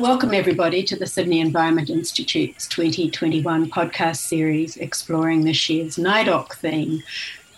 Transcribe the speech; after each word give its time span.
Welcome, 0.00 0.32
everybody, 0.32 0.82
to 0.84 0.96
the 0.96 1.06
Sydney 1.06 1.40
Environment 1.40 1.90
Institute's 1.90 2.66
2021 2.68 3.70
podcast 3.70 4.16
series 4.16 4.78
exploring 4.78 5.44
this 5.44 5.68
year's 5.68 5.96
NAIDOC 5.96 6.54
theme 6.54 7.02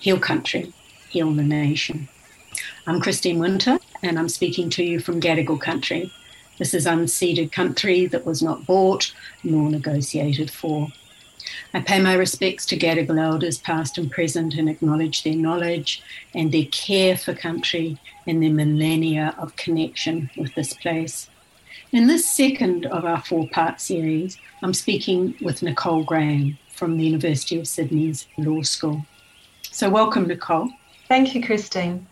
Heal 0.01 0.19
Country, 0.19 0.73
Heal 1.09 1.31
the 1.31 1.45
Nation. 1.45 2.09
I'm 2.85 3.01
Christine 3.01 3.39
Winter, 3.39 3.79
and 4.03 4.19
I'm 4.19 4.29
speaking 4.29 4.71
to 4.71 4.83
you 4.83 4.99
from 4.99 5.21
Gadigal 5.21 5.61
country. 5.61 6.13
This 6.59 6.75
is 6.75 6.85
unceded 6.85 7.53
country 7.53 8.07
that 8.07 8.27
was 8.27 8.43
not 8.43 8.67
bought 8.67 9.15
nor 9.45 9.71
negotiated 9.71 10.51
for. 10.51 10.89
I 11.73 11.81
pay 11.81 12.01
my 12.01 12.15
respects 12.15 12.67
to 12.67 12.77
Gadigal 12.77 13.23
elders, 13.23 13.59
past 13.59 13.99
and 13.99 14.11
present, 14.11 14.55
and 14.55 14.69
acknowledge 14.69 15.23
their 15.23 15.37
knowledge 15.37 16.03
and 16.35 16.51
their 16.51 16.67
care 16.73 17.17
for 17.17 17.35
country 17.35 18.01
and 18.27 18.43
their 18.43 18.51
millennia 18.51 19.33
of 19.39 19.55
connection 19.55 20.29
with 20.37 20.53
this 20.57 20.75
place. 20.75 21.29
In 21.93 22.07
this 22.07 22.27
second 22.27 22.87
of 22.87 23.05
our 23.05 23.21
four 23.21 23.47
part 23.49 23.79
series, 23.79 24.39
I'm 24.63 24.73
speaking 24.73 25.35
with 25.43 25.63
Nicole 25.63 26.05
Graham 26.05 26.57
from 26.75 26.97
the 26.97 27.05
University 27.05 27.61
of 27.61 27.69
Sydney's 27.69 28.27
Law 28.39 28.63
School. 28.63 29.05
So, 29.71 29.91
welcome, 29.91 30.27
Nicole. 30.27 30.71
Thank 31.07 31.35
you, 31.35 31.45
Christine. 31.45 32.07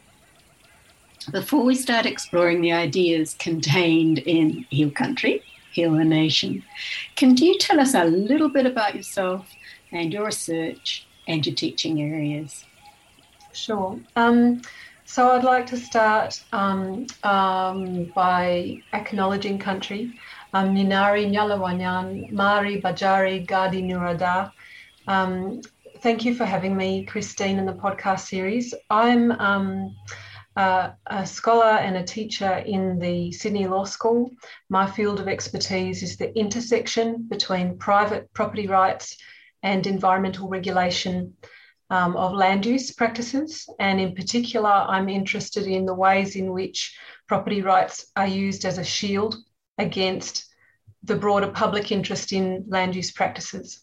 Before 1.33 1.65
we 1.65 1.75
start 1.75 2.05
exploring 2.05 2.61
the 2.61 2.73
ideas 2.73 3.35
contained 3.39 4.19
in 4.19 4.67
Heal 4.69 4.91
Country, 4.91 5.43
Heal 5.73 5.93
the 5.93 6.05
Nation, 6.05 6.63
can 7.17 7.35
you 7.39 7.57
tell 7.59 7.81
us 7.81 7.95
a 7.95 8.05
little 8.05 8.51
bit 8.51 8.67
about 8.67 8.95
yourself 8.95 9.49
and 9.93 10.13
your 10.13 10.27
research 10.27 11.07
and 11.27 11.47
your 11.47 11.55
teaching 11.55 12.03
areas? 12.03 12.67
Sure. 13.55 13.99
Um, 14.15 14.61
so 15.11 15.29
I'd 15.33 15.43
like 15.43 15.67
to 15.67 15.77
start 15.77 16.41
um, 16.53 17.05
um, 17.25 18.05
by 18.15 18.81
acknowledging 18.93 19.59
country. 19.59 20.13
Um, 20.55 20.73
Minari 20.73 21.29
Nyalawanyan, 21.29 22.31
Mari 22.31 22.81
Bajari 22.81 23.45
Gadi 23.45 23.83
Nurada. 23.83 24.53
Um, 25.09 25.63
thank 25.99 26.25
you 26.25 26.37
for 26.37 26.45
having 26.45 26.77
me, 26.77 27.05
Christine, 27.07 27.59
in 27.59 27.67
the 27.67 27.73
podcast 27.73 28.29
series. 28.29 28.73
I'm 28.89 29.33
uh, 29.33 30.91
a 31.07 31.27
scholar 31.27 31.73
and 31.87 31.97
a 31.97 32.05
teacher 32.05 32.59
in 32.65 33.01
the 33.01 33.33
Sydney 33.33 33.67
Law 33.67 33.87
School. 33.87 34.31
My 34.69 34.89
field 34.89 35.19
of 35.19 35.27
expertise 35.27 36.05
is 36.05 36.19
the 36.19 36.33
intersection 36.39 37.27
between 37.29 37.79
private 37.79 38.33
property 38.33 38.69
rights 38.69 39.17
and 39.65 39.85
environmental 39.89 40.49
regulation 40.49 41.35
um, 41.91 42.17
of 42.17 42.33
land 42.33 42.65
use 42.65 42.93
practices. 42.93 43.69
And 43.79 44.01
in 44.01 44.15
particular, 44.15 44.71
I'm 44.71 45.09
interested 45.09 45.67
in 45.67 45.85
the 45.85 45.95
ways 45.95 46.37
in 46.37 46.53
which 46.53 46.97
property 47.27 47.63
rights 47.63 48.07
are 48.17 48.27
used 48.27 48.65
as 48.65 48.79
a 48.79 48.85
shield 48.85 49.37
against 49.79 50.47
the 51.03 51.17
broader 51.17 51.51
public 51.51 51.91
interest 51.91 52.33
in 52.33 52.65
land 52.69 52.95
use 52.95 53.11
practices. 53.11 53.83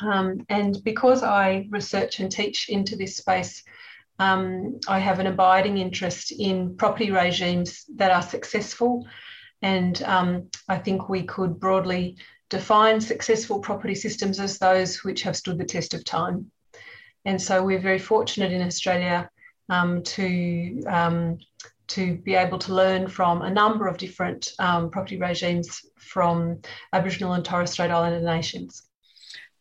Um, 0.00 0.44
and 0.48 0.76
because 0.84 1.22
I 1.22 1.66
research 1.70 2.18
and 2.18 2.30
teach 2.30 2.68
into 2.68 2.96
this 2.96 3.16
space, 3.16 3.62
um, 4.18 4.80
I 4.88 4.98
have 4.98 5.20
an 5.20 5.26
abiding 5.26 5.78
interest 5.78 6.32
in 6.32 6.76
property 6.76 7.10
regimes 7.10 7.84
that 7.96 8.10
are 8.10 8.22
successful. 8.22 9.06
And 9.62 10.02
um, 10.02 10.50
I 10.68 10.78
think 10.78 11.08
we 11.08 11.22
could 11.22 11.60
broadly 11.60 12.16
define 12.50 13.00
successful 13.00 13.60
property 13.60 13.94
systems 13.94 14.38
as 14.40 14.58
those 14.58 15.02
which 15.04 15.22
have 15.22 15.36
stood 15.36 15.58
the 15.58 15.64
test 15.64 15.94
of 15.94 16.04
time. 16.04 16.50
And 17.26 17.42
so 17.42 17.62
we're 17.62 17.80
very 17.80 17.98
fortunate 17.98 18.52
in 18.52 18.62
Australia 18.62 19.28
um, 19.68 20.02
to, 20.04 20.82
um, 20.86 21.38
to 21.88 22.16
be 22.18 22.34
able 22.34 22.58
to 22.60 22.72
learn 22.72 23.08
from 23.08 23.42
a 23.42 23.50
number 23.50 23.88
of 23.88 23.98
different 23.98 24.52
um, 24.60 24.90
property 24.90 25.18
regimes 25.18 25.84
from 25.98 26.60
Aboriginal 26.92 27.32
and 27.32 27.44
Torres 27.44 27.72
Strait 27.72 27.90
Islander 27.90 28.20
nations. 28.20 28.84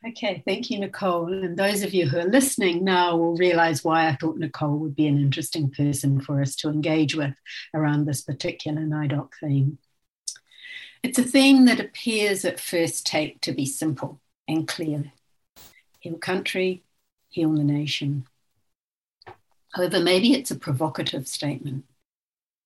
Okay, 0.08 0.44
thank 0.46 0.70
you, 0.70 0.78
Nicole. 0.78 1.34
And 1.34 1.58
those 1.58 1.82
of 1.82 1.92
you 1.92 2.08
who 2.08 2.20
are 2.20 2.30
listening 2.30 2.84
now 2.84 3.18
will 3.18 3.36
realize 3.36 3.84
why 3.84 4.08
I 4.08 4.16
thought 4.16 4.38
Nicole 4.38 4.78
would 4.78 4.96
be 4.96 5.08
an 5.08 5.18
interesting 5.18 5.72
person 5.72 6.22
for 6.22 6.42
us 6.42 6.56
to 6.58 6.70
engage 6.70 7.16
with 7.16 7.34
around 7.74 8.06
this 8.06 8.22
particular 8.22 8.84
NAIDOC 8.84 9.30
theme. 9.42 9.80
It's 11.02 11.18
a 11.18 11.24
theme 11.24 11.66
that 11.66 11.80
appears 11.80 12.46
at 12.46 12.60
first 12.60 13.08
take 13.08 13.42
to 13.42 13.52
be 13.52 13.66
simple 13.66 14.22
and 14.48 14.68
clear. 14.68 15.12
Heal 16.00 16.18
country, 16.18 16.85
heal 17.36 17.52
the 17.52 17.66
nation. 17.66 18.26
However, 19.74 20.00
maybe 20.00 20.34
it's 20.34 20.52
a 20.52 20.56
provocative 20.56 21.28
statement. 21.28 21.84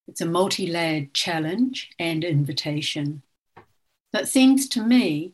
It's 0.08 0.22
a 0.22 0.28
multi 0.28 0.68
layered 0.68 1.12
challenge 1.16 1.90
and 1.98 2.24
invitation. 2.24 3.24
That 4.14 4.28
seems 4.28 4.70
to 4.70 4.84
me 4.84 5.34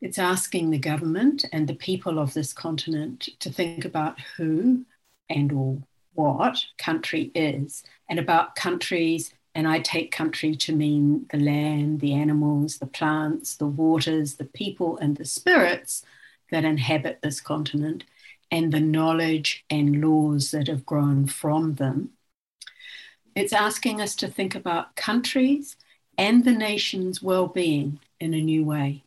it's 0.00 0.18
asking 0.18 0.70
the 0.70 0.78
government 0.78 1.44
and 1.52 1.68
the 1.68 1.74
people 1.74 2.18
of 2.18 2.32
this 2.32 2.54
continent 2.54 3.28
to 3.40 3.50
think 3.50 3.84
about 3.84 4.18
who 4.36 4.86
and 5.28 5.52
or 5.52 5.82
what 6.14 6.64
country 6.78 7.30
is 7.34 7.82
and 8.08 8.18
about 8.18 8.56
countries 8.56 9.34
and 9.54 9.68
I 9.68 9.80
take 9.80 10.10
country 10.10 10.54
to 10.56 10.74
mean 10.74 11.26
the 11.30 11.38
land, 11.38 12.00
the 12.00 12.14
animals, 12.14 12.78
the 12.78 12.86
plants, 12.86 13.54
the 13.54 13.66
waters, 13.66 14.34
the 14.34 14.46
people, 14.46 14.96
and 14.98 15.16
the 15.16 15.24
spirits 15.24 16.02
that 16.50 16.64
inhabit 16.64 17.20
this 17.22 17.40
continent, 17.40 18.04
and 18.50 18.72
the 18.72 18.80
knowledge 18.80 19.64
and 19.70 20.00
laws 20.00 20.50
that 20.50 20.68
have 20.68 20.86
grown 20.86 21.26
from 21.26 21.74
them. 21.74 22.10
It's 23.34 23.52
asking 23.52 24.00
us 24.00 24.14
to 24.16 24.28
think 24.28 24.54
about 24.54 24.94
countries 24.96 25.76
and 26.16 26.44
the 26.44 26.52
nation's 26.52 27.22
well 27.22 27.48
being 27.48 27.98
in 28.20 28.34
a 28.34 28.40
new 28.40 28.64
way, 28.64 29.02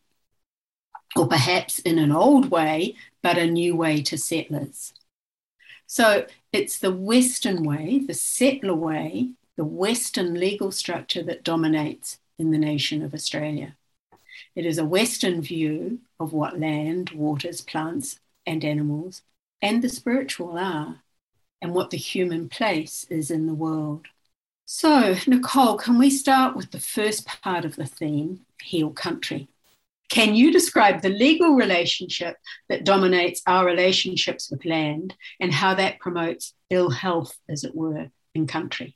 or 1.16 1.28
perhaps 1.28 1.80
in 1.80 1.98
an 1.98 2.12
old 2.12 2.52
way, 2.52 2.96
but 3.24 3.38
a 3.38 3.48
new 3.48 3.75
way 3.75 4.02
to 4.03 4.18
settlers. 4.18 4.94
So 5.86 6.25
it's 6.52 6.80
the 6.80 6.92
Western 6.92 7.64
way, 7.64 8.00
the 8.06 8.14
settler 8.14 8.75
way, 8.75 9.30
the 9.56 9.64
Western 9.64 10.34
legal 10.34 10.72
structure 10.72 11.24
that 11.24 11.44
dominates 11.44 12.19
in 12.38 12.52
the 12.52 12.58
nation 12.58 13.02
of 13.02 13.14
Australia. 13.14 13.75
It 14.56 14.66
is 14.66 14.78
a 14.78 14.86
Western 14.86 15.42
view 15.42 16.00
of 16.19 16.34
what 16.34 16.59
land, 16.59 17.12
waters, 17.12 17.62
plants, 17.62 18.19
and 18.47 18.66
animals 18.66 19.22
and 19.62 19.84
the 19.84 19.90
spiritual 19.90 20.58
are, 20.58 21.03
and 21.62 21.74
what 21.74 21.90
the 21.90 21.97
human 21.97 22.50
place 22.50 23.06
is 23.09 23.30
in 23.30 23.47
the 23.47 23.53
world. 23.53 24.08
So, 24.66 25.16
Nicole, 25.28 25.78
can 25.78 25.97
we 25.97 26.09
start 26.09 26.56
with 26.56 26.72
the 26.72 26.80
first 26.80 27.25
part 27.25 27.66
of 27.66 27.75
the 27.75 27.86
theme, 27.86 28.46
heal 28.62 28.91
country? 28.91 29.47
Can 30.09 30.36
you 30.36 30.52
describe 30.52 31.02
the 31.02 31.09
legal 31.09 31.56
relationship 31.56 32.38
that 32.69 32.86
dominates 32.86 33.41
our 33.46 33.66
relationships 33.66 34.50
with 34.50 34.66
land 34.66 35.16
and 35.40 35.53
how 35.53 35.74
that 35.75 36.00
promotes 36.00 36.53
ill 36.69 36.90
health, 36.90 37.38
as 37.50 37.63
it 37.63 37.75
were, 37.75 38.09
in 38.34 38.47
country? 38.47 38.96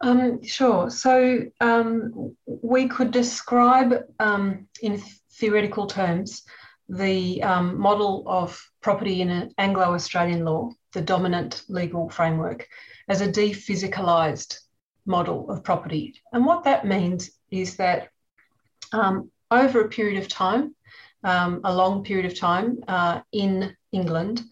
Um, 0.00 0.42
sure. 0.42 0.90
So 0.90 1.46
um, 1.60 2.36
we 2.46 2.86
could 2.86 3.10
describe 3.10 4.04
um, 4.20 4.68
in 4.82 5.02
theoretical 5.32 5.86
terms 5.86 6.42
the 6.88 7.42
um, 7.42 7.78
model 7.78 8.24
of 8.26 8.70
property 8.80 9.20
in 9.20 9.52
Anglo 9.58 9.94
Australian 9.94 10.44
law, 10.44 10.70
the 10.92 11.00
dominant 11.00 11.62
legal 11.68 12.08
framework, 12.08 12.66
as 13.08 13.20
a 13.20 13.28
dephysicalized 13.28 14.58
model 15.04 15.50
of 15.50 15.64
property. 15.64 16.14
And 16.32 16.44
what 16.44 16.64
that 16.64 16.86
means 16.86 17.30
is 17.50 17.76
that 17.76 18.08
um, 18.92 19.30
over 19.50 19.80
a 19.80 19.88
period 19.88 20.22
of 20.22 20.28
time, 20.28 20.74
um, 21.24 21.60
a 21.64 21.74
long 21.74 22.04
period 22.04 22.26
of 22.26 22.38
time 22.38 22.78
uh, 22.88 23.20
in 23.32 23.76
England, 23.92 24.42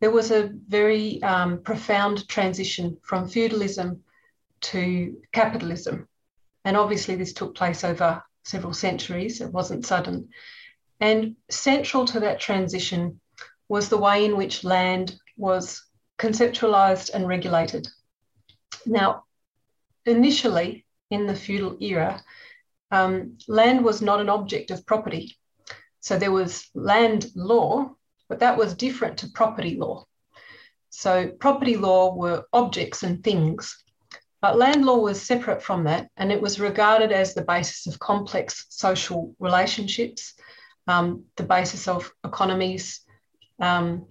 there 0.00 0.10
was 0.10 0.30
a 0.30 0.50
very 0.68 1.22
um, 1.22 1.62
profound 1.62 2.28
transition 2.28 2.96
from 3.02 3.28
feudalism 3.28 4.02
to 4.60 5.16
capitalism. 5.32 6.08
And 6.64 6.76
obviously, 6.76 7.14
this 7.14 7.32
took 7.32 7.54
place 7.54 7.84
over 7.84 8.22
several 8.44 8.72
centuries, 8.72 9.40
it 9.40 9.52
wasn't 9.52 9.86
sudden. 9.86 10.28
And 11.00 11.36
central 11.50 12.04
to 12.06 12.20
that 12.20 12.40
transition 12.40 13.20
was 13.68 13.88
the 13.88 13.98
way 13.98 14.24
in 14.24 14.36
which 14.36 14.64
land 14.64 15.16
was 15.36 15.82
conceptualized 16.18 17.10
and 17.12 17.26
regulated. 17.26 17.88
Now, 18.86 19.24
initially 20.06 20.86
in 21.10 21.26
the 21.26 21.34
feudal 21.34 21.76
era, 21.80 22.22
um, 22.90 23.38
land 23.48 23.84
was 23.84 24.00
not 24.00 24.20
an 24.20 24.28
object 24.28 24.70
of 24.70 24.86
property. 24.86 25.36
So 26.00 26.18
there 26.18 26.32
was 26.32 26.68
land 26.74 27.26
law, 27.34 27.94
but 28.28 28.40
that 28.40 28.56
was 28.56 28.74
different 28.74 29.18
to 29.18 29.30
property 29.30 29.76
law. 29.76 30.04
So 30.90 31.28
property 31.28 31.76
law 31.76 32.14
were 32.14 32.44
objects 32.52 33.02
and 33.02 33.24
things, 33.24 33.82
but 34.40 34.58
land 34.58 34.84
law 34.84 34.98
was 34.98 35.20
separate 35.20 35.62
from 35.62 35.84
that, 35.84 36.08
and 36.16 36.30
it 36.30 36.40
was 36.40 36.60
regarded 36.60 37.10
as 37.10 37.34
the 37.34 37.42
basis 37.42 37.86
of 37.86 37.98
complex 37.98 38.66
social 38.68 39.34
relationships 39.40 40.34
um, 40.86 41.24
the 41.36 41.42
basis 41.42 41.88
of 41.88 42.12
economies, 42.24 43.00
um, 43.60 44.06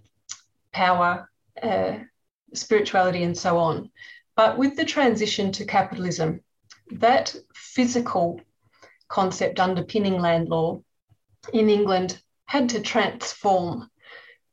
power, 0.71 1.29
uh, 1.61 1.97
spirituality, 2.53 3.23
and 3.23 3.37
so 3.37 3.57
on. 3.57 3.91
But 4.35 4.57
with 4.57 4.75
the 4.75 4.85
transition 4.85 5.51
to 5.53 5.65
capitalism, 5.65 6.41
that 6.91 7.35
physical 7.53 8.41
concept 9.07 9.59
underpinning 9.59 10.19
land 10.19 10.49
law 10.49 10.81
in 11.53 11.69
England 11.69 12.21
had 12.45 12.69
to 12.69 12.81
transform 12.81 13.89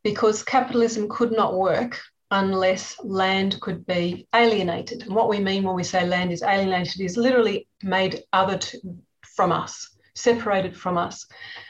because 0.03 0.43
capitalism 0.43 1.09
could 1.09 1.33
not 1.33 1.55
work 1.55 2.01
unless 2.31 2.97
land 3.03 3.61
could 3.61 3.87
be 3.87 4.27
alienated. 4.35 5.03
And 5.03 5.15
what 5.15 5.29
we 5.29 5.41
mean 5.41 5.65
when 5.65 5.75
we 5.75 5.85
say 5.85 6.07
land 6.07 6.33
is 6.33 6.43
alienated 6.43 7.01
is 7.01 7.17
literally 7.17 7.67
made 7.83 8.23
other 8.33 8.59
to, 8.59 8.79
from 9.23 9.53
us, 9.53 9.97
separated 10.21 10.77
from 10.77 10.99
us. 10.99 11.27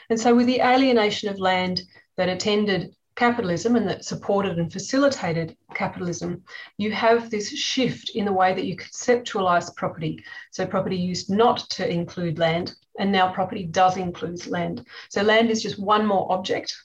And 0.09 0.19
so, 0.19 0.35
with 0.35 0.47
the 0.47 0.61
alienation 0.61 1.29
of 1.29 1.39
land 1.39 1.81
that 2.17 2.29
attended 2.29 2.95
capitalism 3.15 3.75
and 3.75 3.87
that 3.87 4.05
supported 4.05 4.57
and 4.57 4.71
facilitated 4.71 5.55
capitalism, 5.73 6.43
you 6.77 6.91
have 6.91 7.29
this 7.29 7.49
shift 7.49 8.11
in 8.15 8.25
the 8.25 8.33
way 8.33 8.53
that 8.53 8.65
you 8.65 8.75
conceptualize 8.75 9.75
property. 9.75 10.23
So, 10.51 10.65
property 10.65 10.97
used 10.97 11.29
not 11.29 11.59
to 11.71 11.89
include 11.89 12.39
land, 12.39 12.75
and 12.99 13.11
now 13.11 13.31
property 13.31 13.63
does 13.63 13.97
include 13.97 14.45
land. 14.47 14.85
So, 15.09 15.21
land 15.21 15.49
is 15.49 15.63
just 15.63 15.79
one 15.79 16.05
more 16.05 16.31
object 16.31 16.75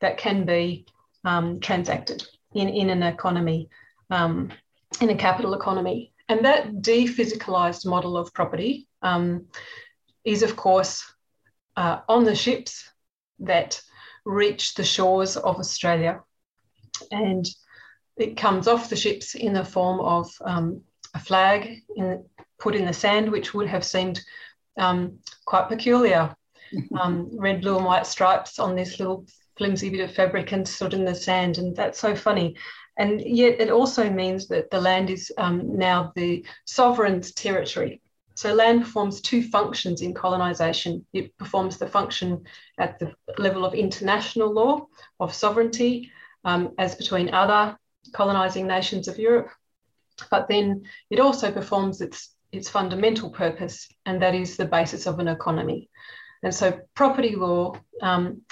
that 0.00 0.18
can 0.18 0.44
be 0.44 0.86
um, 1.24 1.60
transacted 1.60 2.26
in, 2.54 2.68
in 2.68 2.90
an 2.90 3.02
economy, 3.02 3.68
um, 4.10 4.50
in 5.00 5.10
a 5.10 5.16
capital 5.16 5.54
economy. 5.54 6.12
And 6.28 6.44
that 6.44 6.74
dephysicalized 6.82 7.86
model 7.86 8.16
of 8.16 8.32
property 8.34 8.86
um, 9.02 9.46
is, 10.24 10.42
of 10.42 10.56
course, 10.56 11.12
uh, 11.76 12.00
on 12.08 12.24
the 12.24 12.34
ships 12.34 12.90
that 13.40 13.80
reach 14.24 14.74
the 14.74 14.84
shores 14.84 15.36
of 15.36 15.58
Australia. 15.58 16.22
And 17.10 17.48
it 18.16 18.36
comes 18.36 18.66
off 18.66 18.90
the 18.90 18.96
ships 18.96 19.34
in 19.34 19.52
the 19.52 19.64
form 19.64 20.00
of 20.00 20.30
um, 20.44 20.82
a 21.14 21.20
flag 21.20 21.82
in, 21.96 22.24
put 22.58 22.74
in 22.74 22.84
the 22.84 22.92
sand, 22.92 23.30
which 23.30 23.54
would 23.54 23.68
have 23.68 23.84
seemed 23.84 24.20
um, 24.76 25.18
quite 25.44 25.68
peculiar. 25.68 26.34
Um, 27.00 27.30
red, 27.32 27.62
blue, 27.62 27.78
and 27.78 27.86
white 27.86 28.06
stripes 28.06 28.58
on 28.58 28.76
this 28.76 28.98
little 28.98 29.24
flimsy 29.56 29.88
bit 29.88 30.00
of 30.00 30.14
fabric 30.14 30.52
and 30.52 30.68
stood 30.68 30.92
in 30.92 31.06
the 31.06 31.14
sand. 31.14 31.56
And 31.56 31.74
that's 31.74 31.98
so 31.98 32.14
funny. 32.14 32.56
And 32.98 33.22
yet 33.22 33.58
it 33.58 33.70
also 33.70 34.10
means 34.10 34.48
that 34.48 34.70
the 34.70 34.78
land 34.78 35.08
is 35.08 35.32
um, 35.38 35.78
now 35.78 36.12
the 36.14 36.44
sovereign's 36.66 37.32
territory. 37.32 38.02
So 38.38 38.54
land 38.54 38.82
performs 38.82 39.20
two 39.20 39.42
functions 39.42 40.00
in 40.00 40.14
colonisation. 40.14 41.04
It 41.12 41.36
performs 41.38 41.76
the 41.76 41.88
function 41.88 42.44
at 42.78 42.96
the 43.00 43.12
level 43.36 43.64
of 43.64 43.74
international 43.74 44.52
law, 44.52 44.86
of 45.18 45.34
sovereignty, 45.34 46.12
um, 46.44 46.72
as 46.78 46.94
between 46.94 47.34
other 47.34 47.76
colonising 48.12 48.68
nations 48.68 49.08
of 49.08 49.18
Europe. 49.18 49.50
But 50.30 50.46
then 50.46 50.84
it 51.10 51.18
also 51.18 51.50
performs 51.50 52.00
its, 52.00 52.32
its 52.52 52.68
fundamental 52.68 53.28
purpose, 53.28 53.88
and 54.06 54.22
that 54.22 54.36
is 54.36 54.56
the 54.56 54.66
basis 54.66 55.06
of 55.06 55.18
an 55.18 55.26
economy. 55.26 55.90
And 56.44 56.54
so 56.54 56.78
property 56.94 57.34
law 57.34 57.74
um, 58.02 58.42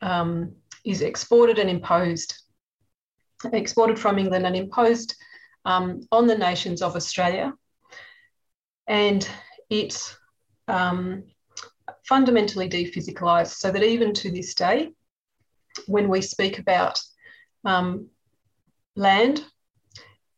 um, 0.00 0.52
is 0.84 1.02
exported 1.02 1.58
and 1.58 1.68
imposed, 1.68 2.38
exported 3.52 3.98
from 3.98 4.16
England 4.16 4.46
and 4.46 4.54
imposed 4.54 5.16
um, 5.64 6.02
on 6.12 6.28
the 6.28 6.38
nations 6.38 6.82
of 6.82 6.94
Australia. 6.94 7.52
And 8.86 9.28
it's 9.70 10.16
um, 10.68 11.24
fundamentally 12.06 12.68
dephysicalized 12.68 13.54
so 13.54 13.70
that 13.70 13.82
even 13.82 14.12
to 14.14 14.30
this 14.30 14.54
day, 14.54 14.90
when 15.86 16.08
we 16.08 16.20
speak 16.20 16.58
about 16.58 17.00
um, 17.64 18.08
land, 18.96 19.44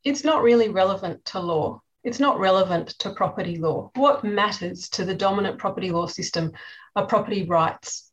it's 0.05 0.25
not 0.25 0.43
really 0.43 0.69
relevant 0.69 1.25
to 1.27 1.41
law. 1.41 1.81
It's 2.05 2.21
not 2.21 2.39
relevant 2.39 2.91
to 3.01 3.11
property 3.15 3.57
law. 3.57 3.91
What 3.97 4.23
matters 4.23 4.89
to 4.91 5.05
the 5.05 5.15
dominant 5.15 5.59
property 5.59 5.91
law 5.91 6.07
system 6.07 6.53
are 6.95 7.07
property 7.07 7.45
rights 7.45 8.13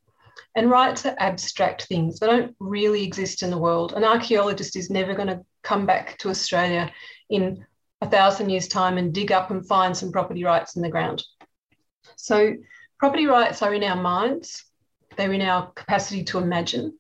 and 0.56 0.70
rights 0.70 1.06
are 1.06 1.16
abstract 1.20 1.84
things. 1.84 2.20
They 2.20 2.28
don't 2.28 2.56
really 2.60 3.04
exist 3.04 3.44
in 3.44 3.50
the 3.50 3.58
world. 3.58 3.94
An 3.94 4.04
archaeologist 4.04 4.76
is 4.76 4.90
never 4.90 5.14
going 5.14 5.28
to 5.28 5.44
come 5.64 5.86
back 5.86 6.18
to 6.20 6.30
Australia 6.30 6.92
in 7.30 7.66
a 8.04 8.10
thousand 8.10 8.50
years' 8.50 8.68
time 8.68 8.98
and 8.98 9.14
dig 9.14 9.32
up 9.32 9.50
and 9.50 9.68
find 9.68 9.96
some 9.96 10.12
property 10.12 10.44
rights 10.44 10.76
in 10.76 10.82
the 10.82 10.90
ground. 10.90 11.24
So, 12.16 12.54
property 13.00 13.26
rights 13.26 13.62
are 13.62 13.74
in 13.74 13.84
our 13.84 14.02
minds, 14.02 14.66
they're 15.16 15.34
in 15.34 15.42
our 15.42 15.72
capacity 15.72 16.24
to 16.26 16.40
imagine. 16.40 16.98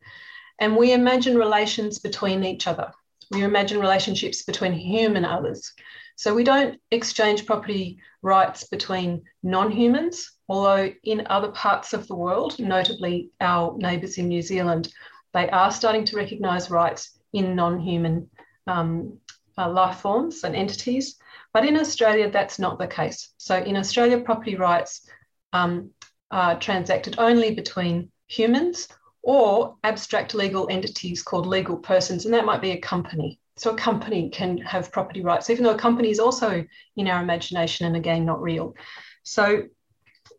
And 0.59 0.77
we 0.77 0.93
imagine 0.93 1.37
relations 1.37 1.99
between 1.99 2.43
each 2.43 2.67
other. 2.67 2.91
We 3.31 3.43
imagine 3.43 3.79
relationships 3.79 4.43
between 4.43 4.73
him 4.73 5.15
and 5.15 5.25
others. 5.25 5.73
So 6.15 6.33
we 6.33 6.43
don't 6.43 6.79
exchange 6.91 7.45
property 7.45 7.99
rights 8.21 8.65
between 8.65 9.23
non 9.41 9.71
humans, 9.71 10.31
although 10.47 10.91
in 11.03 11.27
other 11.29 11.51
parts 11.51 11.93
of 11.93 12.07
the 12.07 12.15
world, 12.15 12.59
notably 12.59 13.31
our 13.41 13.75
neighbours 13.77 14.17
in 14.17 14.27
New 14.27 14.41
Zealand, 14.41 14.93
they 15.33 15.49
are 15.49 15.71
starting 15.71 16.05
to 16.05 16.17
recognise 16.17 16.69
rights 16.69 17.17
in 17.33 17.55
non 17.55 17.79
human 17.79 18.29
um, 18.67 19.17
uh, 19.57 19.69
life 19.69 19.97
forms 19.97 20.43
and 20.43 20.55
entities. 20.55 21.15
But 21.53 21.65
in 21.65 21.77
Australia, 21.77 22.29
that's 22.29 22.59
not 22.59 22.79
the 22.79 22.87
case. 22.87 23.33
So 23.37 23.57
in 23.57 23.77
Australia, 23.77 24.19
property 24.19 24.55
rights 24.55 25.07
um, 25.51 25.91
are 26.31 26.59
transacted 26.59 27.15
only 27.19 27.53
between 27.53 28.11
humans 28.27 28.87
or 29.21 29.75
abstract 29.83 30.33
legal 30.33 30.67
entities 30.69 31.23
called 31.23 31.45
legal 31.45 31.77
persons, 31.77 32.25
and 32.25 32.33
that 32.33 32.45
might 32.45 32.61
be 32.61 32.71
a 32.71 32.77
company. 32.77 33.39
So 33.55 33.71
a 33.71 33.77
company 33.77 34.29
can 34.29 34.57
have 34.57 34.91
property 34.91 35.21
rights, 35.21 35.49
even 35.49 35.63
though 35.63 35.75
a 35.75 35.77
company 35.77 36.09
is 36.09 36.19
also 36.19 36.65
in 36.97 37.07
our 37.07 37.21
imagination 37.21 37.85
and 37.85 37.95
again 37.95 38.25
not 38.25 38.41
real. 38.41 38.75
So 39.23 39.63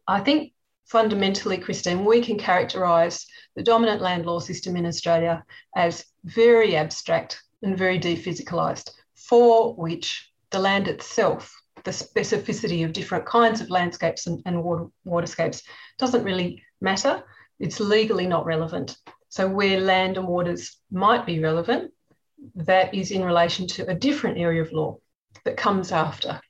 I 0.07 0.21
think 0.21 0.53
fundamentally, 0.87 1.59
Christine, 1.59 2.05
we 2.05 2.21
can 2.21 2.39
characterise 2.39 3.25
the 3.57 3.63
dominant 3.63 4.03
land 4.03 4.27
law 4.27 4.41
system 4.41 4.77
in 4.77 4.85
Australia 4.85 5.45
as 5.77 6.05
very 6.25 6.77
abstract 6.77 7.43
and 7.63 7.79
very 7.79 7.99
dephysicalised, 7.99 8.91
for 9.15 9.75
which 9.75 10.31
the 10.51 10.59
land 10.59 10.89
itself, 10.89 11.55
the 11.85 11.91
specificity 11.91 12.85
of 12.85 12.93
different 12.93 13.27
kinds 13.27 13.61
of 13.61 13.71
landscapes 13.71 14.27
and, 14.27 14.43
and 14.47 14.63
water, 14.63 14.87
waterscapes, 15.07 15.63
doesn't 15.99 16.25
really 16.25 16.63
matter. 16.81 17.23
It's 17.59 17.81
legally 17.81 18.27
not 18.27 18.47
relevant. 18.47 18.97
So, 19.29 19.49
where 19.49 19.81
land 19.81 20.17
and 20.17 20.29
waters 20.29 20.79
might 20.91 21.27
be 21.27 21.41
relevant, 21.41 21.93
that 22.55 22.95
is 22.95 23.11
in 23.11 23.25
relation 23.25 23.67
to 23.69 23.89
a 23.89 23.95
different 23.95 24.39
area 24.39 24.63
of 24.63 24.73
law 24.73 24.99
that 25.45 25.57
comes 25.57 25.93
after 25.93 26.41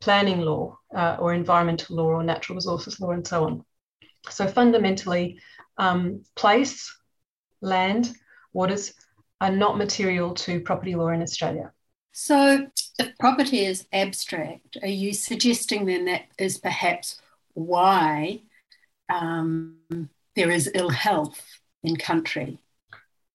planning 0.00 0.40
law 0.40 0.78
uh, 0.94 1.16
or 1.18 1.34
environmental 1.34 1.96
law 1.96 2.06
or 2.06 2.22
natural 2.22 2.56
resources 2.56 3.00
law 3.00 3.10
and 3.10 3.26
so 3.26 3.44
on. 3.44 3.64
So 4.30 4.46
fundamentally, 4.46 5.40
um, 5.78 6.22
place, 6.34 6.94
land, 7.60 8.14
waters 8.52 8.94
are 9.40 9.50
not 9.50 9.76
material 9.76 10.34
to 10.34 10.60
property 10.60 10.94
law 10.94 11.08
in 11.08 11.22
Australia. 11.22 11.72
So 12.16 12.68
if 13.00 13.18
property 13.18 13.64
is 13.64 13.88
abstract, 13.92 14.76
are 14.80 14.86
you 14.86 15.12
suggesting 15.12 15.84
then 15.84 16.04
that 16.04 16.22
is 16.38 16.58
perhaps 16.58 17.20
why 17.54 18.42
um, 19.12 19.78
there 20.36 20.52
is 20.52 20.70
ill 20.76 20.90
health 20.90 21.42
in 21.82 21.96
country? 21.96 22.60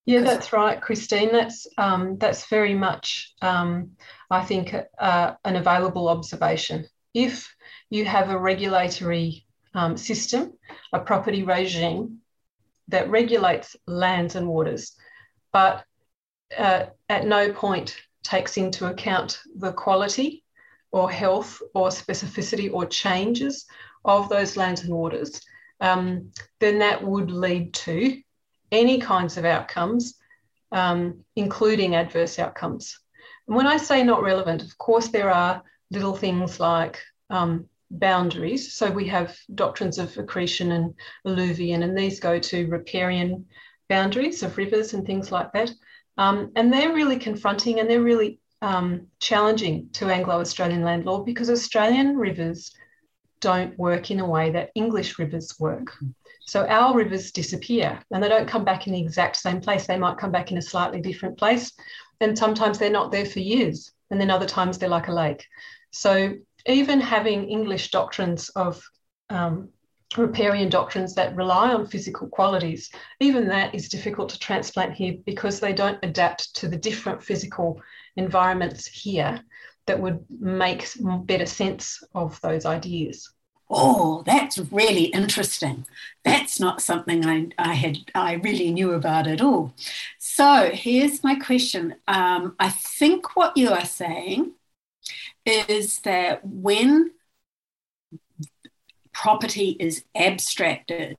Yeah, 0.05 0.21
that's 0.21 0.53
right, 0.53 0.79
Christine. 0.79 1.33
That's 1.33 1.67
um, 1.77 2.17
that's 2.19 2.45
very 2.45 2.73
much, 2.73 3.33
um, 3.41 3.97
I 4.31 4.45
think, 4.45 4.73
uh, 4.97 5.33
an 5.43 5.57
available 5.57 6.07
observation. 6.07 6.87
If 7.13 7.53
you 7.89 8.05
have 8.05 8.29
a 8.29 8.39
regulatory 8.39 9.45
um, 9.75 9.97
system, 9.97 10.53
a 10.93 11.01
property 11.01 11.43
regime 11.43 12.19
that 12.87 13.09
regulates 13.09 13.75
lands 13.85 14.35
and 14.35 14.47
waters, 14.47 14.95
but 15.51 15.83
uh, 16.57 16.85
at 17.09 17.25
no 17.25 17.51
point 17.51 17.97
takes 18.23 18.57
into 18.57 18.87
account 18.87 19.39
the 19.55 19.71
quality 19.71 20.43
or 20.91 21.09
health 21.09 21.61
or 21.73 21.89
specificity 21.89 22.71
or 22.71 22.85
changes 22.85 23.65
of 24.05 24.29
those 24.29 24.57
lands 24.57 24.81
and 24.81 24.93
waters, 24.93 25.41
um, 25.81 26.31
then 26.59 26.79
that 26.79 27.03
would 27.03 27.31
lead 27.31 27.73
to 27.73 28.21
any 28.71 28.99
kinds 28.99 29.37
of 29.37 29.45
outcomes, 29.45 30.15
um, 30.71 31.23
including 31.35 31.95
adverse 31.95 32.39
outcomes. 32.39 32.99
And 33.47 33.55
when 33.55 33.67
I 33.67 33.77
say 33.77 34.03
not 34.03 34.23
relevant, 34.23 34.63
of 34.63 34.77
course, 34.77 35.07
there 35.07 35.31
are 35.31 35.63
little 35.91 36.15
things 36.15 36.59
like 36.59 36.99
um, 37.29 37.65
boundaries. 37.91 38.73
So 38.73 38.91
we 38.91 39.07
have 39.07 39.35
doctrines 39.55 39.97
of 39.97 40.15
accretion 40.17 40.71
and 40.71 40.93
alluvion, 41.25 41.83
and 41.83 41.97
these 41.97 42.19
go 42.19 42.39
to 42.39 42.67
riparian 42.67 43.45
boundaries 43.87 44.43
of 44.43 44.57
rivers 44.57 44.93
and 44.93 45.05
things 45.05 45.31
like 45.31 45.51
that. 45.53 45.71
Um, 46.19 46.51
and 46.57 46.71
they're 46.71 46.93
really 46.93 47.17
confronting 47.17 47.79
and 47.79 47.89
they're 47.89 48.01
really 48.01 48.41
um, 48.61 49.07
challenging 49.19 49.87
to 49.93 50.09
Anglo 50.09 50.41
Australian 50.41 50.83
land 50.83 51.05
law 51.05 51.23
because 51.23 51.49
Australian 51.49 52.17
rivers 52.17 52.75
don't 53.39 53.79
work 53.79 54.11
in 54.11 54.19
a 54.19 54.25
way 54.25 54.51
that 54.51 54.71
English 54.75 55.17
rivers 55.17 55.57
work. 55.59 55.95
So 56.45 56.67
our 56.67 56.93
rivers 56.93 57.31
disappear 57.31 58.03
and 58.11 58.21
they 58.21 58.27
don't 58.27 58.49
come 58.49 58.65
back 58.65 58.85
in 58.85 58.91
the 58.91 59.01
exact 59.01 59.37
same 59.37 59.61
place. 59.61 59.87
They 59.87 59.97
might 59.97 60.17
come 60.17 60.31
back 60.31 60.51
in 60.51 60.57
a 60.57 60.61
slightly 60.61 60.99
different 60.99 61.37
place. 61.37 61.71
And 62.19 62.37
sometimes 62.37 62.77
they're 62.77 62.89
not 62.89 63.13
there 63.13 63.25
for 63.25 63.39
years. 63.39 63.93
And 64.11 64.19
then 64.19 64.29
other 64.29 64.45
times 64.45 64.77
they're 64.77 64.89
like 64.89 65.07
a 65.07 65.13
lake. 65.13 65.45
So 65.91 66.33
even 66.65 66.99
having 66.99 67.49
English 67.49 67.91
doctrines 67.91 68.49
of 68.49 68.83
um, 69.29 69.69
riparian 70.17 70.69
doctrines 70.69 71.13
that 71.15 71.35
rely 71.35 71.73
on 71.73 71.85
physical 71.85 72.27
qualities, 72.27 72.91
even 73.19 73.47
that 73.47 73.75
is 73.75 73.89
difficult 73.89 74.29
to 74.29 74.39
transplant 74.39 74.93
here 74.93 75.15
because 75.25 75.59
they 75.59 75.73
don't 75.73 75.99
adapt 76.03 76.55
to 76.55 76.67
the 76.67 76.77
different 76.77 77.21
physical 77.21 77.81
environments 78.15 78.87
here 78.87 79.39
that 79.85 79.99
would 79.99 80.23
make 80.29 80.87
better 81.25 81.45
sense 81.45 82.03
of 82.13 82.39
those 82.41 82.65
ideas. 82.65 83.31
Oh, 83.71 84.23
that's 84.25 84.57
really 84.57 85.05
interesting. 85.05 85.85
That's 86.23 86.59
not 86.59 86.81
something 86.81 87.25
I, 87.25 87.49
I 87.59 87.75
had 87.75 87.97
I 88.15 88.33
really 88.33 88.71
knew 88.71 88.93
about 88.93 89.27
at 89.27 89.41
all. 89.41 89.75
So 90.17 90.71
here's 90.73 91.23
my 91.23 91.35
question. 91.35 91.95
Um, 92.07 92.55
I 92.59 92.69
think 92.69 93.35
what 93.35 93.55
you 93.55 93.69
are 93.69 93.85
saying 93.85 94.53
is 95.45 95.99
that 95.99 96.43
when 96.43 97.11
property 99.21 99.75
is 99.79 100.05
abstracted, 100.15 101.17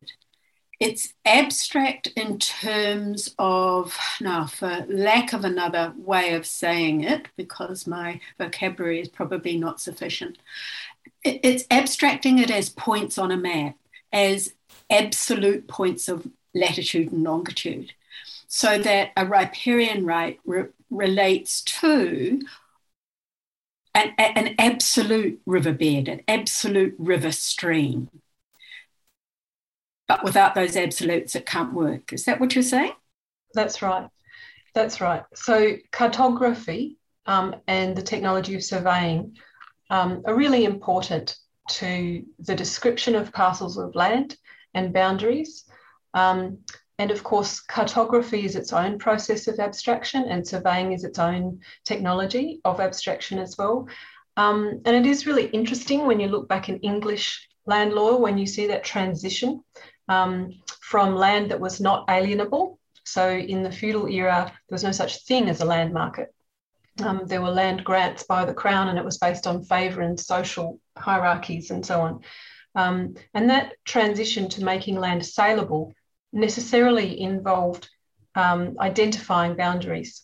it's 0.80 1.12
abstract 1.26 2.06
in 2.16 2.38
terms 2.38 3.34
of, 3.38 3.94
now, 4.22 4.46
for 4.46 4.86
lack 4.88 5.34
of 5.34 5.44
another 5.44 5.92
way 5.98 6.32
of 6.32 6.46
saying 6.46 7.04
it, 7.04 7.28
because 7.36 7.86
my 7.86 8.18
vocabulary 8.38 9.00
is 9.00 9.08
probably 9.08 9.58
not 9.58 9.82
sufficient, 9.82 10.38
it's 11.22 11.64
abstracting 11.70 12.38
it 12.38 12.50
as 12.50 12.70
points 12.70 13.18
on 13.18 13.30
a 13.30 13.36
map, 13.36 13.76
as 14.14 14.54
absolute 14.88 15.68
points 15.68 16.08
of 16.08 16.26
latitude 16.54 17.12
and 17.12 17.22
longitude, 17.22 17.92
so 18.48 18.78
that 18.78 19.10
a 19.18 19.26
riparian 19.26 20.06
right 20.06 20.40
re- 20.46 20.72
relates 20.88 21.60
to 21.60 22.40
an, 23.94 24.14
an 24.18 24.54
absolute 24.58 25.40
riverbed, 25.46 26.08
an 26.08 26.22
absolute 26.28 26.94
river 26.98 27.32
stream. 27.32 28.08
But 30.08 30.24
without 30.24 30.54
those 30.54 30.76
absolutes, 30.76 31.34
it 31.34 31.46
can't 31.46 31.72
work. 31.72 32.12
Is 32.12 32.24
that 32.24 32.40
what 32.40 32.54
you're 32.54 32.62
saying? 32.62 32.92
That's 33.54 33.82
right. 33.82 34.08
That's 34.74 35.00
right. 35.00 35.22
So, 35.34 35.76
cartography 35.92 36.96
um, 37.26 37.56
and 37.66 37.96
the 37.96 38.02
technology 38.02 38.54
of 38.54 38.64
surveying 38.64 39.36
um, 39.90 40.22
are 40.24 40.34
really 40.34 40.64
important 40.64 41.36
to 41.70 42.24
the 42.40 42.54
description 42.54 43.14
of 43.14 43.32
parcels 43.32 43.76
of 43.76 43.94
land 43.94 44.36
and 44.74 44.92
boundaries. 44.92 45.64
Um, 46.14 46.58
and 47.00 47.10
of 47.10 47.24
course, 47.24 47.60
cartography 47.60 48.44
is 48.44 48.56
its 48.56 48.74
own 48.74 48.98
process 48.98 49.48
of 49.48 49.58
abstraction, 49.58 50.24
and 50.28 50.46
surveying 50.46 50.92
is 50.92 51.02
its 51.02 51.18
own 51.18 51.60
technology 51.82 52.60
of 52.62 52.78
abstraction 52.78 53.38
as 53.38 53.56
well. 53.56 53.88
Um, 54.36 54.82
and 54.84 54.94
it 54.94 55.06
is 55.06 55.26
really 55.26 55.46
interesting 55.46 56.06
when 56.06 56.20
you 56.20 56.28
look 56.28 56.46
back 56.46 56.68
in 56.68 56.78
English 56.80 57.48
land 57.64 57.94
law, 57.94 58.18
when 58.18 58.36
you 58.36 58.46
see 58.46 58.66
that 58.66 58.84
transition 58.84 59.64
um, 60.08 60.52
from 60.82 61.16
land 61.16 61.50
that 61.50 61.58
was 61.58 61.80
not 61.80 62.06
alienable. 62.06 62.76
So 63.04 63.30
in 63.30 63.62
the 63.62 63.72
feudal 63.72 64.06
era, 64.06 64.44
there 64.44 64.74
was 64.74 64.84
no 64.84 64.92
such 64.92 65.24
thing 65.24 65.48
as 65.48 65.62
a 65.62 65.64
land 65.64 65.94
market. 65.94 66.34
Um, 67.02 67.22
there 67.24 67.40
were 67.40 67.50
land 67.50 67.82
grants 67.82 68.24
by 68.24 68.44
the 68.44 68.52
crown, 68.52 68.88
and 68.88 68.98
it 68.98 69.04
was 69.06 69.16
based 69.16 69.46
on 69.46 69.64
favour 69.64 70.02
and 70.02 70.20
social 70.20 70.78
hierarchies 70.98 71.70
and 71.70 71.84
so 71.84 72.02
on. 72.02 72.20
Um, 72.74 73.14
and 73.32 73.48
that 73.48 73.72
transition 73.86 74.50
to 74.50 74.64
making 74.64 74.96
land 74.96 75.24
saleable 75.24 75.94
necessarily 76.32 77.20
involved 77.20 77.88
um, 78.34 78.76
identifying 78.80 79.56
boundaries. 79.56 80.22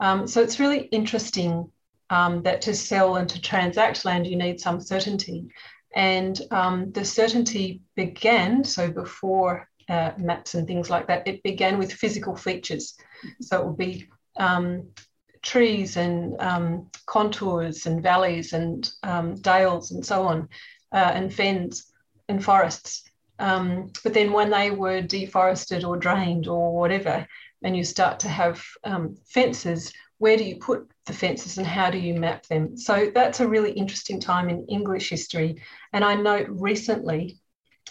Um, 0.00 0.26
so 0.26 0.40
it's 0.40 0.60
really 0.60 0.82
interesting 0.86 1.70
um, 2.10 2.42
that 2.42 2.60
to 2.62 2.74
sell 2.74 3.16
and 3.16 3.28
to 3.28 3.40
transact 3.40 4.04
land, 4.04 4.26
you 4.26 4.36
need 4.36 4.60
some 4.60 4.80
certainty. 4.80 5.48
And 5.94 6.40
um, 6.50 6.92
the 6.92 7.04
certainty 7.04 7.82
began, 7.96 8.64
so 8.64 8.90
before 8.90 9.68
uh, 9.88 10.12
maps 10.18 10.54
and 10.54 10.66
things 10.66 10.90
like 10.90 11.06
that, 11.08 11.26
it 11.26 11.42
began 11.42 11.78
with 11.78 11.92
physical 11.92 12.36
features. 12.36 12.94
So 13.40 13.60
it 13.60 13.66
would 13.66 13.76
be 13.76 14.08
um, 14.36 14.88
trees 15.42 15.96
and 15.96 16.40
um, 16.40 16.90
contours 17.06 17.86
and 17.86 18.02
valleys 18.02 18.52
and 18.52 18.90
dales 19.42 19.90
and 19.90 20.04
so 20.04 20.22
on, 20.24 20.48
uh, 20.92 21.12
and 21.14 21.32
fens 21.32 21.92
and 22.28 22.42
forests. 22.42 23.04
Um, 23.42 23.90
but 24.04 24.14
then 24.14 24.32
when 24.32 24.50
they 24.50 24.70
were 24.70 25.02
deforested 25.02 25.82
or 25.82 25.96
drained 25.96 26.46
or 26.46 26.78
whatever, 26.78 27.26
and 27.64 27.76
you 27.76 27.82
start 27.82 28.20
to 28.20 28.28
have 28.28 28.64
um, 28.84 29.16
fences, 29.26 29.92
where 30.18 30.36
do 30.36 30.44
you 30.44 30.56
put 30.56 30.88
the 31.06 31.12
fences 31.12 31.58
and 31.58 31.66
how 31.66 31.90
do 31.90 31.98
you 31.98 32.14
map 32.14 32.46
them? 32.46 32.76
So 32.76 33.10
that's 33.12 33.40
a 33.40 33.48
really 33.48 33.72
interesting 33.72 34.20
time 34.20 34.48
in 34.48 34.66
English 34.68 35.10
history. 35.10 35.60
And 35.92 36.04
I 36.04 36.14
note 36.14 36.46
recently 36.50 37.40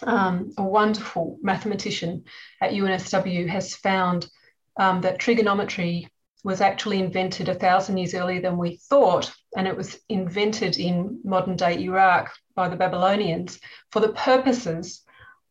um, 0.02 0.52
a 0.56 0.62
wonderful 0.62 1.38
mathematician 1.42 2.24
at 2.62 2.72
UNSW 2.72 3.46
has 3.48 3.76
found 3.76 4.30
um, 4.78 5.02
that 5.02 5.18
trigonometry 5.18 6.08
was 6.44 6.62
actually 6.62 6.98
invented 6.98 7.50
a 7.50 7.54
thousand 7.54 7.98
years 7.98 8.14
earlier 8.14 8.40
than 8.40 8.56
we 8.56 8.78
thought. 8.88 9.30
And 9.54 9.68
it 9.68 9.76
was 9.76 10.00
invented 10.08 10.78
in 10.78 11.20
modern 11.24 11.56
day 11.56 11.78
Iraq 11.78 12.32
by 12.54 12.70
the 12.70 12.76
Babylonians 12.76 13.60
for 13.90 14.00
the 14.00 14.14
purposes 14.14 15.02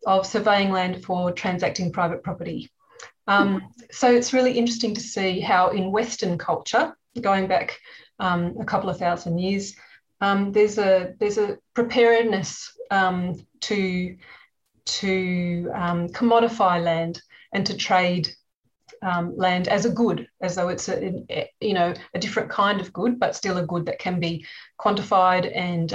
of 0.06 0.26
surveying 0.26 0.72
land 0.72 1.04
for 1.04 1.32
transacting 1.32 1.92
private 1.92 2.24
property. 2.24 2.70
Um, 3.28 3.70
so 3.92 4.12
it's 4.12 4.34
really 4.34 4.58
interesting 4.58 4.94
to 4.96 5.02
see 5.02 5.40
how 5.40 5.70
in 5.70 5.92
Western 5.92 6.38
culture, 6.38 6.96
going 7.20 7.48
back 7.48 7.78
um, 8.20 8.56
a 8.60 8.66
couple 8.66 8.90
of 8.90 8.98
thousand 8.98 9.38
years, 9.38 9.76
um, 10.22 10.52
there's 10.52 10.78
a 10.78 11.14
there's 11.20 11.38
a 11.38 11.58
preparedness 11.74 12.72
um, 12.92 13.46
to 13.62 14.18
to 14.86 15.72
um, 15.74 16.10
commodify 16.10 16.84
land 16.84 17.22
and 17.54 17.66
to 17.66 17.76
trade 17.78 18.28
um, 19.02 19.36
land 19.36 19.68
as 19.68 19.86
a 19.86 19.90
good, 19.90 20.28
as 20.42 20.56
though 20.56 20.70
it's 20.70 20.90
a, 20.90 21.50
you 21.60 21.74
know 21.74 21.94
a 22.14 22.20
different 22.20 22.50
kind 22.50 22.80
of 22.80 22.94
good, 22.94 23.20
but 23.20 23.36
still 23.36 23.58
a 23.58 23.66
good 23.66 23.86
that 23.86 24.00
can 24.00 24.20
be 24.20 24.46
quantified 24.80 25.52
and 25.56 25.94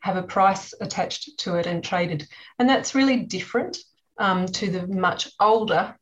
have 0.00 0.16
a 0.16 0.22
price 0.22 0.74
attached 0.80 1.38
to 1.38 1.56
it 1.56 1.66
and 1.66 1.84
traded. 1.84 2.26
And 2.58 2.68
that's 2.68 2.94
really 2.94 3.18
different 3.18 3.78
um, 4.18 4.46
to 4.46 4.70
the 4.70 4.86
much 4.86 5.30
older 5.40 5.96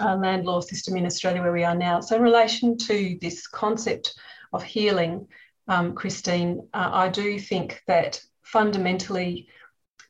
uh, 0.00 0.16
land 0.16 0.44
law 0.44 0.60
system 0.60 0.96
in 0.96 1.06
Australia 1.06 1.42
where 1.42 1.52
we 1.52 1.64
are 1.64 1.74
now. 1.74 2.00
So, 2.00 2.16
in 2.16 2.22
relation 2.22 2.76
to 2.78 3.18
this 3.20 3.46
concept 3.46 4.14
of 4.52 4.62
healing, 4.62 5.28
um, 5.68 5.94
Christine, 5.94 6.68
uh, 6.72 6.90
I 6.92 7.08
do 7.08 7.38
think 7.38 7.82
that 7.86 8.20
fundamentally 8.42 9.48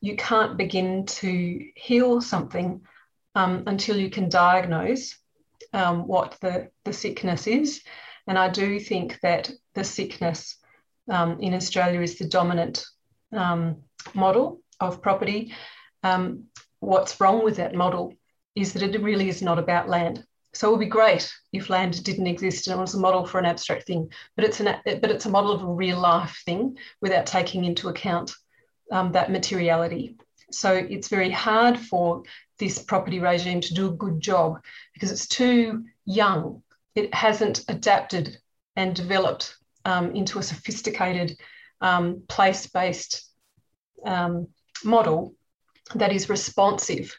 you 0.01 0.15
can't 0.15 0.57
begin 0.57 1.05
to 1.05 1.65
heal 1.75 2.21
something 2.21 2.81
um, 3.35 3.63
until 3.67 3.97
you 3.97 4.09
can 4.09 4.29
diagnose 4.29 5.15
um, 5.73 6.07
what 6.07 6.37
the, 6.41 6.69
the 6.85 6.93
sickness 6.93 7.47
is. 7.47 7.81
And 8.27 8.37
I 8.37 8.49
do 8.49 8.79
think 8.79 9.19
that 9.21 9.49
the 9.73 9.83
sickness 9.83 10.57
um, 11.09 11.39
in 11.39 11.53
Australia 11.53 12.01
is 12.01 12.17
the 12.17 12.27
dominant 12.27 12.85
um, 13.33 13.83
model 14.13 14.61
of 14.79 15.01
property. 15.01 15.53
Um, 16.03 16.45
what's 16.79 17.19
wrong 17.19 17.43
with 17.43 17.57
that 17.57 17.75
model 17.75 18.13
is 18.55 18.73
that 18.73 18.83
it 18.83 19.01
really 19.01 19.29
is 19.29 19.41
not 19.41 19.59
about 19.59 19.89
land. 19.89 20.23
So 20.53 20.67
it 20.67 20.71
would 20.71 20.79
be 20.79 20.87
great 20.87 21.31
if 21.53 21.69
land 21.69 22.03
didn't 22.03 22.27
exist 22.27 22.67
and 22.67 22.77
it 22.77 22.81
was 22.81 22.95
a 22.95 22.99
model 22.99 23.25
for 23.25 23.37
an 23.37 23.45
abstract 23.45 23.85
thing, 23.85 24.09
but 24.35 24.45
it's 24.45 24.59
an 24.59 24.75
but 24.83 25.11
it's 25.11 25.25
a 25.25 25.29
model 25.29 25.51
of 25.51 25.61
a 25.61 25.71
real 25.71 25.99
life 25.99 26.41
thing 26.45 26.77
without 27.01 27.27
taking 27.27 27.65
into 27.65 27.89
account 27.89 28.33
um, 28.91 29.11
that 29.11 29.31
materiality. 29.31 30.17
So 30.51 30.73
it's 30.73 31.09
very 31.09 31.29
hard 31.29 31.77
for 31.77 32.23
this 32.57 32.79
property 32.79 33.19
regime 33.19 33.61
to 33.61 33.73
do 33.73 33.87
a 33.87 33.95
good 33.95 34.19
job 34.19 34.63
because 34.93 35.11
it's 35.11 35.27
too 35.27 35.85
young. 36.05 36.63
It 36.95 37.13
hasn't 37.13 37.65
adapted 37.67 38.37
and 38.75 38.95
developed 38.95 39.55
um, 39.85 40.15
into 40.15 40.39
a 40.39 40.43
sophisticated 40.43 41.37
um, 41.81 42.23
place 42.27 42.67
based 42.67 43.29
um, 44.05 44.47
model 44.83 45.35
that 45.95 46.11
is 46.11 46.29
responsive 46.29 47.15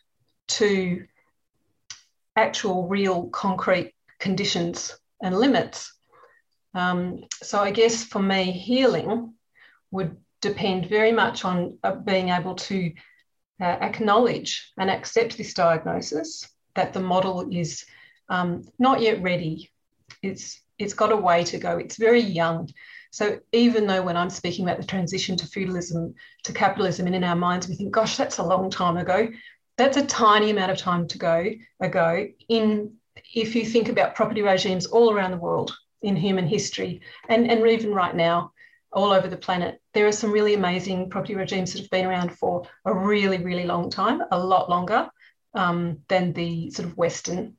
to 0.49 1.05
actual, 2.37 2.89
real, 2.89 3.29
concrete 3.29 3.95
conditions 4.19 4.99
and 5.23 5.37
limits. 5.37 5.93
Um, 6.75 7.25
so, 7.43 7.59
I 7.61 7.71
guess 7.71 8.05
for 8.05 8.21
me, 8.21 8.53
healing 8.53 9.35
would 9.91 10.17
depend 10.41 10.87
very 10.87 11.13
much 11.13 11.45
on 11.45 11.79
uh, 11.83 11.95
being 11.95 12.29
able 12.29 12.55
to 12.55 12.93
uh, 13.61 13.65
acknowledge 13.65 14.73
and 14.79 14.91
accept 14.91 15.37
this 15.37 15.55
diagnosis 15.55 16.49
that 16.75 16.93
the 16.93 17.01
model 17.01 17.49
is 17.51 17.85
um, 18.29 18.63
not 18.79 19.01
yet 19.01 19.23
ready. 19.23 19.71
It's 20.23 20.61
it's 20.79 20.95
got 20.95 21.13
a 21.13 21.17
way 21.17 21.43
to 21.45 21.59
go. 21.59 21.79
It's 21.79 21.97
very 21.97 22.21
young. 22.21 22.71
So 23.11 23.41
even 23.53 23.87
though 23.87 24.03
when 24.03 24.17
I'm 24.17 24.31
speaking 24.31 24.65
about 24.65 24.81
the 24.81 24.87
transition 24.87 25.37
to 25.37 25.47
feudalism 25.47 26.15
to 26.45 26.53
capitalism, 26.53 27.07
and 27.07 27.17
in 27.17 27.25
our 27.25 27.37
minds 27.37 27.69
we 27.69 27.75
think, 27.75 27.91
gosh, 27.91 28.17
that's 28.17 28.39
a 28.39 28.43
long 28.43 28.71
time 28.71 28.97
ago. 28.97 29.29
That's 29.77 29.97
a 29.97 30.07
tiny 30.07 30.51
amount 30.51 30.73
of 30.73 30.79
time 30.79 31.07
to 31.09 31.19
go 31.19 31.47
ago. 31.81 32.27
In 32.49 32.95
if 33.35 33.55
you 33.55 33.65
think 33.65 33.89
about 33.89 34.15
property 34.15 34.43
regimes 34.43 34.87
all 34.87 35.13
around 35.13 35.31
the 35.31 35.37
world 35.37 35.77
in 36.03 36.17
human 36.17 36.47
history, 36.47 37.01
and, 37.29 37.51
and 37.51 37.67
even 37.67 37.93
right 37.93 38.15
now, 38.15 38.53
all 38.93 39.13
over 39.13 39.29
the 39.29 39.37
planet. 39.37 39.81
There 39.93 40.07
are 40.07 40.13
some 40.13 40.33
really 40.33 40.55
amazing 40.55 41.11
property 41.11 41.35
regimes 41.35 41.73
that 41.73 41.81
have 41.81 41.91
been 41.91 42.07
around 42.07 42.33
for 42.33 42.67
a 42.85 42.95
really, 42.95 43.39
really 43.39 43.65
long 43.65 43.91
time, 43.91 44.23
a 44.31 44.39
lot 44.39 44.71
longer 44.71 45.11
um, 45.55 45.99
than 46.09 46.33
the 46.33 46.71
sort 46.71 46.89
of 46.89 46.97
Western 46.97 47.57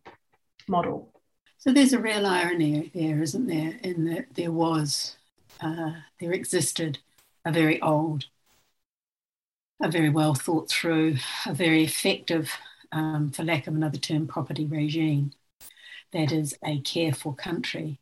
model. 0.68 1.14
So 1.58 1.72
there's 1.72 1.94
a 1.94 2.00
real 2.00 2.26
irony 2.26 2.90
there, 2.96 3.22
isn't 3.22 3.48
there, 3.48 3.80
in 3.84 4.06
that 4.06 4.34
there 4.36 4.52
was, 4.52 5.18
uh, 5.62 5.94
there 6.20 6.32
existed 6.34 7.00
a 7.46 7.52
very 7.52 7.82
old, 7.82 8.26
a 9.82 9.90
very 9.90 10.10
well 10.10 10.34
thought 10.34 10.70
through, 10.70 11.18
a 11.46 11.54
very 11.54 11.84
effective, 11.84 12.52
um, 12.92 13.32
for 13.32 13.44
lack 13.44 13.68
of 13.68 13.76
another 13.76 13.98
term, 13.98 14.28
property 14.28 14.66
regime. 14.66 15.32
That 16.12 16.32
is 16.32 16.58
a 16.64 16.80
care 16.82 17.14
for 17.14 17.36
country 17.36 18.00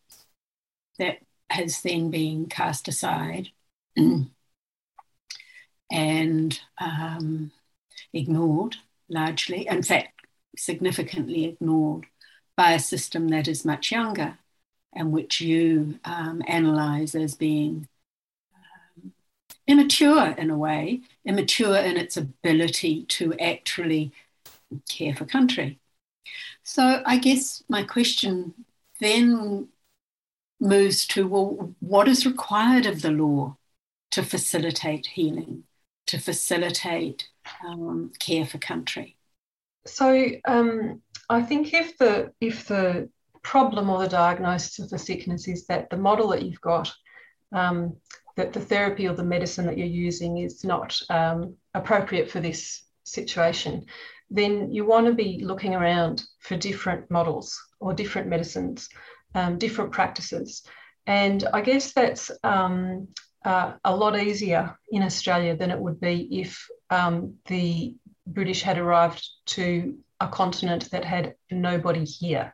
that 0.98 1.18
has 1.50 1.82
then 1.82 2.10
been 2.10 2.48
cast 2.48 2.88
aside 2.88 3.50
and 5.92 6.60
um, 6.80 7.52
ignored 8.14 8.78
largely, 9.10 9.68
in 9.68 9.84
fact, 9.84 10.22
significantly 10.58 11.46
ignored 11.46 12.06
by 12.56 12.72
a 12.72 12.80
system 12.80 13.28
that 13.30 13.48
is 13.48 13.66
much 13.66 13.92
younger 13.92 14.38
and 14.94 15.12
which 15.12 15.42
you 15.42 16.00
um, 16.06 16.42
analyze 16.48 17.16
as 17.16 17.36
being 17.36 17.88
um, 18.54 19.14
immature 19.68 20.30
in 20.38 20.50
a 20.50 20.58
way, 20.58 21.02
immature 21.26 21.78
in 21.78 21.98
its 21.98 22.18
ability 22.18 23.06
to 23.06 23.34
actually 23.40 24.12
care 24.90 25.16
for 25.16 25.26
country. 25.26 25.80
So 26.64 27.02
I 27.06 27.18
guess 27.18 27.64
my 27.70 27.84
question 27.84 28.54
then 29.00 29.68
moves 30.60 31.06
to 31.08 31.28
well, 31.28 31.76
what 31.80 32.08
is 32.08 32.26
required 32.26 32.86
of 32.86 33.02
the 33.02 33.12
law 33.12 33.58
to 34.12 34.24
facilitate 34.24 35.08
healing, 35.08 35.64
to 36.08 36.18
facilitate 36.18 37.30
um, 37.66 38.12
care 38.20 38.46
for 38.46 38.58
country? 38.58 39.16
So 39.86 40.26
um, 40.46 41.02
I 41.30 41.42
think 41.44 41.74
if 41.74 41.98
the 41.98 42.34
if 42.42 42.68
the 42.68 43.10
problem 43.48 43.90
or 43.90 44.00
the 44.00 44.10
diagnosis 44.10 44.78
of 44.78 44.90
the 44.90 45.00
sickness 45.00 45.48
is 45.48 45.66
that 45.68 45.90
the 45.90 45.98
model 45.98 46.28
that 46.28 46.44
you've 46.44 46.60
got, 46.60 46.92
um, 47.54 47.96
that 48.36 48.52
the 48.52 48.60
therapy 48.60 49.08
or 49.08 49.14
the 49.14 49.24
medicine 49.24 49.66
that 49.66 49.78
you're 49.78 49.88
using 49.88 50.40
is 50.40 50.66
not 50.66 51.00
um, 51.10 51.56
appropriate 51.74 52.30
for 52.30 52.42
this 52.42 52.84
situation, 53.06 53.86
then 54.30 54.70
you 54.74 54.86
want 54.86 55.08
to 55.08 55.14
be 55.14 55.40
looking 55.46 55.74
around 55.76 56.24
for 56.42 56.58
different 56.58 57.10
models 57.10 57.58
or 57.80 57.94
different 57.94 58.28
medicines, 58.28 58.90
um, 59.34 59.58
different 59.58 59.94
practices. 59.94 60.64
And 61.06 61.48
I 61.54 61.62
guess 61.62 61.94
that's 61.94 62.30
um, 62.44 63.08
uh, 63.46 63.74
a 63.86 63.96
lot 63.96 64.20
easier 64.20 64.78
in 64.92 65.04
Australia 65.04 65.56
than 65.56 65.72
it 65.72 65.80
would 65.80 66.02
be 66.02 66.42
if 66.42 66.68
um, 66.90 67.36
the 67.46 67.96
British 68.26 68.62
had 68.62 68.78
arrived 68.78 69.26
to 69.56 69.98
a 70.20 70.28
continent 70.28 70.92
that 70.92 71.06
had 71.06 71.36
nobody 71.50 72.04
here. 72.04 72.54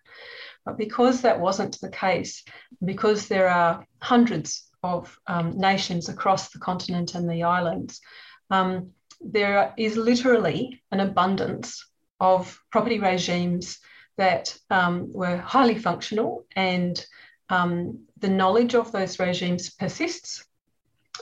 But 0.65 0.77
because 0.77 1.21
that 1.21 1.39
wasn't 1.39 1.79
the 1.81 1.89
case, 1.89 2.43
because 2.83 3.27
there 3.27 3.49
are 3.49 3.85
hundreds 4.01 4.69
of 4.81 5.17
um, 5.27 5.57
nations 5.57 6.09
across 6.09 6.49
the 6.49 6.59
continent 6.59 7.15
and 7.15 7.29
the 7.29 7.43
islands, 7.43 8.01
um, 8.49 8.91
there 9.21 9.73
is 9.77 9.95
literally 9.97 10.81
an 10.91 10.99
abundance 10.99 11.85
of 12.19 12.59
property 12.71 12.99
regimes 12.99 13.79
that 14.17 14.55
um, 14.69 15.11
were 15.11 15.37
highly 15.37 15.77
functional 15.77 16.45
and 16.55 17.05
um, 17.49 18.05
the 18.19 18.29
knowledge 18.29 18.75
of 18.75 18.91
those 18.91 19.19
regimes 19.19 19.69
persists. 19.69 20.45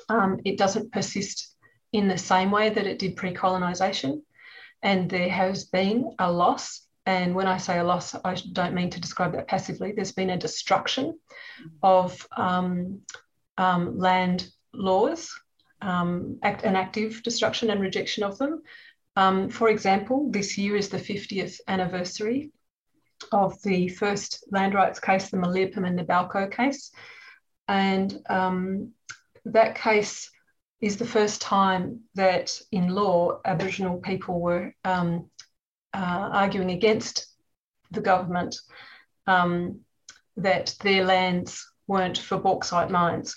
Um, 0.10 0.40
it 0.46 0.58
doesn't 0.58 0.92
persist 0.92 1.56
in 1.92 2.08
the 2.08 2.18
same 2.18 2.52
way 2.52 2.70
that 2.70 2.88
it 2.88 3.00
did 3.00 3.16
pre 3.16 3.34
colonisation, 3.34 4.24
and 4.82 5.10
there 5.10 5.30
has 5.30 5.66
been 5.66 6.16
a 6.20 6.32
loss. 6.32 6.88
And 7.06 7.36
when 7.36 7.48
I 7.48 7.58
say 7.58 7.80
a 7.80 7.84
loss, 7.84 8.16
I 8.24 8.36
don't 8.52 8.76
mean 8.76 8.92
to 8.92 9.02
describe 9.02 9.34
that 9.34 9.48
passively. 9.48 9.92
There's 9.92 10.12
been 10.12 10.30
a 10.30 10.38
destruction 10.38 11.20
of 11.82 12.28
um, 12.38 13.02
um, 13.58 13.98
land 13.98 14.48
laws 14.74 15.32
um, 15.82 16.38
act, 16.44 16.64
an 16.64 16.76
active 16.76 17.24
destruction 17.24 17.70
and 17.70 17.82
rejection 17.82 18.24
of 18.24 18.38
them. 18.38 18.62
Um, 19.16 19.50
for 19.50 19.70
example, 19.70 20.30
this 20.32 20.58
year 20.58 20.76
is 20.76 20.90
the 20.90 20.98
50th 20.98 21.60
anniversary 21.68 22.52
of 23.32 23.62
the 23.64 23.88
first 23.90 24.46
land 24.52 24.74
rights 24.74 25.00
case, 25.00 25.30
the 25.30 25.38
Milirrpum 25.38 25.86
and 25.86 26.00
Nabalco 26.00 26.52
case. 26.52 26.92
And 27.68 28.18
um, 28.30 28.92
that 29.46 29.76
case 29.76 30.30
is 30.82 30.98
the 30.98 31.06
first 31.06 31.42
time 31.42 32.02
that 32.16 32.60
in 32.72 32.90
law 32.90 33.40
Aboriginal 33.46 33.98
people 33.98 34.40
were 34.40 34.74
um, 34.84 35.30
uh, 35.94 36.30
arguing 36.32 36.72
against 36.72 37.28
the 37.92 38.02
government 38.02 38.56
um, 39.28 39.82
that 40.38 40.76
their 40.82 41.04
lands 41.04 41.68
weren't 41.88 42.18
for 42.18 42.38
bauxite 42.38 42.90
mines. 42.90 43.36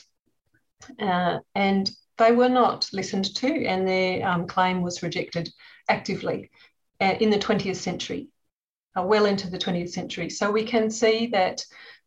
Uh, 0.98 1.38
and 1.54 1.90
they 2.18 2.32
were 2.32 2.48
not 2.48 2.88
listened 2.92 3.34
to, 3.36 3.66
and 3.66 3.86
their 3.86 4.26
um, 4.26 4.46
claim 4.46 4.82
was 4.82 5.02
rejected 5.02 5.50
actively 5.88 6.50
uh, 7.00 7.14
in 7.20 7.30
the 7.30 7.38
20th 7.38 7.76
century, 7.76 8.28
uh, 8.96 9.02
well 9.02 9.26
into 9.26 9.50
the 9.50 9.58
20th 9.58 9.90
century. 9.90 10.30
So 10.30 10.50
we 10.50 10.64
can 10.64 10.90
see 10.90 11.26
that 11.28 11.64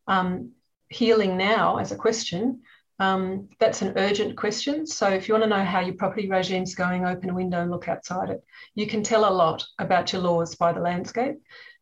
um, 0.07 0.51
healing 0.89 1.37
now 1.37 1.77
as 1.77 1.91
a 1.91 1.97
question. 1.97 2.61
Um, 2.99 3.49
that's 3.59 3.81
an 3.81 3.93
urgent 3.95 4.37
question. 4.37 4.87
So, 4.87 5.07
if 5.09 5.27
you 5.27 5.33
want 5.33 5.43
to 5.43 5.49
know 5.49 5.63
how 5.63 5.81
your 5.81 5.95
property 5.95 6.27
regime 6.27 6.63
is 6.63 6.75
going, 6.75 7.05
open 7.05 7.29
a 7.29 7.33
window 7.33 7.61
and 7.61 7.69
look 7.69 7.87
outside 7.87 8.29
it. 8.29 8.43
You 8.75 8.87
can 8.87 9.03
tell 9.03 9.27
a 9.27 9.33
lot 9.33 9.65
about 9.77 10.11
your 10.13 10.21
laws 10.21 10.55
by 10.55 10.73
the 10.73 10.79
landscape. 10.79 11.35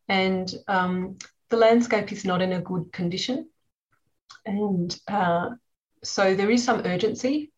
And 0.09 0.53
um, 0.67 1.17
the 1.49 1.57
landscape 1.57 2.11
is 2.11 2.25
not 2.25 2.41
in 2.41 2.53
a 2.53 2.61
good 2.61 2.91
condition. 2.91 3.49
And 4.45 4.95
uh, 5.07 5.51
so, 6.03 6.35
there 6.35 6.51
is 6.51 6.63
some 6.63 6.81
urgency 6.85 7.51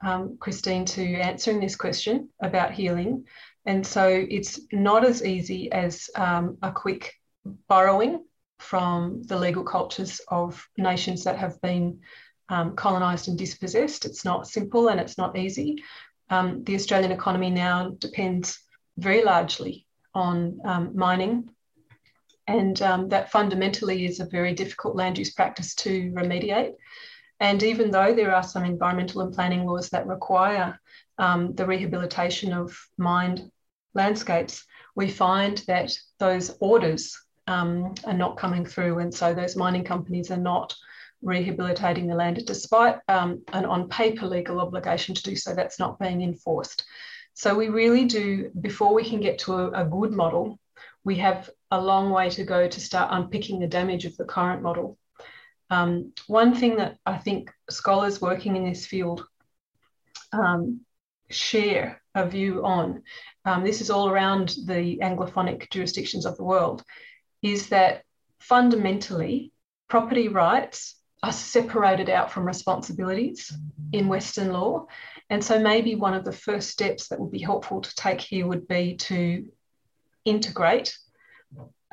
um, 0.00 0.36
Christine, 0.38 0.84
to 0.86 1.14
answering 1.16 1.60
this 1.60 1.76
question 1.76 2.28
about 2.40 2.72
healing. 2.72 3.24
And 3.64 3.86
so 3.86 4.06
it's 4.06 4.60
not 4.72 5.04
as 5.04 5.24
easy 5.24 5.70
as 5.72 6.08
um, 6.14 6.58
a 6.62 6.70
quick 6.70 7.14
borrowing 7.68 8.24
from 8.58 9.22
the 9.24 9.38
legal 9.38 9.64
cultures 9.64 10.20
of 10.28 10.66
nations 10.78 11.24
that 11.24 11.38
have 11.38 11.60
been 11.60 12.00
um, 12.48 12.76
colonised 12.76 13.28
and 13.28 13.38
dispossessed. 13.38 14.04
It's 14.04 14.24
not 14.24 14.48
simple 14.48 14.88
and 14.88 15.00
it's 15.00 15.18
not 15.18 15.36
easy. 15.36 15.82
Um, 16.30 16.64
the 16.64 16.74
Australian 16.74 17.12
economy 17.12 17.50
now 17.50 17.90
depends 17.98 18.58
very 18.96 19.22
largely 19.22 19.86
on 20.14 20.60
um, 20.64 20.92
mining, 20.94 21.50
and 22.46 22.80
um, 22.82 23.08
that 23.08 23.30
fundamentally 23.30 24.06
is 24.06 24.20
a 24.20 24.26
very 24.26 24.54
difficult 24.54 24.96
land 24.96 25.18
use 25.18 25.32
practice 25.32 25.74
to 25.76 26.10
remediate. 26.12 26.74
And 27.38 27.62
even 27.62 27.90
though 27.90 28.14
there 28.14 28.34
are 28.34 28.42
some 28.42 28.64
environmental 28.64 29.20
and 29.20 29.34
planning 29.34 29.66
laws 29.66 29.90
that 29.90 30.06
require 30.06 30.80
um, 31.18 31.54
the 31.54 31.66
rehabilitation 31.66 32.52
of 32.52 32.76
mined 32.96 33.50
landscapes, 33.94 34.64
we 34.94 35.10
find 35.10 35.58
that 35.66 35.92
those 36.18 36.56
orders 36.60 37.18
um, 37.46 37.94
are 38.04 38.14
not 38.14 38.38
coming 38.38 38.64
through. 38.64 39.00
And 39.00 39.12
so 39.12 39.34
those 39.34 39.56
mining 39.56 39.84
companies 39.84 40.30
are 40.30 40.38
not 40.38 40.74
rehabilitating 41.22 42.06
the 42.06 42.14
land 42.14 42.44
despite 42.46 42.96
um, 43.08 43.42
an 43.52 43.64
on 43.64 43.88
paper 43.88 44.26
legal 44.26 44.60
obligation 44.60 45.14
to 45.14 45.22
do 45.22 45.36
so, 45.36 45.54
that's 45.54 45.78
not 45.78 45.98
being 45.98 46.22
enforced. 46.22 46.84
So 47.34 47.54
we 47.54 47.68
really 47.68 48.04
do, 48.04 48.50
before 48.60 48.94
we 48.94 49.04
can 49.04 49.20
get 49.20 49.38
to 49.40 49.54
a, 49.54 49.82
a 49.82 49.84
good 49.84 50.12
model, 50.12 50.58
we 51.04 51.16
have 51.16 51.50
a 51.70 51.80
long 51.80 52.10
way 52.10 52.30
to 52.30 52.44
go 52.44 52.66
to 52.66 52.80
start 52.80 53.10
unpicking 53.12 53.60
the 53.60 53.66
damage 53.66 54.04
of 54.04 54.16
the 54.16 54.24
current 54.24 54.62
model. 54.62 54.98
Um, 55.70 56.12
one 56.26 56.54
thing 56.54 56.76
that 56.76 56.98
I 57.04 57.18
think 57.18 57.50
scholars 57.68 58.20
working 58.20 58.56
in 58.56 58.64
this 58.64 58.86
field 58.86 59.26
um, 60.32 60.80
share 61.28 62.00
a 62.14 62.26
view 62.26 62.64
on, 62.64 63.02
um, 63.44 63.64
this 63.64 63.80
is 63.80 63.90
all 63.90 64.08
around 64.08 64.56
the 64.64 64.98
Anglophonic 65.02 65.70
jurisdictions 65.70 66.24
of 66.24 66.36
the 66.36 66.44
world, 66.44 66.82
is 67.42 67.68
that 67.68 68.02
fundamentally 68.38 69.52
property 69.88 70.28
rights 70.28 70.96
are 71.22 71.32
separated 71.32 72.10
out 72.10 72.30
from 72.30 72.46
responsibilities 72.46 73.52
in 73.92 74.08
Western 74.08 74.52
law. 74.52 74.86
And 75.30 75.42
so 75.42 75.58
maybe 75.58 75.94
one 75.94 76.14
of 76.14 76.24
the 76.24 76.32
first 76.32 76.70
steps 76.70 77.08
that 77.08 77.18
would 77.18 77.32
be 77.32 77.40
helpful 77.40 77.80
to 77.80 77.94
take 77.94 78.20
here 78.20 78.46
would 78.46 78.68
be 78.68 78.96
to 78.96 79.46
integrate 80.24 80.96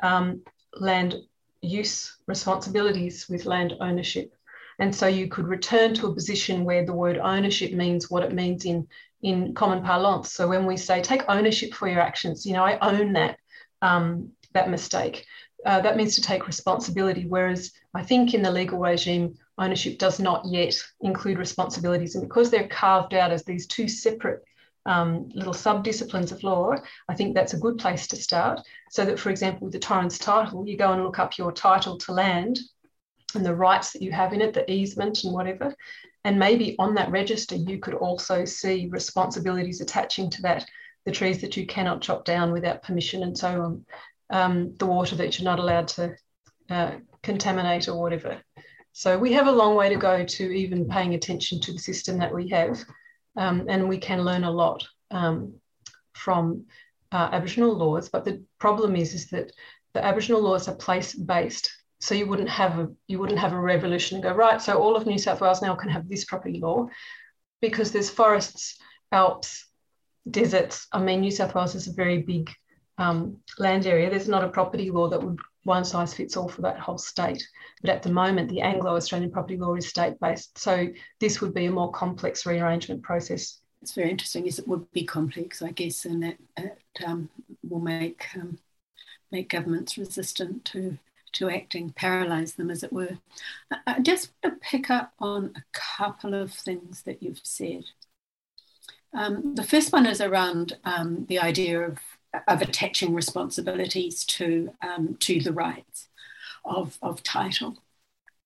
um, 0.02 0.42
land 0.74 1.16
use 1.62 2.16
responsibilities 2.26 3.28
with 3.28 3.46
land 3.46 3.74
ownership. 3.80 4.34
And 4.78 4.94
so 4.94 5.06
you 5.06 5.28
could 5.28 5.46
return 5.46 5.94
to 5.94 6.08
a 6.08 6.14
position 6.14 6.64
where 6.64 6.84
the 6.84 6.92
word 6.92 7.18
ownership 7.18 7.72
means 7.72 8.10
what 8.10 8.24
it 8.24 8.34
means 8.34 8.64
in, 8.64 8.86
in 9.22 9.54
common 9.54 9.82
parlance. 9.82 10.32
So 10.32 10.48
when 10.48 10.66
we 10.66 10.76
say 10.76 11.00
take 11.00 11.22
ownership 11.28 11.74
for 11.74 11.88
your 11.88 12.00
actions, 12.00 12.44
you 12.44 12.52
know, 12.52 12.64
I 12.64 12.78
own 12.80 13.12
that, 13.14 13.38
um, 13.82 14.32
that 14.52 14.70
mistake. 14.70 15.26
Uh, 15.64 15.80
that 15.80 15.96
means 15.96 16.14
to 16.14 16.22
take 16.22 16.46
responsibility. 16.46 17.24
Whereas 17.26 17.72
I 17.94 18.02
think 18.02 18.34
in 18.34 18.42
the 18.42 18.50
legal 18.50 18.78
regime, 18.78 19.34
ownership 19.56 19.98
does 19.98 20.20
not 20.20 20.44
yet 20.44 20.74
include 21.00 21.38
responsibilities. 21.38 22.14
And 22.14 22.28
because 22.28 22.50
they're 22.50 22.68
carved 22.68 23.14
out 23.14 23.32
as 23.32 23.44
these 23.44 23.66
two 23.66 23.88
separate 23.88 24.42
um, 24.86 25.30
little 25.34 25.54
sub-disciplines 25.54 26.32
of 26.32 26.42
law, 26.42 26.74
I 27.08 27.14
think 27.14 27.34
that's 27.34 27.54
a 27.54 27.58
good 27.58 27.78
place 27.78 28.06
to 28.08 28.16
start. 28.16 28.60
So 28.90 29.04
that, 29.04 29.18
for 29.18 29.30
example, 29.30 29.64
with 29.64 29.72
the 29.72 29.78
Torrens 29.78 30.18
title, 30.18 30.66
you 30.68 30.76
go 30.76 30.92
and 30.92 31.02
look 31.02 31.18
up 31.18 31.38
your 31.38 31.52
title 31.52 31.96
to 31.98 32.12
land 32.12 32.58
and 33.34 33.46
the 33.46 33.54
rights 33.54 33.92
that 33.92 34.02
you 34.02 34.12
have 34.12 34.32
in 34.32 34.42
it, 34.42 34.52
the 34.52 34.70
easement 34.70 35.24
and 35.24 35.32
whatever. 35.32 35.74
And 36.24 36.38
maybe 36.38 36.76
on 36.78 36.94
that 36.94 37.10
register, 37.10 37.56
you 37.56 37.78
could 37.78 37.94
also 37.94 38.44
see 38.44 38.88
responsibilities 38.90 39.80
attaching 39.80 40.30
to 40.30 40.42
that, 40.42 40.66
the 41.04 41.12
trees 41.12 41.40
that 41.40 41.56
you 41.56 41.66
cannot 41.66 42.02
chop 42.02 42.24
down 42.24 42.52
without 42.52 42.82
permission 42.82 43.22
and 43.22 43.36
so 43.36 43.62
on, 43.62 43.86
um, 44.34 44.74
the 44.78 44.86
water 44.86 45.14
that 45.16 45.38
you're 45.38 45.50
not 45.52 45.60
allowed 45.60 45.88
to 45.96 46.16
uh, 46.68 46.92
contaminate 47.22 47.88
or 47.88 48.00
whatever. 48.02 48.42
So 48.92 49.18
we 49.18 49.32
have 49.32 49.46
a 49.46 49.58
long 49.60 49.74
way 49.76 49.88
to 49.88 50.06
go 50.10 50.24
to 50.24 50.44
even 50.62 50.88
paying 50.88 51.14
attention 51.14 51.60
to 51.60 51.72
the 51.72 51.78
system 51.78 52.18
that 52.18 52.34
we 52.34 52.48
have 52.48 52.84
um, 53.36 53.66
and 53.68 53.88
we 53.88 53.98
can 53.98 54.24
learn 54.24 54.44
a 54.44 54.50
lot 54.50 54.86
um, 55.10 55.54
from 56.12 56.66
uh, 57.12 57.28
Aboriginal 57.32 57.74
laws. 57.74 58.08
But 58.08 58.24
the 58.24 58.42
problem 58.58 58.96
is, 58.96 59.14
is 59.14 59.30
that 59.30 59.52
the 59.94 60.04
Aboriginal 60.04 60.42
laws 60.42 60.68
are 60.68 60.74
place 60.74 61.14
based. 61.14 61.70
So 62.00 62.14
you 62.14 62.26
wouldn't 62.26 62.50
have 62.50 62.78
a 62.78 62.88
you 63.06 63.18
wouldn't 63.18 63.38
have 63.38 63.54
a 63.54 63.60
revolution 63.60 64.16
and 64.16 64.24
go 64.24 64.34
right. 64.34 64.60
So 64.60 64.72
all 64.74 64.96
of 64.96 65.06
New 65.06 65.18
South 65.18 65.40
Wales 65.40 65.62
now 65.62 65.74
can 65.74 65.90
have 65.90 66.08
this 66.08 66.24
property 66.24 66.58
law, 66.60 66.88
because 67.60 67.92
there's 67.92 68.10
forests, 68.10 68.78
Alps, 69.10 69.50
deserts. 70.28 70.86
I 70.92 70.98
mean, 70.98 71.20
New 71.20 71.30
South 71.30 71.54
Wales 71.54 71.74
is 71.74 71.86
a 71.88 71.92
very 72.02 72.18
big 72.22 72.50
um, 72.98 73.38
land 73.58 73.86
area. 73.86 74.10
There's 74.10 74.28
not 74.28 74.44
a 74.44 74.48
property 74.48 74.90
law 74.90 75.08
that 75.08 75.22
would 75.22 75.38
one 75.64 75.84
size 75.84 76.14
fits 76.14 76.36
all 76.36 76.48
for 76.48 76.62
that 76.62 76.78
whole 76.78 76.98
state. 76.98 77.46
But 77.80 77.90
at 77.90 78.02
the 78.02 78.12
moment, 78.12 78.50
the 78.50 78.60
Anglo 78.60 78.96
Australian 78.96 79.30
property 79.30 79.56
law 79.56 79.74
is 79.74 79.88
state 79.88 80.20
based. 80.20 80.58
So 80.58 80.88
this 81.20 81.40
would 81.40 81.54
be 81.54 81.66
a 81.66 81.70
more 81.70 81.90
complex 81.90 82.46
rearrangement 82.46 83.02
process. 83.02 83.60
It's 83.82 83.94
very 83.94 84.10
interesting. 84.10 84.46
Yes, 84.46 84.58
it 84.58 84.68
would 84.68 84.90
be 84.92 85.04
complex, 85.04 85.62
I 85.62 85.70
guess, 85.70 86.04
and 86.04 86.22
that 86.22 86.36
it 86.56 86.78
um, 87.04 87.28
will 87.68 87.80
make 87.80 88.26
um, 88.34 88.58
make 89.30 89.50
governments 89.50 89.98
resistant 89.98 90.64
to 90.66 90.98
to 91.32 91.50
acting, 91.50 91.90
paralyze 91.90 92.54
them, 92.54 92.70
as 92.70 92.82
it 92.82 92.92
were. 92.92 93.18
I 93.86 94.00
just 94.00 94.30
want 94.42 94.54
to 94.54 94.68
pick 94.68 94.88
up 94.88 95.12
on 95.18 95.52
a 95.56 95.64
couple 95.72 96.32
of 96.32 96.52
things 96.52 97.02
that 97.02 97.22
you've 97.22 97.40
said. 97.42 97.84
Um, 99.12 99.54
the 99.54 99.64
first 99.64 99.92
one 99.92 100.06
is 100.06 100.20
around 100.20 100.76
um, 100.84 101.26
the 101.28 101.40
idea 101.40 101.80
of 101.80 101.98
of 102.48 102.62
attaching 102.62 103.14
responsibilities 103.14 104.24
to 104.24 104.72
um, 104.82 105.16
to 105.20 105.40
the 105.40 105.52
rights 105.52 106.08
of, 106.64 106.98
of 107.02 107.22
title. 107.22 107.76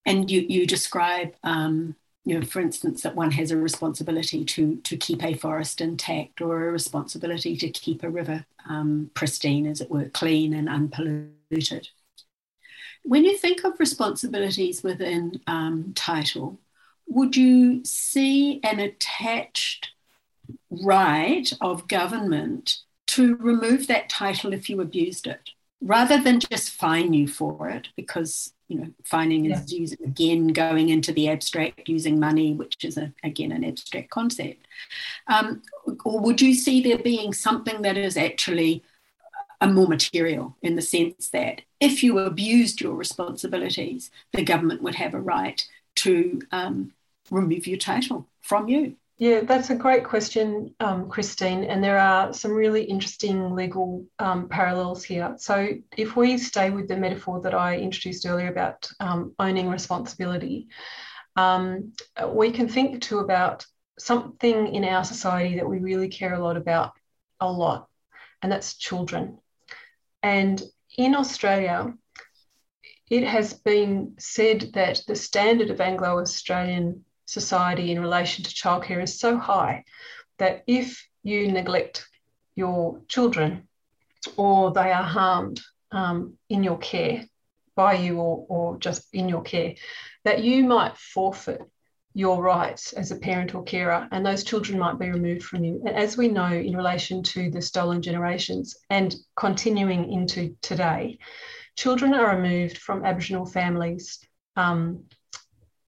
And 0.05 0.29
you, 0.29 0.45
you 0.47 0.65
describe, 0.65 1.35
um, 1.43 1.95
you 2.25 2.39
know, 2.39 2.45
for 2.45 2.59
instance, 2.61 3.01
that 3.03 3.15
one 3.15 3.31
has 3.31 3.51
a 3.51 3.57
responsibility 3.57 4.43
to, 4.45 4.77
to 4.77 4.97
keep 4.97 5.23
a 5.23 5.35
forest 5.35 5.81
intact 5.81 6.41
or 6.41 6.67
a 6.67 6.71
responsibility 6.71 7.55
to 7.57 7.69
keep 7.69 8.03
a 8.03 8.09
river 8.09 8.45
um, 8.67 9.11
pristine, 9.13 9.67
as 9.67 9.81
it 9.81 9.89
were, 9.89 10.09
clean 10.09 10.53
and 10.53 10.69
unpolluted. 10.69 11.89
When 13.03 13.23
you 13.23 13.37
think 13.37 13.63
of 13.63 13.79
responsibilities 13.79 14.83
within 14.83 15.41
um, 15.47 15.93
title, 15.95 16.59
would 17.07 17.35
you 17.35 17.83
see 17.85 18.59
an 18.63 18.79
attached 18.79 19.89
right 20.69 21.51
of 21.61 21.87
government 21.87 22.79
to 23.19 23.35
remove 23.35 23.87
that 23.87 24.07
title 24.07 24.53
if 24.53 24.69
you 24.69 24.79
abused 24.79 25.27
it 25.27 25.49
rather 25.81 26.21
than 26.21 26.39
just 26.39 26.71
fine 26.71 27.13
you 27.13 27.27
for 27.27 27.67
it 27.67 27.89
because 27.97 28.53
you 28.69 28.77
know 28.77 28.87
fining 29.03 29.51
is 29.51 29.73
using 29.73 29.97
again 30.05 30.47
going 30.47 30.87
into 30.87 31.11
the 31.11 31.27
abstract 31.27 31.89
using 31.89 32.17
money 32.17 32.53
which 32.53 32.85
is 32.85 32.97
a, 32.97 33.11
again 33.23 33.51
an 33.51 33.65
abstract 33.65 34.09
concept. 34.09 34.65
Um, 35.27 35.61
or 36.05 36.21
would 36.21 36.39
you 36.39 36.53
see 36.53 36.81
there 36.81 36.97
being 36.97 37.33
something 37.33 37.81
that 37.81 37.97
is 37.97 38.15
actually 38.15 38.83
a 39.59 39.67
more 39.67 39.87
material 39.87 40.55
in 40.61 40.77
the 40.77 40.81
sense 40.81 41.27
that 41.29 41.61
if 41.81 42.01
you 42.01 42.19
abused 42.19 42.79
your 42.79 42.95
responsibilities 42.95 44.11
the 44.31 44.43
government 44.43 44.81
would 44.81 44.95
have 44.95 45.13
a 45.13 45.19
right 45.19 45.67
to 45.95 46.41
um, 46.53 46.93
remove 47.29 47.67
your 47.67 47.77
title 47.77 48.27
from 48.41 48.69
you 48.69 48.95
yeah, 49.19 49.41
that's 49.41 49.69
a 49.69 49.75
great 49.75 50.05
question, 50.05 50.73
um, 50.79 51.09
Christine. 51.09 51.65
And 51.65 51.83
there 51.83 51.99
are 51.99 52.33
some 52.33 52.53
really 52.53 52.83
interesting 52.83 53.53
legal 53.53 54.05
um, 54.17 54.47
parallels 54.47 55.03
here. 55.03 55.35
So, 55.37 55.67
if 55.97 56.15
we 56.15 56.37
stay 56.37 56.69
with 56.69 56.87
the 56.87 56.95
metaphor 56.95 57.41
that 57.41 57.53
I 57.53 57.77
introduced 57.77 58.25
earlier 58.25 58.47
about 58.49 58.89
um, 59.01 59.35
owning 59.37 59.67
responsibility, 59.69 60.69
um, 61.35 61.91
we 62.29 62.51
can 62.51 62.69
think 62.69 63.01
too 63.01 63.19
about 63.19 63.65
something 63.99 64.73
in 64.73 64.85
our 64.85 65.03
society 65.03 65.57
that 65.57 65.67
we 65.67 65.79
really 65.79 66.07
care 66.07 66.35
a 66.35 66.39
lot 66.39 66.55
about, 66.55 66.93
a 67.41 67.51
lot, 67.51 67.89
and 68.41 68.49
that's 68.49 68.75
children. 68.75 69.37
And 70.23 70.63
in 70.97 71.13
Australia, 71.13 71.93
it 73.09 73.25
has 73.25 73.53
been 73.53 74.15
said 74.17 74.71
that 74.75 75.01
the 75.07 75.15
standard 75.15 75.71
of 75.71 75.81
Anglo 75.81 76.19
Australian 76.19 77.03
society 77.29 77.91
in 77.91 78.01
relation 78.01 78.43
to 78.43 78.49
childcare 78.49 79.03
is 79.03 79.19
so 79.19 79.37
high 79.37 79.83
that 80.37 80.63
if 80.67 81.07
you 81.23 81.51
neglect 81.51 82.07
your 82.55 83.01
children 83.07 83.67
or 84.35 84.71
they 84.71 84.91
are 84.91 85.03
harmed 85.03 85.61
um, 85.91 86.33
in 86.49 86.63
your 86.63 86.77
care 86.77 87.25
by 87.75 87.93
you 87.93 88.17
or, 88.17 88.45
or 88.49 88.77
just 88.79 89.07
in 89.13 89.29
your 89.29 89.41
care, 89.41 89.75
that 90.25 90.43
you 90.43 90.63
might 90.63 90.97
forfeit 90.97 91.61
your 92.13 92.41
rights 92.41 92.93
as 92.93 93.11
a 93.11 93.15
parent 93.15 93.53
or 93.55 93.63
carer, 93.63 94.07
and 94.11 94.25
those 94.25 94.43
children 94.43 94.79
might 94.79 94.99
be 94.99 95.09
removed 95.09 95.43
from 95.43 95.63
you. 95.63 95.81
And 95.85 95.95
as 95.95 96.17
we 96.17 96.27
know, 96.27 96.51
in 96.51 96.75
relation 96.75 97.23
to 97.23 97.49
the 97.49 97.61
stolen 97.61 98.01
generations 98.01 98.75
and 98.89 99.15
continuing 99.35 100.11
into 100.11 100.55
today, 100.61 101.19
children 101.77 102.13
are 102.13 102.35
removed 102.35 102.77
from 102.77 103.05
Aboriginal 103.05 103.45
families 103.45 104.19
um, 104.55 105.05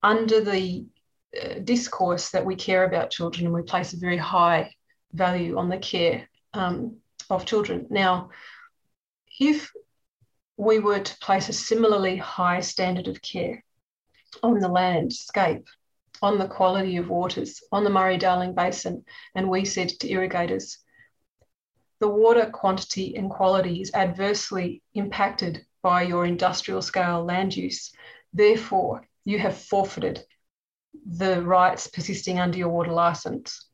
under 0.04 0.42
the 0.42 0.86
discourse 1.64 2.30
that 2.32 2.46
we 2.46 2.56
care 2.56 2.84
about 2.84 3.12
children 3.12 3.46
and 3.46 3.56
we 3.56 3.62
place 3.62 3.94
a 3.94 3.98
very 3.98 4.18
high 4.18 4.74
value 5.14 5.58
on 5.58 5.70
the 5.70 5.78
care 5.78 6.28
um, 6.54 6.98
of 7.30 7.46
children. 7.46 7.88
Now, 7.90 8.30
if 9.40 9.72
we 10.58 10.80
were 10.80 11.00
to 11.00 11.18
place 11.20 11.50
a 11.50 11.54
similarly 11.54 12.18
high 12.18 12.60
standard 12.60 13.08
of 13.08 13.22
care 13.22 13.64
on 14.44 14.60
the 14.60 14.68
landscape, 14.68 15.68
on 16.22 16.38
the 16.38 16.48
quality 16.48 16.98
of 16.98 17.10
waters, 17.10 17.64
on 17.72 17.84
the 17.84 17.90
Murray 17.90 18.18
Darling 18.18 18.54
Basin, 18.54 19.04
and 19.34 19.50
we 19.50 19.66
said 19.66 19.90
to 19.90 20.10
irrigators, 20.10 20.78
the 22.00 22.10
water 22.10 22.50
quantity 22.52 23.16
and 23.16 23.30
quality 23.30 23.82
is 23.82 23.92
adversely 23.94 24.82
impacted 24.94 25.66
by 25.82 26.04
your 26.04 26.26
industrial 26.26 26.82
scale 26.82 27.24
land 27.24 27.56
use. 27.56 27.92
Therefore, 28.34 29.08
you 29.24 29.40
have 29.40 29.58
forfeited 29.58 30.24
the 31.06 31.42
rights 31.42 31.88
persisting 31.88 32.40
under 32.40 32.58
your 32.58 32.70
water 32.70 32.92
license. 32.92 33.68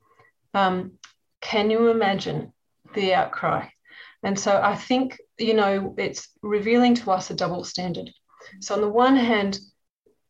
Um, 0.54 0.92
can 1.40 1.70
you 1.70 1.88
imagine 1.88 2.52
the 2.94 3.14
outcry? 3.14 3.68
And 4.22 4.38
so 4.38 4.60
I 4.60 4.74
think, 4.74 5.18
you 5.38 5.54
know, 5.54 5.94
it's 5.98 6.28
revealing 6.42 6.94
to 6.96 7.10
us 7.12 7.30
a 7.30 7.34
double 7.34 7.64
standard. 7.64 8.10
So, 8.60 8.74
on 8.74 8.80
the 8.80 8.88
one 8.88 9.16
hand, 9.16 9.60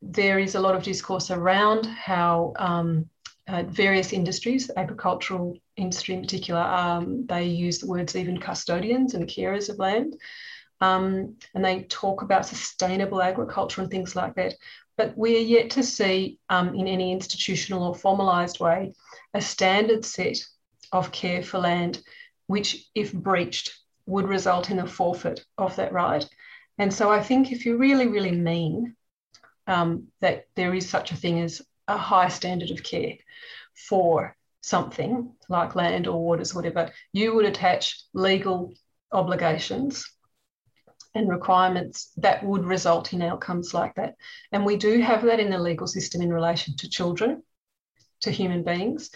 there 0.03 0.39
is 0.39 0.55
a 0.55 0.61
lot 0.61 0.75
of 0.75 0.83
discourse 0.83 1.31
around 1.31 1.87
how 1.87 2.53
um, 2.59 3.09
uh, 3.49 3.63
various 3.65 4.13
industries, 4.13 4.71
agricultural 4.77 5.57
industry 5.77 6.15
in 6.15 6.21
particular, 6.21 6.61
um, 6.61 7.27
they 7.27 7.45
use 7.45 7.79
the 7.79 7.87
words 7.87 8.15
even 8.15 8.39
custodians 8.39 9.15
and 9.15 9.27
carers 9.27 9.69
of 9.69 9.79
land. 9.79 10.17
Um, 10.81 11.37
and 11.55 11.65
they 11.65 11.83
talk 11.85 12.23
about 12.23 12.47
sustainable 12.47 13.21
agriculture 13.21 13.81
and 13.81 13.91
things 13.91 14.15
like 14.15 14.35
that 14.37 14.55
but 14.99 15.17
we 15.17 15.37
are 15.37 15.49
yet 15.57 15.71
to 15.71 15.83
see 15.83 16.39
um, 16.51 16.75
in 16.75 16.89
any 16.89 17.13
institutional 17.13 17.85
or 17.85 17.95
formalised 17.95 18.61
way 18.61 18.93
a 19.33 19.41
standard 19.41 20.05
set 20.05 20.37
of 20.93 21.13
care 21.13 21.43
for 21.43 21.59
land, 21.59 22.03
which, 22.49 22.91
if 22.95 23.13
breached, 23.13 23.79
would 24.07 24.27
result 24.27 24.71
in 24.71 24.81
a 24.81 24.87
forfeit 24.87 25.45
of 25.57 25.77
that 25.77 25.93
right. 25.93 26.29
And 26.79 26.93
so 26.93 27.11
I 27.11 27.23
think 27.23 27.53
if 27.53 27.65
you 27.65 27.77
really, 27.77 28.09
really 28.09 28.33
mean 28.33 28.97
um, 29.69 30.09
that 30.21 30.47
there 30.57 30.75
is 30.75 30.89
such 30.89 31.13
a 31.13 31.17
thing 31.17 31.41
as 31.41 31.63
a 31.87 31.97
high 31.97 32.29
standard 32.29 32.71
of 32.71 32.83
care 32.83 33.15
for 33.75 34.37
something 34.63 35.33
like 35.49 35.77
land 35.77 36.09
or 36.09 36.21
waters, 36.21 36.55
whatever, 36.55 36.91
you 37.13 37.35
would 37.35 37.45
attach 37.45 38.03
legal 38.15 38.75
obligations 39.13 40.11
and 41.19 41.29
requirements 41.29 42.13
that 42.17 42.45
would 42.45 42.65
result 42.65 43.13
in 43.13 43.23
outcomes 43.23 43.75
like 43.75 43.95
that. 43.97 44.15
And 44.53 44.65
we 44.65 44.77
do 44.77 45.01
have 45.01 45.23
that 45.25 45.41
in 45.41 45.51
the 45.51 45.59
legal 45.59 45.87
system 45.87 46.23
in 46.23 46.33
relation 46.33 46.77
to 46.77 46.89
children, 46.89 47.43
to 48.21 48.31
human 48.31 48.63
beings. 48.63 49.11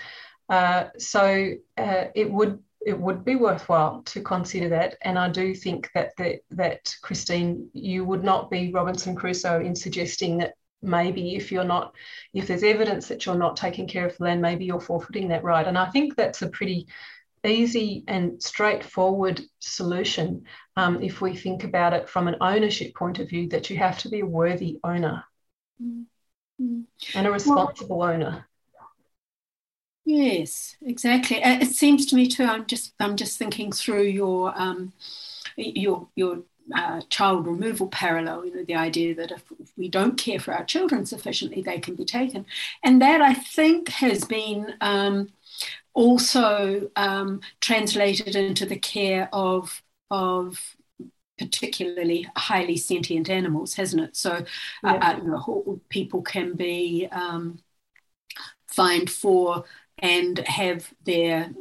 Uh, 0.48 0.86
so 0.98 1.52
uh, 1.78 2.04
it 2.14 2.30
would 2.30 2.58
it 2.84 2.98
would 2.98 3.24
be 3.24 3.36
worthwhile 3.36 4.02
to 4.02 4.20
consider 4.20 4.68
that. 4.70 4.96
And 5.02 5.16
I 5.16 5.28
do 5.28 5.54
think 5.54 5.88
that 5.94 6.10
the, 6.18 6.40
that 6.50 6.92
Christine, 7.00 7.70
you 7.72 8.04
would 8.04 8.24
not 8.24 8.50
be 8.50 8.72
Robinson 8.72 9.14
Crusoe 9.14 9.60
in 9.60 9.76
suggesting 9.76 10.38
that 10.38 10.54
maybe 10.82 11.36
if 11.36 11.52
you're 11.52 11.62
not, 11.62 11.94
if 12.34 12.48
there's 12.48 12.64
evidence 12.64 13.06
that 13.06 13.24
you're 13.24 13.36
not 13.36 13.56
taking 13.56 13.86
care 13.86 14.04
of 14.04 14.16
the 14.16 14.24
land, 14.24 14.42
maybe 14.42 14.64
you're 14.64 14.80
forfeiting 14.80 15.28
that 15.28 15.44
right. 15.44 15.68
And 15.68 15.78
I 15.78 15.90
think 15.90 16.16
that's 16.16 16.42
a 16.42 16.48
pretty 16.48 16.88
easy 17.44 18.04
and 18.06 18.42
straightforward 18.42 19.40
solution 19.58 20.44
um, 20.76 21.02
if 21.02 21.20
we 21.20 21.34
think 21.34 21.64
about 21.64 21.92
it 21.92 22.08
from 22.08 22.28
an 22.28 22.36
ownership 22.40 22.94
point 22.94 23.18
of 23.18 23.28
view 23.28 23.48
that 23.48 23.68
you 23.68 23.76
have 23.76 23.98
to 23.98 24.08
be 24.08 24.20
a 24.20 24.26
worthy 24.26 24.78
owner 24.84 25.24
mm-hmm. 25.82 26.80
and 27.14 27.26
a 27.26 27.30
responsible 27.30 27.98
well, 27.98 28.10
owner 28.10 28.48
yes 30.04 30.76
exactly 30.82 31.42
uh, 31.42 31.58
it 31.60 31.74
seems 31.74 32.06
to 32.06 32.16
me 32.16 32.26
too 32.26 32.44
i'm 32.44 32.66
just 32.66 32.94
i'm 33.00 33.16
just 33.16 33.38
thinking 33.38 33.72
through 33.72 34.02
your 34.02 34.52
um, 34.56 34.92
your 35.56 36.08
your 36.14 36.42
uh, 36.74 37.00
child 37.08 37.46
removal 37.46 37.88
parallel, 37.88 38.44
you 38.44 38.54
know, 38.54 38.64
the 38.64 38.74
idea 38.74 39.14
that 39.14 39.32
if, 39.32 39.42
if, 39.60 39.72
we 39.76 39.88
don't 39.88 40.16
care 40.16 40.38
for 40.38 40.54
our 40.54 40.64
children 40.64 41.04
sufficiently, 41.04 41.60
they 41.60 41.78
can 41.78 41.94
be 41.94 42.04
taken. 42.04 42.46
And 42.82 43.02
that 43.02 43.20
I 43.20 43.34
think 43.34 43.88
has 43.88 44.24
been 44.24 44.74
um, 44.80 45.30
also 45.94 46.90
um, 46.96 47.40
translated 47.60 48.34
into 48.36 48.66
the 48.66 48.78
care 48.78 49.28
of, 49.32 49.82
of 50.10 50.76
particularly 51.38 52.28
highly 52.36 52.76
sentient 52.76 53.28
animals, 53.28 53.74
hasn't 53.74 54.02
it? 54.02 54.16
So, 54.16 54.32
uh, 54.32 54.44
yeah. 54.84 54.92
uh, 54.92 55.16
you 55.16 55.24
know, 55.24 55.80
people 55.88 56.22
can 56.22 56.54
be 56.54 57.08
um, 57.10 57.58
fined 58.66 59.10
for 59.10 59.64
and 59.98 60.38
have 60.40 60.92
their 61.04 61.52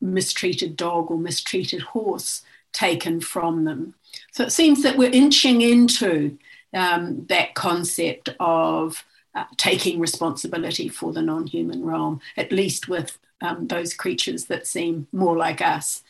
mistreated 0.00 0.76
dog 0.76 1.10
or 1.10 1.18
mistreated 1.18 1.82
horse 1.82 2.42
taken 2.72 3.20
from 3.20 3.64
them. 3.64 3.94
So 4.32 4.44
it 4.44 4.52
seems 4.52 4.82
that 4.82 4.98
we're 4.98 5.10
inching 5.10 5.62
into 5.62 6.38
um, 6.74 7.24
that 7.28 7.54
concept 7.54 8.28
of 8.38 9.04
uh, 9.34 9.44
taking 9.56 9.98
responsibility 9.98 10.88
for 10.88 11.12
the 11.12 11.22
non 11.22 11.46
human 11.46 11.84
realm, 11.84 12.20
at 12.36 12.52
least 12.52 12.88
with 12.88 13.18
um, 13.40 13.66
those 13.66 13.94
creatures 13.94 14.46
that 14.46 14.66
seem 14.66 15.06
more 15.12 15.36
like 15.36 15.60
us. 15.60 16.02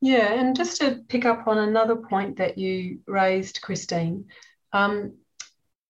Yeah, 0.00 0.32
and 0.32 0.56
just 0.56 0.80
to 0.80 1.02
pick 1.08 1.26
up 1.26 1.46
on 1.46 1.58
another 1.58 1.96
point 1.96 2.38
that 2.38 2.56
you 2.56 3.00
raised, 3.06 3.60
Christine. 3.60 4.26
Um, 4.72 5.14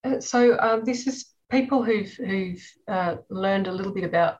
uh, 0.02 0.20
so 0.20 0.58
um, 0.58 0.84
this 0.84 1.06
is 1.06 1.26
people 1.50 1.82
who've 1.82 2.12
who've 2.12 2.72
uh, 2.88 3.16
learned 3.28 3.66
a 3.66 3.72
little 3.72 3.92
bit 3.92 4.04
about 4.04 4.38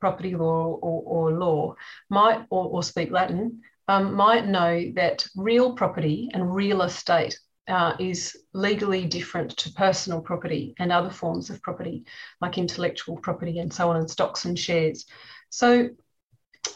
property 0.00 0.34
law 0.34 0.78
or, 0.80 1.02
or 1.04 1.32
law 1.32 1.74
might 2.08 2.44
or, 2.50 2.66
or 2.66 2.82
speak 2.82 3.10
Latin 3.10 3.60
um, 3.88 4.14
might 4.14 4.46
know 4.46 4.92
that 4.94 5.26
real 5.36 5.72
property 5.72 6.30
and 6.32 6.54
real 6.54 6.82
estate 6.82 7.38
uh, 7.68 7.94
is 7.98 8.36
legally 8.54 9.04
different 9.04 9.50
to 9.56 9.72
personal 9.72 10.20
property 10.20 10.74
and 10.78 10.90
other 10.90 11.10
forms 11.10 11.50
of 11.50 11.60
property 11.62 12.04
like 12.40 12.58
intellectual 12.58 13.16
property 13.16 13.58
and 13.58 13.72
so 13.72 13.90
on 13.90 13.96
and 13.96 14.10
stocks 14.10 14.44
and 14.44 14.58
shares. 14.58 15.06
So 15.50 15.90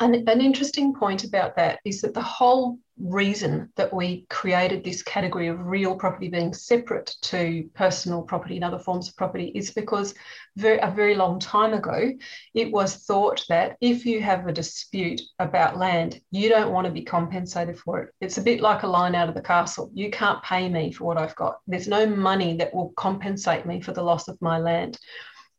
an, 0.00 0.28
an 0.28 0.40
interesting 0.40 0.94
point 0.94 1.24
about 1.24 1.56
that 1.56 1.80
is 1.84 2.00
that 2.00 2.14
the 2.14 2.22
whole 2.22 2.78
reason 2.98 3.70
that 3.76 3.92
we 3.92 4.26
created 4.28 4.84
this 4.84 5.02
category 5.02 5.48
of 5.48 5.66
real 5.66 5.96
property 5.96 6.28
being 6.28 6.52
separate 6.54 7.14
to 7.22 7.68
personal 7.74 8.22
property 8.22 8.56
and 8.56 8.64
other 8.64 8.78
forms 8.78 9.08
of 9.08 9.16
property 9.16 9.50
is 9.54 9.72
because 9.72 10.14
very, 10.56 10.78
a 10.78 10.90
very 10.90 11.14
long 11.14 11.38
time 11.38 11.72
ago 11.72 12.12
it 12.54 12.70
was 12.70 12.96
thought 12.96 13.44
that 13.48 13.76
if 13.80 14.04
you 14.04 14.20
have 14.20 14.46
a 14.46 14.52
dispute 14.52 15.20
about 15.38 15.78
land 15.78 16.20
you 16.30 16.48
don't 16.48 16.72
want 16.72 16.86
to 16.86 16.92
be 16.92 17.02
compensated 17.02 17.78
for 17.78 18.02
it. 18.02 18.10
It's 18.20 18.38
a 18.38 18.42
bit 18.42 18.60
like 18.60 18.82
a 18.82 18.88
line 18.88 19.14
out 19.14 19.28
of 19.28 19.34
the 19.34 19.42
castle. 19.42 19.90
You 19.94 20.10
can't 20.10 20.42
pay 20.42 20.68
me 20.68 20.92
for 20.92 21.04
what 21.04 21.18
i've 21.18 21.36
got. 21.36 21.58
There's 21.66 21.88
no 21.88 22.06
money 22.06 22.56
that 22.58 22.74
will 22.74 22.92
compensate 22.96 23.66
me 23.66 23.80
for 23.80 23.92
the 23.92 24.02
loss 24.02 24.28
of 24.28 24.40
my 24.40 24.58
land. 24.58 24.98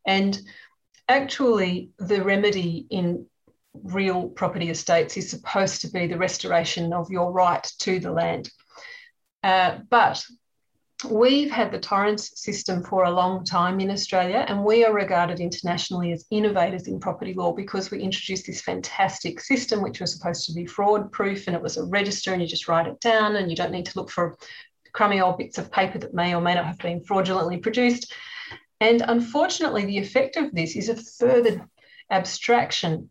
And 0.06 0.39
actually 1.08 1.92
the 2.00 2.24
remedy 2.24 2.86
in 2.89 3.26
real 3.74 4.30
property 4.30 4.70
estates 4.70 5.18
is 5.18 5.30
supposed 5.30 5.82
to 5.82 5.89
be 5.89 6.08
the 6.08 6.18
restoration 6.18 6.94
of 6.94 7.10
your 7.10 7.32
right 7.32 7.68
to 7.80 8.00
the 8.00 8.12
land. 8.12 8.50
Uh, 9.42 9.80
but 9.89 10.24
we've 11.10 11.52
had 11.52 11.72
the 11.72 11.80
torrens 11.80 12.39
system 12.39 12.84
for 12.84 13.04
a 13.04 13.12
long 13.12 13.44
time 13.44 13.80
in 13.80 13.92
Australia, 13.92 14.46
and 14.48 14.63
we 14.63 14.86
are 14.86 14.94
regarded 14.94 15.39
internationally 15.39 16.12
as 16.13 16.26
innovators 16.32 16.88
in 16.88 17.00
property 17.00 17.34
law 17.34 17.52
because 17.52 17.92
we 17.92 18.00
introduced 18.00 18.46
this 18.46 18.62
fantastic 18.62 19.39
system, 19.42 19.82
which 19.82 20.00
was 20.00 20.16
supposed 20.16 20.46
to 20.46 20.54
be 20.54 20.66
fraud 20.66 21.12
proof, 21.12 21.48
and 21.48 21.56
it 21.56 21.62
was 21.62 21.78
a 21.78 21.84
register, 21.84 22.32
and 22.32 22.42
you 22.42 22.48
just 22.48 22.68
write 22.68 22.88
it 22.88 23.00
down, 23.02 23.36
and 23.36 23.50
you 23.50 23.56
don't 23.56 23.72
need 23.72 23.86
to 23.86 24.00
look 24.00 24.10
for 24.10 24.38
crummy 24.94 25.20
old 25.20 25.39
bits 25.39 25.58
of 25.58 25.72
paper 25.72 25.98
that 25.98 26.13
may 26.13 26.36
or 26.36 26.42
may 26.42 26.54
not 26.54 26.66
have 26.66 26.78
been 26.78 27.04
fraudulently 27.04 27.58
produced. 27.58 28.13
And 28.84 29.02
unfortunately, 29.08 29.86
the 29.86 29.98
effect 29.98 30.36
of 30.36 30.52
this 30.52 30.76
is 30.76 30.89
a 30.89 30.98
further 30.98 31.69
abstraction 32.12 33.10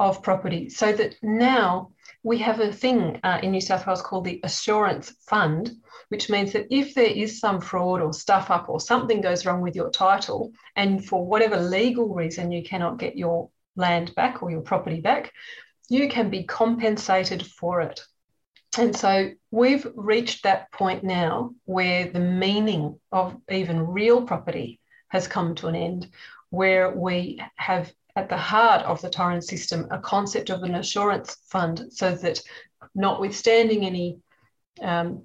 of 0.00 0.20
property. 0.20 0.68
So 0.68 0.92
that 0.92 1.14
now 1.22 1.92
we 2.24 2.38
have 2.38 2.58
a 2.58 2.72
thing 2.72 3.20
uh, 3.22 3.38
in 3.40 3.52
New 3.52 3.60
South 3.60 3.86
Wales 3.86 4.02
called 4.02 4.24
the 4.24 4.40
Assurance 4.42 5.14
Fund, 5.28 5.70
which 6.08 6.28
means 6.28 6.52
that 6.54 6.66
if 6.74 6.96
there 6.96 7.04
is 7.04 7.38
some 7.38 7.60
fraud 7.60 8.02
or 8.02 8.12
stuff 8.12 8.50
up 8.50 8.68
or 8.68 8.80
something 8.80 9.20
goes 9.20 9.46
wrong 9.46 9.60
with 9.60 9.76
your 9.76 9.90
title, 9.90 10.50
and 10.74 11.06
for 11.06 11.24
whatever 11.24 11.56
legal 11.56 12.12
reason 12.12 12.50
you 12.50 12.64
cannot 12.64 12.98
get 12.98 13.16
your 13.16 13.48
land 13.76 14.12
back 14.16 14.42
or 14.42 14.50
your 14.50 14.62
property 14.62 15.00
back, 15.00 15.32
you 15.88 16.08
can 16.08 16.30
be 16.30 16.42
compensated 16.42 17.46
for 17.46 17.80
it. 17.80 18.00
And 18.76 18.96
so 18.96 19.30
we've 19.52 19.86
reached 19.94 20.42
that 20.42 20.72
point 20.72 21.04
now 21.04 21.54
where 21.64 22.08
the 22.08 22.18
meaning 22.18 22.98
of 23.12 23.36
even 23.48 23.86
real 23.86 24.22
property 24.22 24.80
has 25.12 25.28
come 25.28 25.54
to 25.54 25.68
an 25.68 25.76
end, 25.76 26.08
where 26.48 26.90
we 26.90 27.40
have 27.56 27.92
at 28.16 28.28
the 28.28 28.36
heart 28.36 28.82
of 28.86 29.00
the 29.02 29.10
Torrens 29.10 29.46
system 29.46 29.86
a 29.90 29.98
concept 29.98 30.50
of 30.50 30.62
an 30.62 30.74
assurance 30.74 31.36
fund 31.48 31.86
so 31.90 32.14
that 32.14 32.40
notwithstanding 32.94 33.84
any 33.84 34.18
um, 34.80 35.22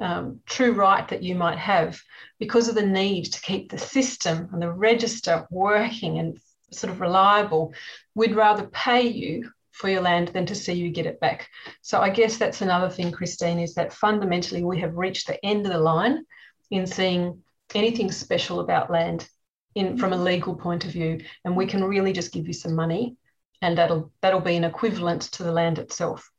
um, 0.00 0.40
true 0.46 0.72
right 0.72 1.06
that 1.08 1.22
you 1.22 1.34
might 1.34 1.58
have, 1.58 2.00
because 2.38 2.68
of 2.68 2.76
the 2.76 2.86
need 2.86 3.24
to 3.24 3.40
keep 3.40 3.70
the 3.70 3.78
system 3.78 4.48
and 4.52 4.62
the 4.62 4.70
register 4.70 5.46
working 5.50 6.18
and 6.18 6.38
sort 6.70 6.92
of 6.92 7.00
reliable, 7.00 7.72
we'd 8.14 8.36
rather 8.36 8.66
pay 8.68 9.02
you 9.02 9.50
for 9.72 9.88
your 9.88 10.02
land 10.02 10.28
than 10.28 10.46
to 10.46 10.54
see 10.54 10.72
you 10.74 10.90
get 10.90 11.06
it 11.06 11.18
back. 11.18 11.48
So 11.82 12.00
I 12.00 12.10
guess 12.10 12.36
that's 12.36 12.62
another 12.62 12.88
thing, 12.88 13.10
Christine, 13.10 13.58
is 13.58 13.74
that 13.74 13.92
fundamentally 13.92 14.62
we 14.62 14.80
have 14.80 14.96
reached 14.96 15.26
the 15.26 15.44
end 15.44 15.66
of 15.66 15.72
the 15.72 15.78
line 15.78 16.24
in 16.70 16.86
seeing 16.86 17.43
anything 17.74 18.10
special 18.10 18.60
about 18.60 18.90
land 18.90 19.28
in 19.74 19.98
from 19.98 20.12
a 20.12 20.16
legal 20.16 20.54
point 20.54 20.84
of 20.84 20.92
view, 20.92 21.20
and 21.44 21.56
we 21.56 21.66
can 21.66 21.84
really 21.84 22.12
just 22.12 22.32
give 22.32 22.46
you 22.46 22.52
some 22.52 22.74
money, 22.74 23.16
and 23.62 23.76
that'll 23.76 24.12
that'll 24.20 24.40
be 24.40 24.56
an 24.56 24.64
equivalent 24.64 25.22
to 25.22 25.42
the 25.42 25.52
land 25.52 25.78
itself. 25.78 26.30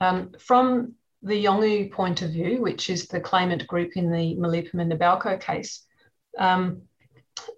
Um, 0.00 0.32
from 0.38 0.94
the 1.22 1.44
Yolngu 1.44 1.90
point 1.90 2.22
of 2.22 2.30
view, 2.30 2.60
which 2.60 2.90
is 2.90 3.08
the 3.08 3.20
claimant 3.20 3.66
group 3.66 3.96
in 3.96 4.10
the 4.10 4.36
Milirrpum 4.36 4.80
and 4.80 4.92
Nabalco 4.92 5.40
case, 5.40 5.84
um, 6.38 6.82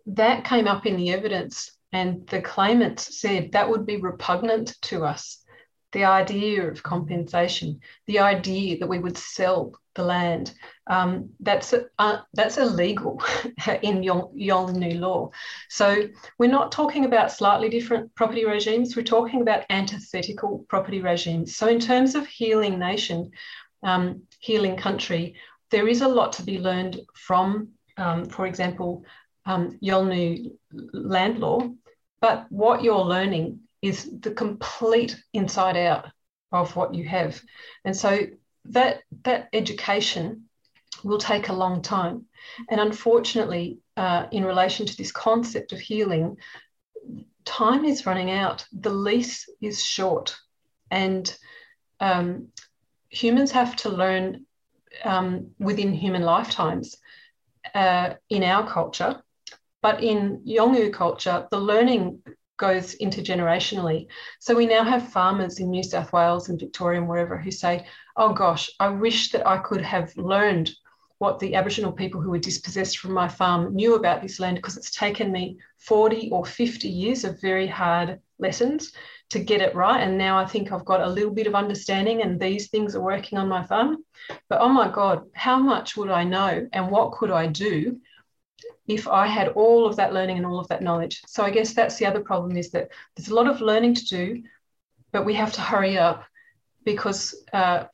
that 0.06 0.44
came 0.44 0.66
up 0.66 0.86
in 0.86 0.96
the 0.96 1.10
evidence, 1.10 1.72
and 1.92 2.26
the 2.28 2.40
claimant 2.40 3.00
said 3.00 3.52
that 3.52 3.68
would 3.68 3.84
be 3.84 3.96
repugnant 3.96 4.76
to 4.82 5.04
us. 5.04 5.44
The 5.92 6.04
idea 6.04 6.68
of 6.68 6.82
compensation, 6.82 7.80
the 8.06 8.18
idea 8.18 8.78
that 8.78 8.88
we 8.88 8.98
would 8.98 9.16
sell 9.16 9.74
the 9.98 10.04
land. 10.04 10.54
Um, 10.86 11.30
that's 11.40 11.74
uh, 11.98 12.18
that's 12.32 12.56
illegal 12.56 13.22
in 13.82 14.00
Yolngu 14.00 14.98
law. 14.98 15.30
So 15.68 16.08
we're 16.38 16.50
not 16.58 16.72
talking 16.72 17.04
about 17.04 17.32
slightly 17.32 17.68
different 17.68 18.14
property 18.14 18.46
regimes. 18.46 18.96
We're 18.96 19.02
talking 19.02 19.42
about 19.42 19.66
antithetical 19.68 20.64
property 20.68 21.00
regimes. 21.00 21.56
So 21.56 21.66
in 21.66 21.80
terms 21.80 22.14
of 22.14 22.26
healing 22.26 22.78
nation, 22.78 23.30
um, 23.82 24.22
healing 24.38 24.76
country, 24.76 25.34
there 25.70 25.88
is 25.88 26.00
a 26.00 26.08
lot 26.08 26.32
to 26.34 26.42
be 26.42 26.58
learned 26.58 27.00
from, 27.14 27.68
um, 27.96 28.24
for 28.24 28.46
example, 28.46 29.04
um, 29.46 29.78
Yolngu 29.82 30.52
land 30.92 31.38
law. 31.40 31.68
But 32.20 32.46
what 32.50 32.82
you're 32.82 33.04
learning 33.04 33.60
is 33.82 34.10
the 34.20 34.30
complete 34.30 35.16
inside 35.32 35.76
out 35.76 36.06
of 36.52 36.74
what 36.76 36.94
you 36.94 37.04
have. 37.04 37.40
And 37.84 37.96
so 37.96 38.20
that 38.66 39.02
that 39.24 39.48
education 39.52 40.48
will 41.04 41.18
take 41.18 41.48
a 41.48 41.52
long 41.52 41.82
time. 41.82 42.26
And 42.70 42.80
unfortunately, 42.80 43.78
uh, 43.96 44.26
in 44.32 44.44
relation 44.44 44.86
to 44.86 44.96
this 44.96 45.12
concept 45.12 45.72
of 45.72 45.80
healing, 45.80 46.36
time 47.44 47.84
is 47.84 48.06
running 48.06 48.30
out. 48.30 48.64
The 48.72 48.90
lease 48.90 49.48
is 49.60 49.84
short, 49.84 50.36
and 50.90 51.34
um, 52.00 52.48
humans 53.10 53.52
have 53.52 53.76
to 53.76 53.90
learn 53.90 54.46
um, 55.04 55.50
within 55.58 55.92
human 55.92 56.22
lifetimes 56.22 56.96
uh, 57.74 58.14
in 58.28 58.42
our 58.42 58.68
culture. 58.68 59.22
But 59.80 60.02
in 60.02 60.42
Yolngu 60.46 60.92
culture, 60.92 61.46
the 61.50 61.60
learning 61.60 62.22
goes 62.58 62.94
intergenerationally. 62.96 64.08
So 64.40 64.54
we 64.54 64.66
now 64.66 64.84
have 64.84 65.12
farmers 65.12 65.58
in 65.60 65.70
New 65.70 65.82
South 65.82 66.12
Wales 66.12 66.48
and 66.48 66.60
Victoria 66.60 67.00
and 67.00 67.08
wherever 67.08 67.38
who 67.38 67.50
say, 67.50 67.86
oh 68.16 68.32
gosh, 68.32 68.70
I 68.78 68.88
wish 68.88 69.30
that 69.30 69.46
I 69.46 69.58
could 69.58 69.80
have 69.80 70.14
learned 70.16 70.70
what 71.18 71.38
the 71.38 71.54
Aboriginal 71.54 71.92
people 71.92 72.20
who 72.20 72.30
were 72.30 72.38
dispossessed 72.38 72.98
from 72.98 73.12
my 73.12 73.26
farm 73.26 73.74
knew 73.74 73.94
about 73.94 74.22
this 74.22 74.38
land 74.38 74.56
because 74.56 74.76
it's 74.76 74.90
taken 74.90 75.32
me 75.32 75.58
40 75.78 76.30
or 76.30 76.44
50 76.44 76.88
years 76.88 77.24
of 77.24 77.40
very 77.40 77.66
hard 77.66 78.20
lessons 78.38 78.92
to 79.30 79.40
get 79.40 79.60
it 79.60 79.74
right. 79.74 80.00
And 80.00 80.16
now 80.16 80.38
I 80.38 80.46
think 80.46 80.70
I've 80.70 80.84
got 80.84 81.00
a 81.00 81.08
little 81.08 81.32
bit 81.32 81.46
of 81.46 81.54
understanding 81.54 82.22
and 82.22 82.40
these 82.40 82.68
things 82.68 82.94
are 82.94 83.00
working 83.00 83.38
on 83.38 83.48
my 83.48 83.64
farm. 83.64 83.98
But 84.48 84.60
oh 84.60 84.68
my 84.68 84.88
God, 84.88 85.24
how 85.34 85.58
much 85.58 85.96
would 85.96 86.10
I 86.10 86.24
know 86.24 86.68
and 86.72 86.90
what 86.90 87.12
could 87.12 87.30
I 87.30 87.46
do 87.46 88.00
if 88.86 89.06
I 89.06 89.26
had 89.26 89.48
all 89.48 89.86
of 89.86 89.96
that 89.96 90.12
learning 90.12 90.38
and 90.38 90.46
all 90.46 90.58
of 90.58 90.68
that 90.68 90.82
knowledge? 90.82 91.22
So 91.26 91.42
I 91.42 91.50
guess 91.50 91.74
that's 91.74 91.96
the 91.96 92.06
other 92.06 92.20
problem 92.20 92.56
is 92.56 92.70
that 92.70 92.88
there's 93.16 93.28
a 93.28 93.34
lot 93.34 93.48
of 93.48 93.60
learning 93.60 93.94
to 93.94 94.04
do, 94.06 94.42
but 95.12 95.24
we 95.24 95.34
have 95.34 95.52
to 95.54 95.60
hurry 95.60 95.98
up 95.98 96.24
because 96.84 97.44
uh, 97.52 97.84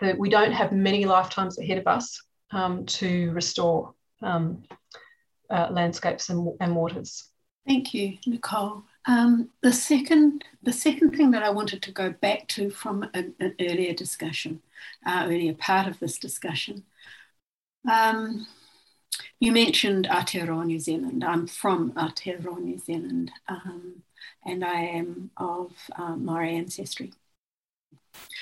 the, 0.00 0.14
we 0.18 0.30
don't 0.30 0.52
have 0.52 0.72
many 0.72 1.04
lifetimes 1.04 1.58
ahead 1.58 1.78
of 1.78 1.86
us 1.86 2.22
um, 2.50 2.86
to 2.86 3.30
restore 3.32 3.94
um, 4.22 4.62
uh, 5.50 5.68
landscapes 5.70 6.28
and, 6.30 6.52
and 6.60 6.74
waters. 6.74 7.24
Thank 7.66 7.92
you, 7.92 8.16
Nicole. 8.26 8.82
Um, 9.06 9.50
the 9.62 9.72
second, 9.72 10.44
the 10.62 10.72
second 10.72 11.16
thing 11.16 11.30
that 11.32 11.42
I 11.42 11.50
wanted 11.50 11.82
to 11.82 11.92
go 11.92 12.10
back 12.10 12.48
to 12.48 12.70
from 12.70 13.08
an, 13.14 13.34
an 13.40 13.54
earlier 13.60 13.92
discussion, 13.92 14.62
uh, 15.06 15.24
earlier 15.26 15.54
part 15.54 15.86
of 15.86 15.98
this 15.98 16.18
discussion, 16.18 16.84
um, 17.90 18.46
you 19.40 19.52
mentioned 19.52 20.08
Aotearoa 20.08 20.66
New 20.66 20.80
Zealand. 20.80 21.24
I'm 21.24 21.46
from 21.46 21.92
Aotearoa 21.92 22.60
New 22.60 22.78
Zealand, 22.78 23.30
um, 23.48 24.02
and 24.44 24.64
I 24.64 24.80
am 24.80 25.30
of 25.36 25.72
uh, 25.96 26.16
Maori 26.16 26.56
ancestry. 26.56 27.12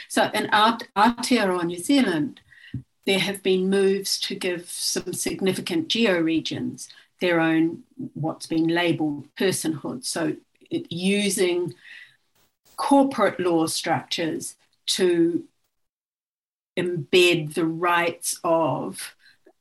So 0.08 0.30
in 0.32 0.46
Aotearoa 0.46 1.64
New 1.64 1.78
Zealand, 1.78 2.40
there 3.04 3.18
have 3.18 3.42
been 3.42 3.70
moves 3.70 4.18
to 4.20 4.34
give 4.34 4.68
some 4.68 5.12
significant 5.12 5.88
georegions 5.88 6.88
their 7.20 7.40
own 7.40 7.82
what's 8.14 8.46
been 8.46 8.68
labelled 8.68 9.28
personhood. 9.36 10.04
So 10.04 10.36
using 10.70 11.74
corporate 12.76 13.40
law 13.40 13.66
structures 13.66 14.56
to 14.86 15.44
embed 16.76 17.54
the 17.54 17.64
rights 17.64 18.38
of 18.44 19.15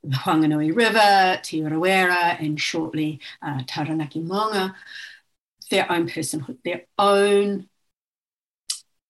the 0.10 0.18
Whanganui 0.18 0.76
River, 0.76 1.40
Te 1.42 1.62
and 1.62 2.62
shortly 2.62 3.20
uh, 3.42 3.62
Taranaki 3.66 4.22
Maunga, 4.22 4.74
their 5.70 5.92
own 5.92 6.08
personhood, 6.08 6.58
their 6.64 6.84
own 6.98 7.68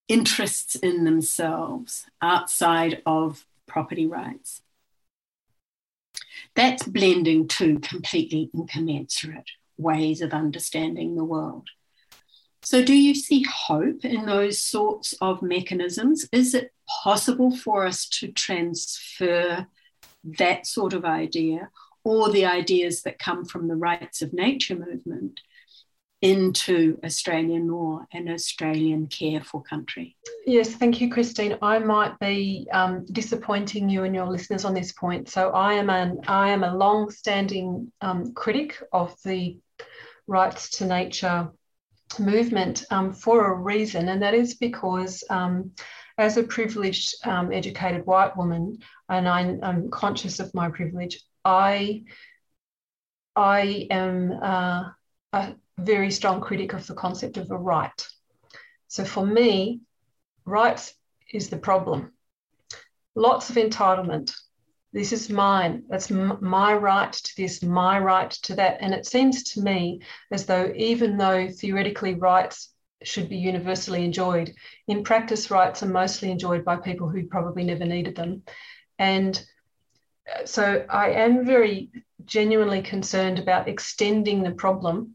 interests 0.08 0.76
in 0.76 1.04
themselves 1.04 2.06
outside 2.22 3.02
of 3.06 3.46
property 3.68 4.06
rights. 4.06 4.62
That's 6.56 6.84
blending 6.84 7.48
two 7.48 7.80
completely 7.80 8.50
incommensurate 8.54 9.50
ways 9.78 10.22
of 10.22 10.34
understanding 10.34 11.16
the 11.16 11.24
world. 11.24 11.70
So, 12.62 12.84
do 12.84 12.94
you 12.94 13.14
see 13.14 13.44
hope 13.44 14.06
in 14.06 14.26
those 14.26 14.60
sorts 14.60 15.14
of 15.22 15.42
mechanisms? 15.42 16.28
Is 16.32 16.56
it 16.56 16.74
possible 17.04 17.56
for 17.56 17.86
us 17.86 18.08
to 18.10 18.30
transfer 18.30 19.68
that 20.38 20.66
sort 20.66 20.94
of 20.94 21.06
idea 21.06 21.70
or 22.04 22.30
the 22.30 22.46
ideas 22.46 23.02
that 23.04 23.20
come 23.20 23.46
from 23.46 23.68
the 23.68 23.76
rights 23.76 24.22
of 24.22 24.34
nature 24.34 24.76
movement 24.76 25.40
into 26.22 26.98
Australian 27.04 27.68
law 27.68 28.06
and 28.14 28.30
Australian 28.30 29.08
care 29.08 29.42
for 29.42 29.62
country. 29.62 30.16
Yes, 30.46 30.70
thank 30.70 31.02
you, 31.02 31.12
Christine. 31.12 31.58
I 31.62 31.80
might 31.80 32.18
be 32.20 32.68
um, 32.72 33.06
disappointing 33.12 33.90
you 33.90 34.06
and 34.06 34.16
your 34.16 34.28
listeners 34.28 34.66
on 34.66 34.74
this 34.74 34.92
point. 34.92 35.30
So 35.30 35.50
I 35.52 35.74
am 35.74 35.90
an 35.90 36.22
I 36.28 36.50
am 36.50 36.64
a 36.64 36.76
long-standing 36.76 37.92
um, 38.02 38.34
critic 38.34 38.82
of 38.92 39.16
the 39.24 39.60
rights 40.26 40.70
to 40.78 40.86
nature 40.86 41.50
movement 42.18 42.86
um, 42.92 43.14
for 43.14 43.52
a 43.52 43.56
reason, 43.56 44.10
and 44.10 44.22
that 44.22 44.34
is 44.34 44.56
because. 44.56 45.24
As 46.18 46.38
a 46.38 46.44
privileged, 46.44 47.16
um, 47.28 47.52
educated 47.52 48.06
white 48.06 48.38
woman, 48.38 48.80
and 49.10 49.28
I, 49.28 49.58
I'm 49.62 49.90
conscious 49.90 50.40
of 50.40 50.54
my 50.54 50.70
privilege, 50.70 51.22
I 51.44 52.06
I 53.36 53.88
am 53.92 54.32
uh, 54.32 54.90
a, 55.34 55.56
very 55.78 56.10
strong 56.10 56.40
critic 56.40 56.74
of 56.74 56.88
the 56.88 56.94
concept 56.94 57.38
of 57.38 57.52
a 57.52 57.58
right. 57.58 58.08
So 58.88 59.04
for 59.04 59.26
me, 59.26 59.82
rights 60.46 60.94
is 61.34 61.50
the 61.50 61.58
problem. 61.58 62.14
Lots 63.14 63.50
of 63.50 63.58
entitlement. 63.58 64.34
This 64.94 65.12
is 65.12 65.30
mine. 65.30 65.84
That's 65.90 66.10
m- 66.10 66.38
my 66.42 66.74
right 66.74 67.12
to 67.12 67.36
this, 67.36 67.62
my 67.62 68.00
right 68.00 68.32
to 68.44 68.56
that. 68.56 68.78
And 68.80 68.94
it 68.94 69.06
seems 69.06 69.44
to 69.52 69.62
me 69.62 70.02
as 70.32 70.46
though, 70.46 70.72
even 70.76 71.18
though 71.18 71.50
theoretically 71.50 72.14
rights 72.14 72.74
should 73.08 73.30
be 73.30 73.38
universally 73.38 74.04
enjoyed, 74.04 74.54
in 74.88 75.04
practice, 75.04 75.52
rights 75.52 75.84
are 75.84 75.88
mostly 75.88 76.32
enjoyed 76.32 76.66
by 76.66 76.76
people 76.76 77.10
who 77.10 77.28
probably 77.28 77.64
never 77.64 77.86
needed 77.86 78.16
them. 78.16 78.44
And 79.00 79.44
uh, 80.34 80.46
so 80.46 80.86
I 80.90 81.12
am 81.12 81.46
very 81.46 81.92
genuinely 82.26 82.82
concerned 82.82 83.40
about 83.40 83.68
extending 83.68 84.44
the 84.44 84.52
problem 84.52 85.14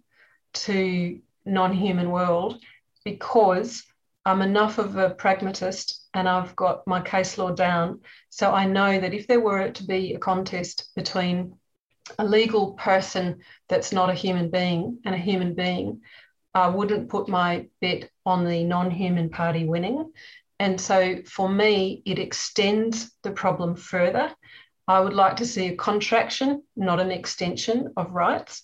to 0.53 1.21
non-human 1.45 2.11
world 2.11 2.63
because 3.05 3.85
I'm 4.25 4.43
enough 4.43 4.79
of 4.79 4.97
a 4.97 5.11
pragmatist 5.11 6.07
and 6.13 6.29
I've 6.29 6.55
got 6.55 6.87
my 6.87 7.01
case 7.01 7.39
law 7.39 7.51
down. 7.51 8.01
So 8.29 8.53
I 8.53 8.67
know 8.67 9.01
that 9.01 9.15
if 9.15 9.27
there 9.27 9.41
were 9.41 9.71
to 9.71 9.85
be 9.85 10.15
a 10.15 10.19
contest 10.19 10.91
between 10.95 11.57
a 12.19 12.25
legal 12.25 12.73
person 12.75 13.41
that's 13.69 13.93
not 13.93 14.11
a 14.11 14.15
human 14.15 14.51
being 14.51 14.99
and 15.05 15.15
a 15.15 15.19
human 15.19 15.55
being, 15.55 16.03
I 16.55 16.69
wouldn't 16.69 17.09
put 17.09 17.29
my 17.29 17.67
bet 17.81 18.11
on 18.27 18.45
the 18.45 18.65
non 18.65 18.91
human 18.91 19.31
party 19.31 19.65
winning. 19.65 20.13
And 20.59 20.81
so 20.81 21.23
for 21.25 21.49
me, 21.49 22.03
it 22.05 22.19
extends 22.19 23.11
the 23.23 23.31
problem 23.31 23.77
further. 23.77 24.35
I 24.87 25.01
would 25.01 25.15
like 25.15 25.37
to 25.37 25.47
see 25.47 25.69
a 25.69 25.77
contraction, 25.77 26.63
not 26.77 27.01
an 27.01 27.11
extension 27.11 27.93
of 27.97 28.13
rights 28.13 28.63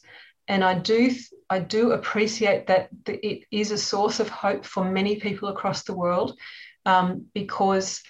and 0.48 0.62
I 0.62 0.74
do 0.74 1.12
I 1.50 1.58
do 1.60 1.92
appreciate 1.92 2.66
that 2.66 2.88
it 3.06 3.44
is 3.50 3.70
a 3.70 3.78
source 3.78 4.20
of 4.20 4.28
hope 4.28 4.64
for 4.64 4.84
many 4.84 5.16
people 5.16 5.48
across 5.48 5.84
the 5.84 5.94
world 5.94 6.38
um, 6.84 7.26
because 7.34 8.02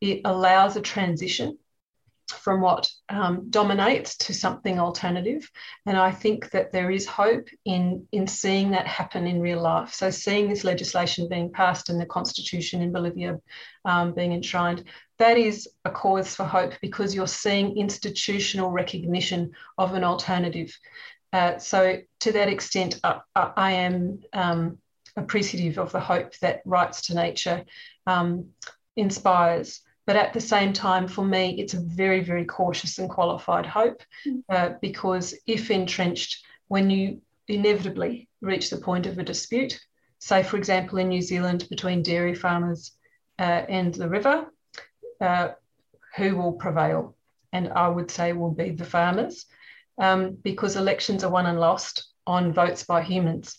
it 0.00 0.22
allows 0.24 0.76
a 0.76 0.80
transition 0.80 1.58
from 2.32 2.60
what 2.60 2.90
um, 3.08 3.50
dominates 3.50 4.16
to 4.16 4.34
something 4.34 4.78
alternative. 4.78 5.50
And 5.86 5.96
I 5.96 6.10
think 6.10 6.50
that 6.50 6.72
there 6.72 6.90
is 6.90 7.06
hope 7.06 7.48
in, 7.64 8.06
in 8.12 8.26
seeing 8.26 8.70
that 8.70 8.86
happen 8.86 9.26
in 9.26 9.40
real 9.40 9.60
life. 9.60 9.92
So, 9.92 10.10
seeing 10.10 10.48
this 10.48 10.64
legislation 10.64 11.28
being 11.28 11.52
passed 11.52 11.88
and 11.88 12.00
the 12.00 12.06
constitution 12.06 12.82
in 12.82 12.92
Bolivia 12.92 13.38
um, 13.84 14.14
being 14.14 14.32
enshrined, 14.32 14.84
that 15.18 15.36
is 15.36 15.68
a 15.84 15.90
cause 15.90 16.34
for 16.34 16.44
hope 16.44 16.74
because 16.80 17.14
you're 17.14 17.26
seeing 17.26 17.76
institutional 17.76 18.70
recognition 18.70 19.52
of 19.78 19.94
an 19.94 20.04
alternative. 20.04 20.76
Uh, 21.32 21.58
so, 21.58 21.98
to 22.20 22.32
that 22.32 22.48
extent, 22.48 23.00
I, 23.04 23.20
I 23.34 23.72
am 23.72 24.20
um, 24.32 24.78
appreciative 25.16 25.78
of 25.78 25.92
the 25.92 26.00
hope 26.00 26.36
that 26.38 26.62
rights 26.64 27.02
to 27.02 27.14
nature 27.14 27.64
um, 28.06 28.50
inspires. 28.96 29.80
But 30.06 30.16
at 30.16 30.32
the 30.32 30.40
same 30.40 30.72
time, 30.72 31.06
for 31.06 31.24
me, 31.24 31.60
it's 31.60 31.74
a 31.74 31.80
very, 31.80 32.20
very 32.20 32.44
cautious 32.44 32.98
and 32.98 33.08
qualified 33.08 33.66
hope 33.66 34.02
mm. 34.26 34.42
uh, 34.48 34.70
because 34.80 35.34
if 35.46 35.70
entrenched, 35.70 36.44
when 36.68 36.90
you 36.90 37.20
inevitably 37.46 38.28
reach 38.40 38.70
the 38.70 38.78
point 38.78 39.06
of 39.06 39.18
a 39.18 39.22
dispute, 39.22 39.78
say, 40.18 40.42
for 40.42 40.56
example, 40.56 40.98
in 40.98 41.08
New 41.08 41.22
Zealand 41.22 41.66
between 41.68 42.02
dairy 42.02 42.34
farmers 42.34 42.92
uh, 43.38 43.42
and 43.68 43.94
the 43.94 44.08
river, 44.08 44.46
uh, 45.20 45.50
who 46.16 46.36
will 46.36 46.52
prevail? 46.52 47.16
And 47.52 47.68
I 47.68 47.88
would 47.88 48.10
say 48.10 48.32
will 48.32 48.50
be 48.50 48.70
the 48.70 48.84
farmers 48.84 49.46
um, 49.98 50.36
because 50.42 50.76
elections 50.76 51.22
are 51.22 51.30
won 51.30 51.46
and 51.46 51.60
lost 51.60 52.08
on 52.26 52.52
votes 52.52 52.84
by 52.84 53.02
humans. 53.02 53.58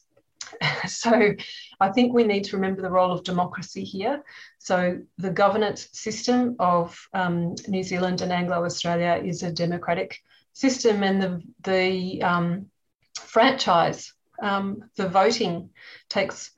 so 0.87 1.33
I 1.79 1.89
think 1.89 2.13
we 2.13 2.23
need 2.23 2.45
to 2.45 2.55
remember 2.55 2.81
the 2.81 2.89
role 2.89 3.11
of 3.11 3.23
democracy 3.23 3.83
here. 3.83 4.23
So 4.59 4.99
the 5.17 5.29
governance 5.29 5.89
system 5.93 6.55
of 6.59 6.97
um, 7.13 7.55
New 7.67 7.83
Zealand 7.83 8.21
and 8.21 8.31
Anglo 8.31 8.63
Australia 8.63 9.21
is 9.23 9.43
a 9.43 9.51
democratic 9.51 10.19
system, 10.53 11.03
and 11.03 11.21
the 11.21 11.41
the 11.63 12.23
um, 12.23 12.67
franchise, 13.15 14.13
um, 14.41 14.83
the 14.95 15.07
voting, 15.07 15.69
takes 16.09 16.51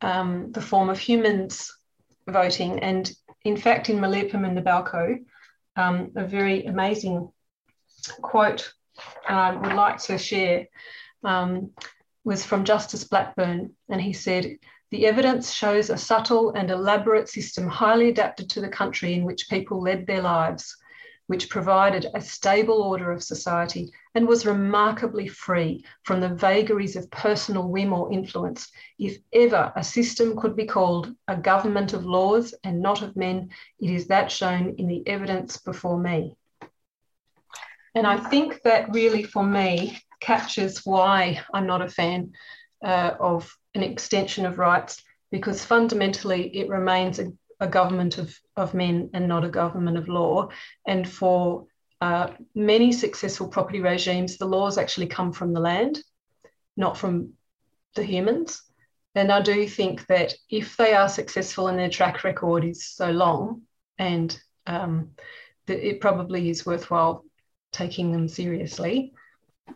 um, 0.00 0.52
the 0.52 0.62
form 0.62 0.90
of 0.90 0.98
humans 0.98 1.70
voting. 2.28 2.80
And 2.80 3.10
in 3.44 3.56
fact, 3.56 3.90
in 3.90 3.98
Milirrpum 3.98 4.46
and 4.46 4.56
Nabalco, 4.56 5.24
um, 5.76 6.12
a 6.16 6.26
very 6.26 6.64
amazing 6.66 7.30
quote 8.20 8.72
I 9.28 9.54
would 9.54 9.72
like 9.72 9.98
to 10.04 10.18
share 10.18 10.66
um, 11.24 11.70
was 12.24 12.44
from 12.44 12.64
Justice 12.64 13.04
Blackburn, 13.04 13.74
and 13.88 14.00
he 14.00 14.12
said, 14.12 14.58
the 14.90 15.06
evidence 15.06 15.50
shows 15.52 15.90
a 15.90 15.96
subtle 15.96 16.50
and 16.50 16.70
elaborate 16.70 17.28
system 17.28 17.66
highly 17.66 18.10
adapted 18.10 18.50
to 18.50 18.60
the 18.60 18.68
country 18.68 19.14
in 19.14 19.24
which 19.24 19.48
people 19.48 19.80
led 19.80 20.06
their 20.06 20.22
lives. 20.22 20.76
which 21.32 21.48
provided 21.48 22.06
a 22.14 22.20
stable 22.20 22.82
order 22.82 23.10
of 23.10 23.22
society 23.22 23.90
and 24.14 24.28
was 24.28 24.44
remarkably 24.44 25.26
free 25.26 25.84
from 26.02 26.20
the 26.20 26.28
vagaries 26.28 26.96
of 26.96 27.10
personal 27.10 27.68
whim 27.68 27.92
or 27.92 28.12
influence. 28.12 28.70
If 28.98 29.16
ever 29.32 29.72
a 29.74 29.82
system 29.82 30.36
could 30.36 30.56
be 30.56 30.66
called 30.66 31.14
a 31.28 31.36
government 31.36 31.92
of 31.92 32.04
laws 32.04 32.54
and 32.64 32.82
not 32.82 33.02
of 33.02 33.16
men, 33.16 33.50
it 33.80 33.90
is 33.90 34.08
that 34.08 34.30
shown 34.30 34.74
in 34.78 34.88
the 34.88 35.02
evidence 35.06 35.56
before 35.56 35.98
me. 35.98 36.36
And 37.94 38.06
I 38.06 38.16
think 38.18 38.60
that 38.64 38.92
really, 38.92 39.22
for 39.22 39.44
me, 39.44 39.98
captures 40.22 40.80
why 40.84 41.42
I'm 41.52 41.66
not 41.66 41.82
a 41.82 41.88
fan 41.88 42.32
uh, 42.82 43.14
of 43.20 43.54
an 43.74 43.82
extension 43.82 44.46
of 44.46 44.58
rights, 44.58 45.02
because 45.30 45.64
fundamentally 45.64 46.48
it 46.56 46.68
remains 46.68 47.18
a, 47.18 47.32
a, 47.60 47.66
government 47.66 48.18
of, 48.18 48.34
of 48.56 48.74
men 48.74 49.10
and 49.12 49.28
not 49.28 49.44
a 49.44 49.48
government 49.48 49.98
of 49.98 50.08
law. 50.08 50.48
And 50.86 51.08
for 51.08 51.66
uh, 52.00 52.28
many 52.54 52.92
successful 52.92 53.48
property 53.48 53.80
regimes, 53.80 54.36
the 54.36 54.46
laws 54.46 54.78
actually 54.78 55.08
come 55.08 55.32
from 55.32 55.52
the 55.52 55.60
land, 55.60 56.02
not 56.76 56.96
from 56.96 57.32
the 57.94 58.04
humans. 58.04 58.62
And 59.14 59.30
I 59.30 59.42
do 59.42 59.68
think 59.68 60.06
that 60.06 60.34
if 60.48 60.76
they 60.76 60.94
are 60.94 61.08
successful 61.08 61.68
and 61.68 61.78
their 61.78 61.90
track 61.90 62.24
record 62.24 62.64
is 62.64 62.86
so 62.86 63.10
long, 63.10 63.62
and 63.98 64.38
um, 64.66 65.10
it 65.66 66.00
probably 66.00 66.50
is 66.50 66.64
worthwhile 66.64 67.24
taking 67.72 68.12
them 68.12 68.28
seriously. 68.28 69.12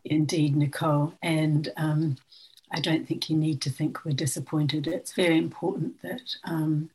Indeed, 0.05 0.57
Nicole. 0.57 1.15
And 1.23 1.73
um, 1.77 2.17
I 2.73 2.81
don't 2.81 3.07
think 3.07 3.31
you 3.31 3.37
need 3.37 3.61
to 3.63 3.71
think 3.71 4.05
we're 4.05 4.13
disappointed. 4.13 4.87
It's 4.87 5.13
very 5.13 5.39
important 5.39 6.03
that 6.03 6.37
um, 6.45 6.91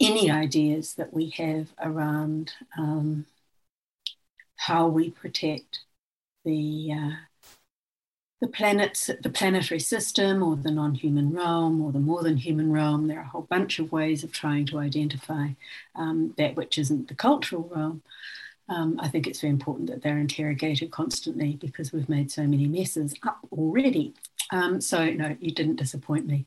any 0.00 0.30
ideas 0.30 0.94
that 0.94 1.12
we 1.12 1.30
have 1.30 1.68
around 1.82 2.52
um, 2.76 3.26
how 4.56 4.86
we 4.88 5.10
protect 5.10 5.80
the 6.44 6.92
uh, 6.92 7.16
the 8.40 8.48
planets, 8.48 9.10
the 9.20 9.30
planetary 9.30 9.80
system, 9.80 10.44
or 10.44 10.54
the 10.54 10.70
non-human 10.70 11.32
realm, 11.32 11.82
or 11.82 11.90
the 11.90 11.98
more 11.98 12.22
than 12.22 12.36
human 12.36 12.72
realm. 12.72 13.08
There 13.08 13.18
are 13.18 13.22
a 13.22 13.28
whole 13.28 13.42
bunch 13.42 13.80
of 13.80 13.90
ways 13.90 14.22
of 14.22 14.30
trying 14.30 14.66
to 14.66 14.78
identify 14.78 15.50
um, 15.96 16.34
that 16.38 16.54
which 16.54 16.78
isn't 16.78 17.08
the 17.08 17.16
cultural 17.16 17.68
realm 17.74 18.02
um, 18.68 18.98
I 19.00 19.08
think 19.08 19.26
it's 19.26 19.40
very 19.40 19.50
important 19.50 19.88
that 19.88 20.02
they're 20.02 20.18
interrogated 20.18 20.90
constantly 20.90 21.56
because 21.60 21.92
we've 21.92 22.08
made 22.08 22.30
so 22.30 22.42
many 22.46 22.66
messes 22.66 23.14
up 23.26 23.38
already. 23.52 24.14
Um, 24.50 24.80
so 24.80 25.10
no, 25.10 25.36
you 25.40 25.52
didn't 25.52 25.76
disappoint 25.76 26.26
me. 26.26 26.46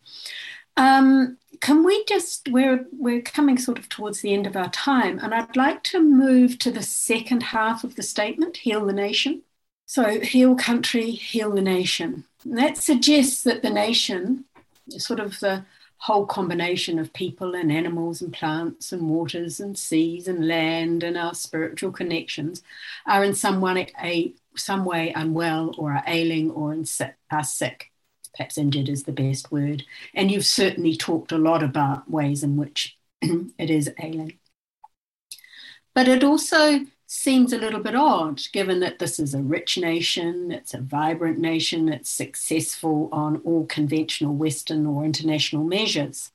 Um, 0.78 1.38
can 1.59 1.84
we 1.84 2.03
just 2.05 2.47
we're 2.49 2.86
we're 2.91 3.22
coming 3.22 3.57
sort 3.57 3.78
of 3.78 3.89
towards 3.89 4.22
the 4.22 4.34
end 4.34 4.47
of 4.47 4.55
our 4.55 4.69
time, 4.69 5.19
and 5.19 5.34
I'd 5.34 5.57
like 5.57 5.84
to 5.84 6.01
move 6.01 6.57
to 6.59 6.72
the 6.72 6.84
second 6.84 7.43
half 7.43 7.84
of 7.84 7.95
the 7.95 8.03
statement: 8.03 8.57
heal 8.57 8.86
the 8.86 8.93
nation. 8.93 9.41
So 9.86 10.22
heal 10.22 10.55
country, 10.55 11.11
heal 11.11 11.51
the 11.51 11.61
nation. 11.61 12.24
And 12.45 12.57
that 12.57 12.78
suggests 12.78 13.43
that 13.43 13.61
the 13.61 13.69
nation, 13.69 14.45
sort 14.89 15.19
of 15.19 15.39
the 15.41 15.65
whole 16.01 16.25
combination 16.25 16.97
of 16.97 17.13
people 17.13 17.53
and 17.53 17.71
animals 17.71 18.23
and 18.23 18.33
plants 18.33 18.91
and 18.91 19.07
waters 19.07 19.59
and 19.59 19.77
seas 19.77 20.27
and 20.27 20.47
land 20.47 21.03
and 21.03 21.15
our 21.15 21.35
spiritual 21.35 21.91
connections 21.91 22.63
are 23.05 23.23
in 23.23 23.35
some 23.35 23.61
way, 23.61 23.87
a, 24.01 24.33
some 24.55 24.83
way 24.83 25.13
unwell 25.15 25.75
or 25.77 25.91
are 25.91 26.03
ailing 26.07 26.49
or 26.49 26.75
are 27.31 27.43
sick. 27.43 27.91
Perhaps 28.35 28.57
injured 28.57 28.89
is 28.89 29.03
the 29.03 29.11
best 29.11 29.51
word. 29.51 29.83
And 30.15 30.31
you've 30.31 30.45
certainly 30.45 30.95
talked 30.95 31.31
a 31.31 31.37
lot 31.37 31.61
about 31.61 32.09
ways 32.09 32.41
in 32.41 32.57
which 32.57 32.97
it 33.21 33.69
is 33.69 33.91
ailing. 34.01 34.39
But 35.93 36.07
it 36.07 36.23
also 36.23 36.79
seems 37.12 37.51
a 37.51 37.57
little 37.57 37.82
bit 37.82 37.93
odd 37.93 38.41
given 38.53 38.80
that 38.80 38.99
this 38.99 39.20
is 39.20 39.34
a 39.34 39.41
rich 39.41 39.78
nation, 39.78 40.49
it's 40.49 40.74
a 40.74 40.80
vibrant 40.80 41.38
nation, 41.38 41.89
it's 41.89 42.09
successful 42.09 43.09
on 43.12 43.41
all 43.43 43.66
conventional 43.66 44.34
Western 44.34 44.86
or 44.86 45.03
international 45.03 45.66
measures. 45.66 46.32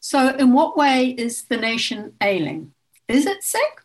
So, 0.00 0.34
in 0.34 0.54
what 0.54 0.78
way 0.78 1.10
is 1.10 1.42
the 1.42 1.58
nation 1.58 2.14
ailing? 2.22 2.72
Is 3.06 3.26
it 3.26 3.42
sick? 3.42 3.82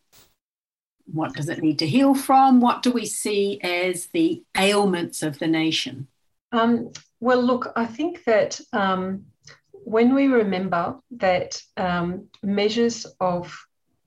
What 1.12 1.34
does 1.34 1.50
it 1.50 1.62
need 1.62 1.78
to 1.80 1.88
heal 1.88 2.16
from? 2.16 2.62
What 2.62 2.82
do 2.82 2.92
we 2.92 3.06
see 3.06 3.60
as 3.62 4.08
the 4.08 4.44
ailments 4.58 5.22
of 5.22 5.40
the 5.40 5.48
nation? 5.48 6.08
Um, 6.54 6.94
well, 7.20 7.42
look, 7.42 7.74
I 7.76 7.86
think 7.86 8.24
that 8.24 8.62
um, 8.72 9.26
when 9.72 10.16
we 10.16 10.28
remember 10.28 10.96
that 11.12 11.62
um, 11.76 12.30
measures 12.42 13.06
of 13.20 13.54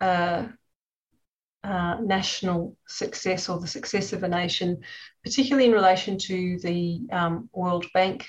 uh, 0.00 0.46
uh, 1.66 1.96
national 2.00 2.76
success 2.86 3.48
or 3.48 3.58
the 3.58 3.66
success 3.66 4.12
of 4.12 4.22
a 4.22 4.28
nation, 4.28 4.80
particularly 5.24 5.66
in 5.66 5.72
relation 5.72 6.16
to 6.16 6.58
the 6.60 7.00
um, 7.10 7.50
World 7.52 7.86
Bank 7.92 8.28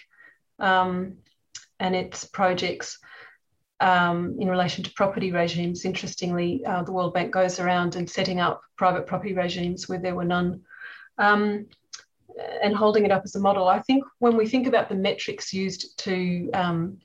um, 0.57 1.17
and 1.79 1.95
its 1.95 2.25
projects 2.25 2.97
um, 3.79 4.37
in 4.39 4.49
relation 4.49 4.83
to 4.83 4.93
property 4.93 5.31
regimes. 5.31 5.85
Interestingly, 5.85 6.65
uh, 6.65 6.81
the 6.81 6.91
World 6.91 7.13
Bank 7.13 7.31
goes 7.31 7.59
around 7.59 7.95
and 7.95 8.09
setting 8.09 8.39
up 8.39 8.61
private 8.75 9.05
property 9.05 9.33
regimes 9.33 9.87
where 9.87 9.99
there 9.99 10.15
were 10.15 10.25
none. 10.25 10.61
Um, 11.19 11.67
and 12.61 12.75
holding 12.75 13.05
it 13.05 13.11
up 13.11 13.23
as 13.23 13.35
a 13.35 13.39
model. 13.39 13.67
I 13.67 13.79
think 13.81 14.03
when 14.19 14.37
we 14.37 14.47
think 14.47 14.67
about 14.67 14.89
the 14.89 14.95
metrics 14.95 15.53
used 15.53 15.97
to 15.99 16.49
um, 16.53 16.99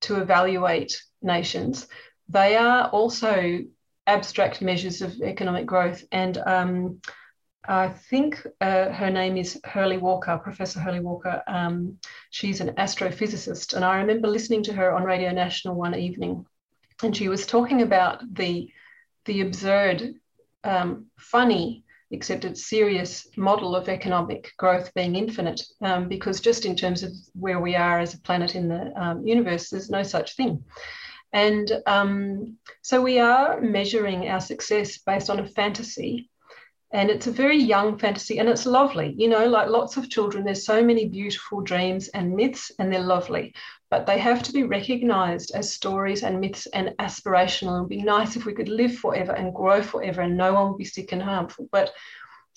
to 0.00 0.20
evaluate 0.20 1.02
nations, 1.22 1.88
they 2.28 2.56
are 2.56 2.88
also 2.88 3.60
abstract 4.08 4.62
measures 4.62 5.02
of 5.02 5.20
economic 5.20 5.66
growth. 5.66 6.02
And 6.10 6.38
um, 6.38 7.00
I 7.68 7.88
think 7.88 8.44
uh, 8.60 8.88
her 8.90 9.10
name 9.10 9.36
is 9.36 9.60
Hurley 9.64 9.98
Walker, 9.98 10.38
Professor 10.38 10.80
Hurley 10.80 11.00
Walker. 11.00 11.42
Um, 11.46 11.98
she's 12.30 12.60
an 12.60 12.70
astrophysicist. 12.76 13.74
And 13.74 13.84
I 13.84 13.98
remember 13.98 14.26
listening 14.26 14.62
to 14.64 14.72
her 14.72 14.92
on 14.92 15.04
Radio 15.04 15.30
National 15.30 15.74
one 15.74 15.94
evening. 15.94 16.46
And 17.02 17.14
she 17.14 17.28
was 17.28 17.46
talking 17.46 17.82
about 17.82 18.22
the, 18.34 18.70
the 19.26 19.42
absurd, 19.42 20.14
um, 20.64 21.06
funny, 21.18 21.84
except 22.10 22.46
it's 22.46 22.70
serious 22.70 23.28
model 23.36 23.76
of 23.76 23.90
economic 23.90 24.52
growth 24.56 24.92
being 24.94 25.14
infinite. 25.14 25.60
Um, 25.82 26.08
because 26.08 26.40
just 26.40 26.64
in 26.64 26.74
terms 26.74 27.02
of 27.02 27.12
where 27.34 27.60
we 27.60 27.76
are 27.76 28.00
as 28.00 28.14
a 28.14 28.20
planet 28.20 28.54
in 28.54 28.68
the 28.68 28.92
um, 29.00 29.26
universe, 29.26 29.68
there's 29.68 29.90
no 29.90 30.02
such 30.02 30.34
thing. 30.36 30.64
And 31.32 31.70
um, 31.86 32.56
so 32.82 33.00
we 33.00 33.18
are 33.18 33.60
measuring 33.60 34.28
our 34.28 34.40
success 34.40 34.98
based 34.98 35.30
on 35.30 35.40
a 35.40 35.46
fantasy. 35.46 36.30
And 36.90 37.10
it's 37.10 37.26
a 37.26 37.32
very 37.32 37.58
young 37.58 37.98
fantasy 37.98 38.38
and 38.38 38.48
it's 38.48 38.64
lovely. 38.64 39.14
You 39.18 39.28
know, 39.28 39.46
like 39.46 39.68
lots 39.68 39.98
of 39.98 40.08
children, 40.08 40.44
there's 40.44 40.64
so 40.64 40.82
many 40.82 41.06
beautiful 41.06 41.60
dreams 41.60 42.08
and 42.08 42.34
myths, 42.34 42.72
and 42.78 42.90
they're 42.90 43.00
lovely. 43.00 43.54
But 43.90 44.06
they 44.06 44.18
have 44.18 44.42
to 44.44 44.52
be 44.52 44.62
recognized 44.62 45.52
as 45.54 45.70
stories 45.70 46.22
and 46.22 46.40
myths 46.40 46.66
and 46.72 46.94
aspirational. 46.98 47.76
It 47.76 47.80
would 47.80 47.88
be 47.90 48.02
nice 48.02 48.36
if 48.36 48.46
we 48.46 48.54
could 48.54 48.70
live 48.70 48.96
forever 48.96 49.32
and 49.32 49.54
grow 49.54 49.82
forever 49.82 50.22
and 50.22 50.36
no 50.36 50.54
one 50.54 50.68
would 50.68 50.78
be 50.78 50.84
sick 50.84 51.12
and 51.12 51.22
harmful. 51.22 51.68
But 51.70 51.92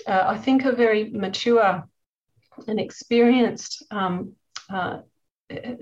uh, 0.07 0.23
I 0.27 0.37
think 0.37 0.63
a 0.63 0.71
very 0.71 1.09
mature 1.09 1.83
and 2.67 2.79
experienced 2.79 3.83
um, 3.91 4.33
uh, 4.69 4.99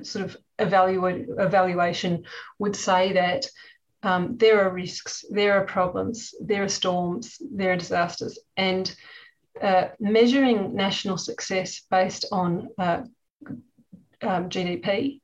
sort 0.02 0.26
of 0.26 0.38
evaluation 0.60 2.24
would 2.60 2.76
say 2.76 3.14
that 3.14 3.46
um, 4.04 4.38
there 4.38 4.62
are 4.66 4.74
risks, 4.74 5.26
there 5.30 5.54
are 5.60 5.66
problems, 5.66 6.34
there 6.42 6.64
are 6.64 6.70
storms, 6.70 7.42
there 7.52 7.74
are 7.74 7.78
disasters, 7.78 8.40
and 8.56 8.96
uh, 9.62 9.90
measuring 10.00 10.76
national 10.76 11.18
success 11.18 11.82
based 11.92 12.26
on 12.32 12.70
uh, 12.78 13.02
um, 14.22 14.50
GDP, 14.50 15.20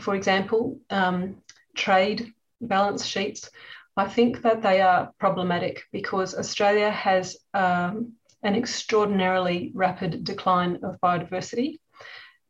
for 0.00 0.14
example, 0.14 0.78
um, 0.90 1.36
trade 1.74 2.32
balance 2.60 3.04
sheets, 3.04 3.50
I 3.96 4.08
think 4.08 4.42
that 4.42 4.62
they 4.62 4.80
are 4.80 5.12
problematic 5.18 5.84
because 5.92 6.34
Australia 6.34 6.90
has 6.90 7.36
um, 7.54 8.12
an 8.42 8.54
extraordinarily 8.54 9.72
rapid 9.74 10.24
decline 10.24 10.80
of 10.82 11.00
biodiversity. 11.00 11.78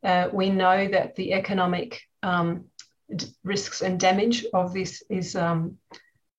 Uh, 0.03 0.29
we 0.33 0.51
know 0.51 0.89
that 0.89 1.15
the 1.15 1.33
economic 1.33 2.01
um, 2.23 2.67
risks 3.45 3.83
and 3.83 4.01
damage 4.01 4.47
of 4.53 4.73
this 4.73 5.03
is 5.09 5.37
um, 5.37 5.79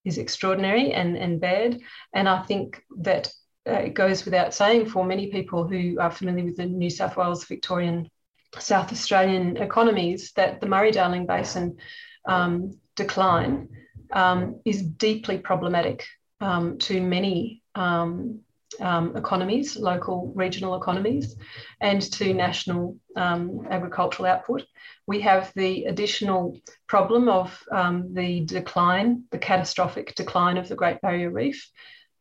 is 0.05 0.17
extraordinary 0.17 0.93
and, 0.93 1.17
and 1.17 1.39
bad. 1.39 1.79
And 2.13 2.29
I 2.29 2.41
think 2.43 2.81
that 2.99 3.29
uh, 3.67 3.73
it 3.73 3.93
goes 3.93 4.23
without 4.23 4.53
saying 4.53 4.87
for 4.87 5.05
many 5.05 5.27
people 5.27 5.67
who 5.67 5.99
are 5.99 6.11
familiar 6.11 6.45
with 6.45 6.55
the 6.55 6.65
New 6.65 6.89
South 6.89 7.17
Wales, 7.17 7.43
Victorian, 7.43 8.09
South 8.57 8.91
Australian 8.91 9.57
economies 9.57 10.31
that 10.35 10.61
the 10.61 10.67
Murray 10.67 10.91
Darling 10.91 11.25
Basin 11.25 11.77
um, 12.25 12.79
decline 12.95 13.67
um, 14.13 14.61
is 14.63 14.81
deeply 14.81 15.37
problematic 15.37 16.05
um, 16.39 16.77
to 16.79 17.01
many 17.01 17.61
um, 17.75 18.39
um, 18.79 19.15
economies, 19.15 19.77
local 19.77 20.31
regional 20.35 20.75
economies, 20.75 21.35
and 21.81 22.01
to 22.13 22.33
national 22.33 22.97
um, 23.15 23.67
agricultural 23.69 24.27
output. 24.27 24.63
We 25.07 25.21
have 25.21 25.51
the 25.55 25.85
additional 25.85 26.57
problem 26.87 27.29
of 27.29 27.63
um, 27.71 28.13
the 28.13 28.41
decline, 28.41 29.23
the 29.31 29.39
catastrophic 29.39 30.15
decline 30.15 30.57
of 30.57 30.67
the 30.67 30.75
Great 30.75 31.01
Barrier 31.01 31.31
Reef. 31.31 31.69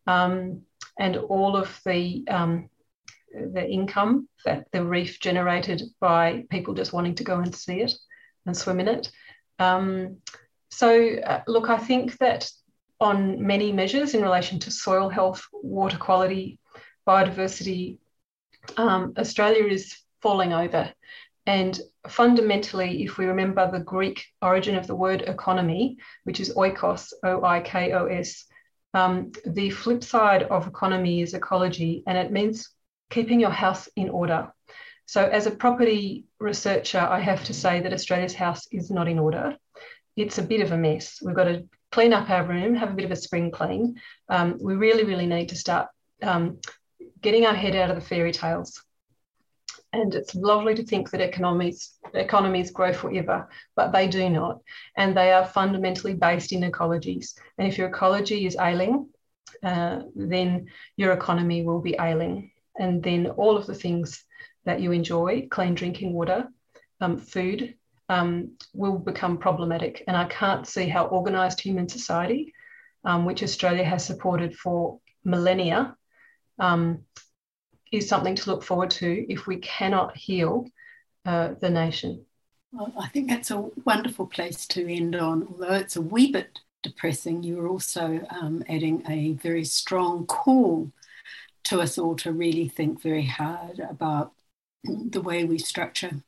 um, 0.07 0.62
and 0.99 1.16
all 1.16 1.57
of 1.57 1.80
the 1.84 2.24
um, 2.28 2.70
the 3.32 3.68
income 3.68 4.28
that 4.44 4.66
the 4.72 4.82
reef 4.84 5.20
generated 5.20 5.82
by 6.01 6.44
people 6.51 6.74
just 6.74 6.92
wanting 6.92 7.14
to 7.16 7.24
go 7.24 7.38
and 7.38 7.55
see 7.55 7.80
it 7.80 7.92
and 8.47 8.57
swim 8.57 8.80
in 8.80 8.88
it. 8.88 9.11
Um, 9.59 10.18
so, 10.70 11.16
uh, 11.16 11.42
look, 11.47 11.68
I 11.68 11.76
think 11.76 12.16
that 12.18 12.51
on 13.01 13.47
many 13.47 13.72
measures 13.72 14.14
in 14.14 14.22
relation 14.22 14.59
to 14.61 14.70
soil 14.70 15.09
health, 15.09 15.47
water 15.53 15.99
quality, 15.99 16.59
biodiversity, 17.07 17.99
um, 18.76 19.14
Australia 19.18 19.64
is 19.64 19.97
falling 20.22 20.53
over. 20.53 20.92
And 21.47 21.78
fundamentally, 22.09 23.05
if 23.05 23.18
we 23.18 23.26
remember 23.26 23.70
the 23.70 23.80
Greek 23.80 24.26
origin 24.42 24.74
of 24.74 24.86
the 24.86 24.97
word 24.97 25.22
economy, 25.22 25.99
which 26.24 26.40
is 26.40 26.55
oikos, 26.55 27.12
O 27.22 27.44
I 27.44 27.61
K 27.61 27.92
O 27.92 28.07
S, 28.07 28.44
um, 28.94 29.30
the 29.44 29.70
flip 29.70 30.03
side 30.03 30.42
of 30.44 30.66
economy 30.66 31.22
is 31.22 31.34
ecology, 31.34 32.03
and 32.07 32.18
it 32.18 32.32
means 32.32 32.70
keeping 33.11 33.38
your 33.38 33.51
house 33.51 33.88
in 33.94 34.09
order. 34.09 34.53
So, 35.07 35.22
as 35.24 35.47
a 35.47 35.53
property 35.53 36.24
researcher, 36.40 36.99
I 36.99 37.20
have 37.20 37.44
to 37.44 37.55
say 37.55 37.80
that 37.80 37.92
Australia's 37.92 38.34
house 38.34 38.66
is 38.72 38.90
not 38.90 39.07
in 39.07 39.20
order. 39.20 39.57
It's 40.16 40.38
a 40.38 40.42
bit 40.42 40.62
of 40.62 40.72
a 40.72 40.78
mess. 40.78 41.20
We've 41.22 41.36
got 41.36 41.44
to 41.44 41.68
clean 41.97 42.12
up 42.12 42.28
our 42.28 42.44
room, 42.44 42.74
have 42.74 42.90
a 42.90 42.94
bit 42.94 43.07
of 43.07 43.11
a 43.11 43.16
spring 43.16 43.51
clean. 43.51 43.99
Um, 44.28 44.59
we 44.61 44.74
really, 44.74 45.05
really 45.05 45.24
need 45.24 45.49
to 45.49 45.57
start 45.57 45.88
um, 46.22 46.59
getting 47.22 47.47
our 47.47 47.55
head 47.55 47.74
out 47.74 47.88
of 47.88 47.97
the 47.97 48.03
fairy 48.03 48.32
tales. 48.32 48.82
And 49.94 50.14
it's 50.14 50.34
lovely 50.34 50.74
to 50.74 50.84
think 50.84 51.11
that 51.11 51.22
economies 51.22 51.97
economies 52.12 52.70
grow 52.70 52.92
forever, 52.92 53.49
but 53.76 53.92
they 53.92 54.09
do 54.09 54.28
not, 54.28 54.61
and 54.99 55.16
they 55.16 55.32
are 55.32 55.47
fundamentally 55.47 56.12
based 56.12 56.53
in 56.53 56.70
ecologies. 56.70 57.28
And 57.57 57.66
if 57.66 57.78
your 57.78 57.88
ecology 57.88 58.44
is 58.44 58.59
ailing, 58.61 59.09
uh, 59.62 60.03
then 60.14 60.66
your 60.99 61.12
economy 61.12 61.62
will 61.62 61.80
be 61.80 61.97
ailing, 61.99 62.51
and 62.78 63.03
then 63.03 63.28
all 63.40 63.57
of 63.57 63.64
the 63.66 63.80
things 63.84 64.22
that 64.66 64.82
you 64.82 64.92
enjoy, 64.92 65.49
clean 65.51 65.74
drinking 65.74 66.12
water, 66.12 66.40
um, 67.01 67.16
food, 67.16 67.74
um, 68.09 68.57
will 68.72 68.98
become 68.98 69.38
problematic. 69.38 70.04
And 70.07 70.16
I 70.16 70.26
can't 70.26 70.66
see 70.66 70.88
how 70.88 71.07
organised 71.09 71.61
human 71.61 71.88
society, 71.88 72.52
um, 73.04 73.24
which 73.24 73.42
Australia 73.42 73.84
has 73.84 74.04
supported 74.04 74.57
for 74.57 75.00
millennia, 75.24 75.96
um, 76.59 77.00
is 77.92 78.09
something 78.09 78.34
to 78.34 78.50
look 78.50 78.62
forward 78.62 78.90
to 78.90 79.32
if 79.32 79.46
we 79.46 79.57
cannot 79.59 80.16
heal 80.16 80.66
uh, 81.24 81.54
the 81.61 81.70
nation. 81.70 82.24
Well, 82.72 82.92
I 82.98 83.09
think 83.09 83.28
that's 83.28 83.50
a 83.50 83.68
wonderful 83.84 84.26
place 84.26 84.66
to 84.68 84.92
end 84.92 85.14
on, 85.16 85.46
although 85.48 85.74
it's 85.74 85.96
a 85.96 86.02
wee 86.02 86.32
bit 86.32 86.59
depressing. 86.82 87.42
You're 87.42 87.68
also 87.68 88.20
um, 88.30 88.62
adding 88.68 89.02
a 89.09 89.32
very 89.34 89.64
strong 89.64 90.26
call 90.26 90.92
to 91.64 91.80
us 91.80 91.98
all 91.98 92.16
to 92.16 92.32
really 92.32 92.68
think 92.68 93.00
very 93.00 93.24
hard 93.24 93.80
about 93.80 94.32
the 94.84 95.20
way 95.20 95.44
we 95.44 95.59
structure 95.59 96.22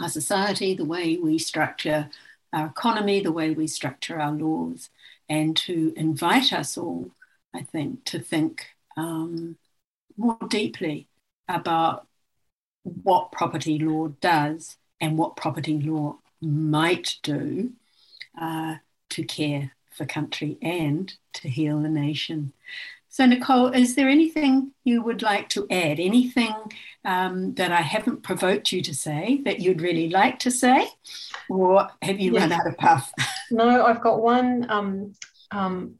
our 0.00 0.08
society, 0.08 0.74
the 0.74 0.84
way 0.84 1.16
we 1.16 1.38
structure 1.38 2.10
our 2.52 2.66
economy, 2.66 3.20
the 3.20 3.32
way 3.32 3.50
we 3.50 3.66
structure 3.66 4.20
our 4.20 4.32
laws, 4.32 4.90
and 5.28 5.56
to 5.56 5.92
invite 5.96 6.52
us 6.52 6.76
all, 6.76 7.12
I 7.54 7.62
think, 7.62 8.04
to 8.06 8.18
think 8.18 8.66
um, 8.96 9.56
more 10.16 10.38
deeply 10.48 11.08
about 11.48 12.06
what 12.82 13.32
property 13.32 13.78
law 13.78 14.08
does 14.20 14.76
and 15.00 15.18
what 15.18 15.36
property 15.36 15.78
law 15.80 16.18
might 16.40 17.16
do 17.22 17.72
uh, 18.40 18.76
to 19.10 19.24
care 19.24 19.72
for 19.90 20.06
country 20.06 20.58
and 20.62 21.12
to 21.34 21.48
heal 21.48 21.80
the 21.80 21.88
nation. 21.88 22.52
So, 23.12 23.26
Nicole, 23.26 23.72
is 23.72 23.96
there 23.96 24.08
anything 24.08 24.70
you 24.84 25.02
would 25.02 25.20
like 25.20 25.48
to 25.50 25.66
add? 25.68 25.98
Anything 25.98 26.54
um, 27.04 27.54
that 27.54 27.72
I 27.72 27.80
haven't 27.80 28.22
provoked 28.22 28.70
you 28.70 28.82
to 28.82 28.94
say 28.94 29.40
that 29.44 29.58
you'd 29.58 29.80
really 29.80 30.08
like 30.08 30.38
to 30.40 30.50
say? 30.52 30.88
Or 31.48 31.88
have 32.02 32.20
you 32.20 32.32
yes. 32.32 32.42
run 32.42 32.52
out 32.52 32.68
of 32.68 32.78
puff? 32.78 33.12
no, 33.50 33.84
I've 33.84 34.00
got 34.00 34.22
one 34.22 34.64
um, 34.70 35.14
um, 35.50 35.96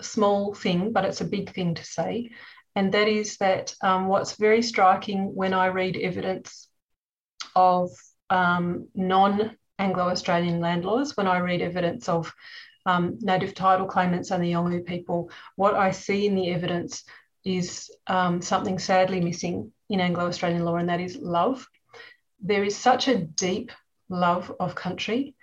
small 0.00 0.54
thing, 0.54 0.92
but 0.92 1.04
it's 1.04 1.20
a 1.20 1.26
big 1.26 1.52
thing 1.52 1.74
to 1.74 1.84
say. 1.84 2.30
And 2.74 2.92
that 2.94 3.06
is 3.06 3.36
that 3.36 3.74
um, 3.82 4.06
what's 4.06 4.36
very 4.36 4.62
striking 4.62 5.34
when 5.34 5.52
I 5.52 5.66
read 5.66 5.98
evidence 5.98 6.68
of 7.54 7.90
um, 8.30 8.88
non 8.94 9.58
Anglo 9.78 10.08
Australian 10.08 10.60
land 10.60 10.86
laws, 10.86 11.18
when 11.18 11.26
I 11.26 11.38
read 11.40 11.60
evidence 11.60 12.08
of 12.08 12.32
um, 12.86 13.18
native 13.20 13.54
title 13.54 13.86
claimants 13.86 14.30
and 14.30 14.42
the 14.42 14.52
Yolngu 14.52 14.84
people, 14.84 15.30
what 15.56 15.74
I 15.74 15.90
see 15.90 16.26
in 16.26 16.34
the 16.34 16.50
evidence 16.50 17.04
is 17.44 17.90
um, 18.06 18.42
something 18.42 18.78
sadly 18.78 19.20
missing 19.20 19.72
in 19.88 20.00
Anglo 20.00 20.26
Australian 20.26 20.64
law, 20.64 20.76
and 20.76 20.88
that 20.88 21.00
is 21.00 21.16
love. 21.16 21.66
There 22.40 22.64
is 22.64 22.76
such 22.76 23.08
a 23.08 23.18
deep 23.18 23.72
love 24.08 24.52
of 24.60 24.74
country, 24.74 25.34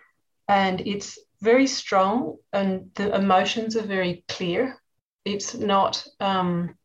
and 0.47 0.81
it's 0.81 1.19
very 1.41 1.67
strong, 1.67 2.37
and 2.53 2.89
the 2.95 3.15
emotions 3.15 3.75
are 3.75 3.85
very 3.85 4.23
clear. 4.27 4.77
It's 5.25 5.53
not 5.53 6.05
um, 6.19 6.75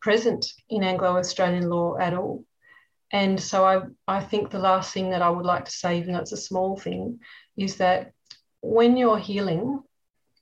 present 0.00 0.46
in 0.68 0.84
Anglo 0.84 1.16
Australian 1.16 1.68
law 1.68 1.96
at 1.98 2.14
all. 2.14 2.44
And 3.10 3.40
so 3.40 3.64
I, 3.64 3.80
I 4.06 4.20
think 4.20 4.50
the 4.50 4.58
last 4.58 4.92
thing 4.92 5.10
that 5.10 5.22
I 5.22 5.30
would 5.30 5.46
like 5.46 5.64
to 5.64 5.70
say, 5.70 5.98
even 5.98 6.12
though 6.12 6.20
it's 6.20 6.32
a 6.32 6.36
small 6.36 6.76
thing, 6.76 7.20
is 7.56 7.76
that 7.76 8.12
when 8.60 8.96
you're 8.96 9.18
healing 9.18 9.82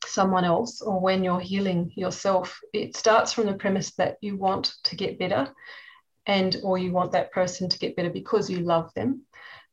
someone 0.06 0.44
else 0.44 0.80
or 0.80 1.00
when 1.00 1.24
you're 1.24 1.40
healing 1.40 1.92
yourself, 1.94 2.60
it 2.72 2.96
starts 2.96 3.32
from 3.32 3.46
the 3.46 3.54
premise 3.54 3.92
that 3.94 4.16
you 4.20 4.36
want 4.36 4.74
to 4.84 4.96
get 4.96 5.18
better 5.18 5.52
and 6.26 6.56
or 6.62 6.78
you 6.78 6.92
want 6.92 7.12
that 7.12 7.32
person 7.32 7.68
to 7.68 7.78
get 7.78 7.96
better 7.96 8.10
because 8.10 8.50
you 8.50 8.58
love 8.60 8.92
them. 8.94 9.22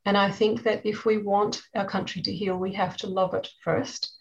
And 0.05 0.17
I 0.17 0.31
think 0.31 0.63
that 0.63 0.85
if 0.85 1.05
we 1.05 1.17
want 1.17 1.61
our 1.75 1.85
country 1.85 2.21
to 2.23 2.33
heal, 2.33 2.57
we 2.57 2.73
have 2.73 2.97
to 2.97 3.07
love 3.07 3.33
it 3.33 3.47
first. 3.63 4.11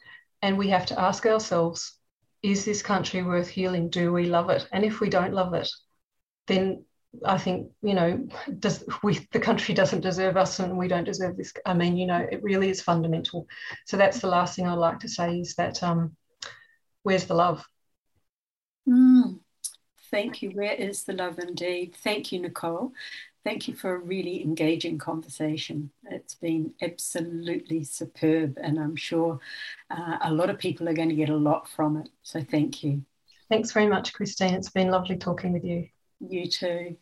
And 0.41 0.57
we 0.57 0.69
have 0.69 0.87
to 0.87 1.01
ask 1.01 1.27
ourselves, 1.27 1.99
is 2.43 2.65
this 2.65 2.83
country 2.83 3.23
worth 3.23 3.49
healing? 3.49 3.91
Do 3.91 4.13
we 4.13 4.27
love 4.27 4.51
it? 4.51 4.67
And 4.73 4.85
if 4.85 5.01
we 5.01 5.09
don't 5.09 5.35
love 5.35 5.55
it, 5.55 5.69
then 6.47 6.85
I 7.25 7.37
think 7.37 7.71
you 7.83 7.95
know 7.95 8.27
does 8.59 8.85
we 9.03 9.27
the 9.33 9.41
country 9.41 9.75
doesn't 9.75 10.01
deserve 10.01 10.37
us 10.37 10.59
and 10.59 10.79
we 10.79 10.89
don't 10.89 11.05
deserve 11.05 11.37
this. 11.37 11.53
I 11.67 11.75
mean, 11.75 11.97
you 11.97 12.07
know, 12.07 12.27
it 12.31 12.43
really 12.43 12.71
is 12.71 12.81
fundamental. 12.81 13.47
So 13.87 13.97
that's 13.97 14.21
the 14.21 14.29
last 14.29 14.57
thing 14.57 14.67
I'd 14.67 14.75
like 14.75 15.01
to 15.01 15.09
say 15.09 15.41
is 15.41 15.55
that 15.57 15.83
um, 15.83 16.17
where's 17.03 17.27
the 17.27 17.35
love? 17.35 17.65
Mm, 18.89 19.41
thank 20.11 20.43
you. 20.43 20.51
Where 20.51 20.73
is 20.73 21.05
the 21.05 21.13
love 21.13 21.39
indeed? 21.39 21.95
Thank 21.97 22.33
you, 22.33 22.41
Nicole. 22.41 22.93
Thank 23.45 23.67
you 23.67 23.75
for 23.75 23.95
a 23.95 23.99
really 23.99 24.43
engaging 24.43 24.99
conversation. 24.99 25.91
It's 26.05 26.37
been 26.37 26.75
absolutely 26.81 27.83
superb, 27.85 28.57
and 28.63 28.79
I'm 28.79 28.97
sure 28.97 29.41
uh, 29.91 30.19
a 30.23 30.33
lot 30.33 30.49
of 30.49 30.59
people 30.59 30.89
are 30.89 30.95
going 30.95 31.09
to 31.09 31.15
get 31.17 31.29
a 31.29 31.37
lot 31.37 31.69
from 31.69 31.97
it. 31.97 32.09
So 32.23 32.41
thank 32.41 32.85
you. 32.85 33.05
Thanks 33.49 33.73
very 33.73 33.89
much, 33.89 34.13
Christine. 34.13 34.55
It's 34.55 34.71
been 34.71 34.91
lovely 34.91 35.17
talking 35.17 35.53
with 35.53 35.65
you. 35.65 35.89
You 36.29 36.49
too. 36.49 36.97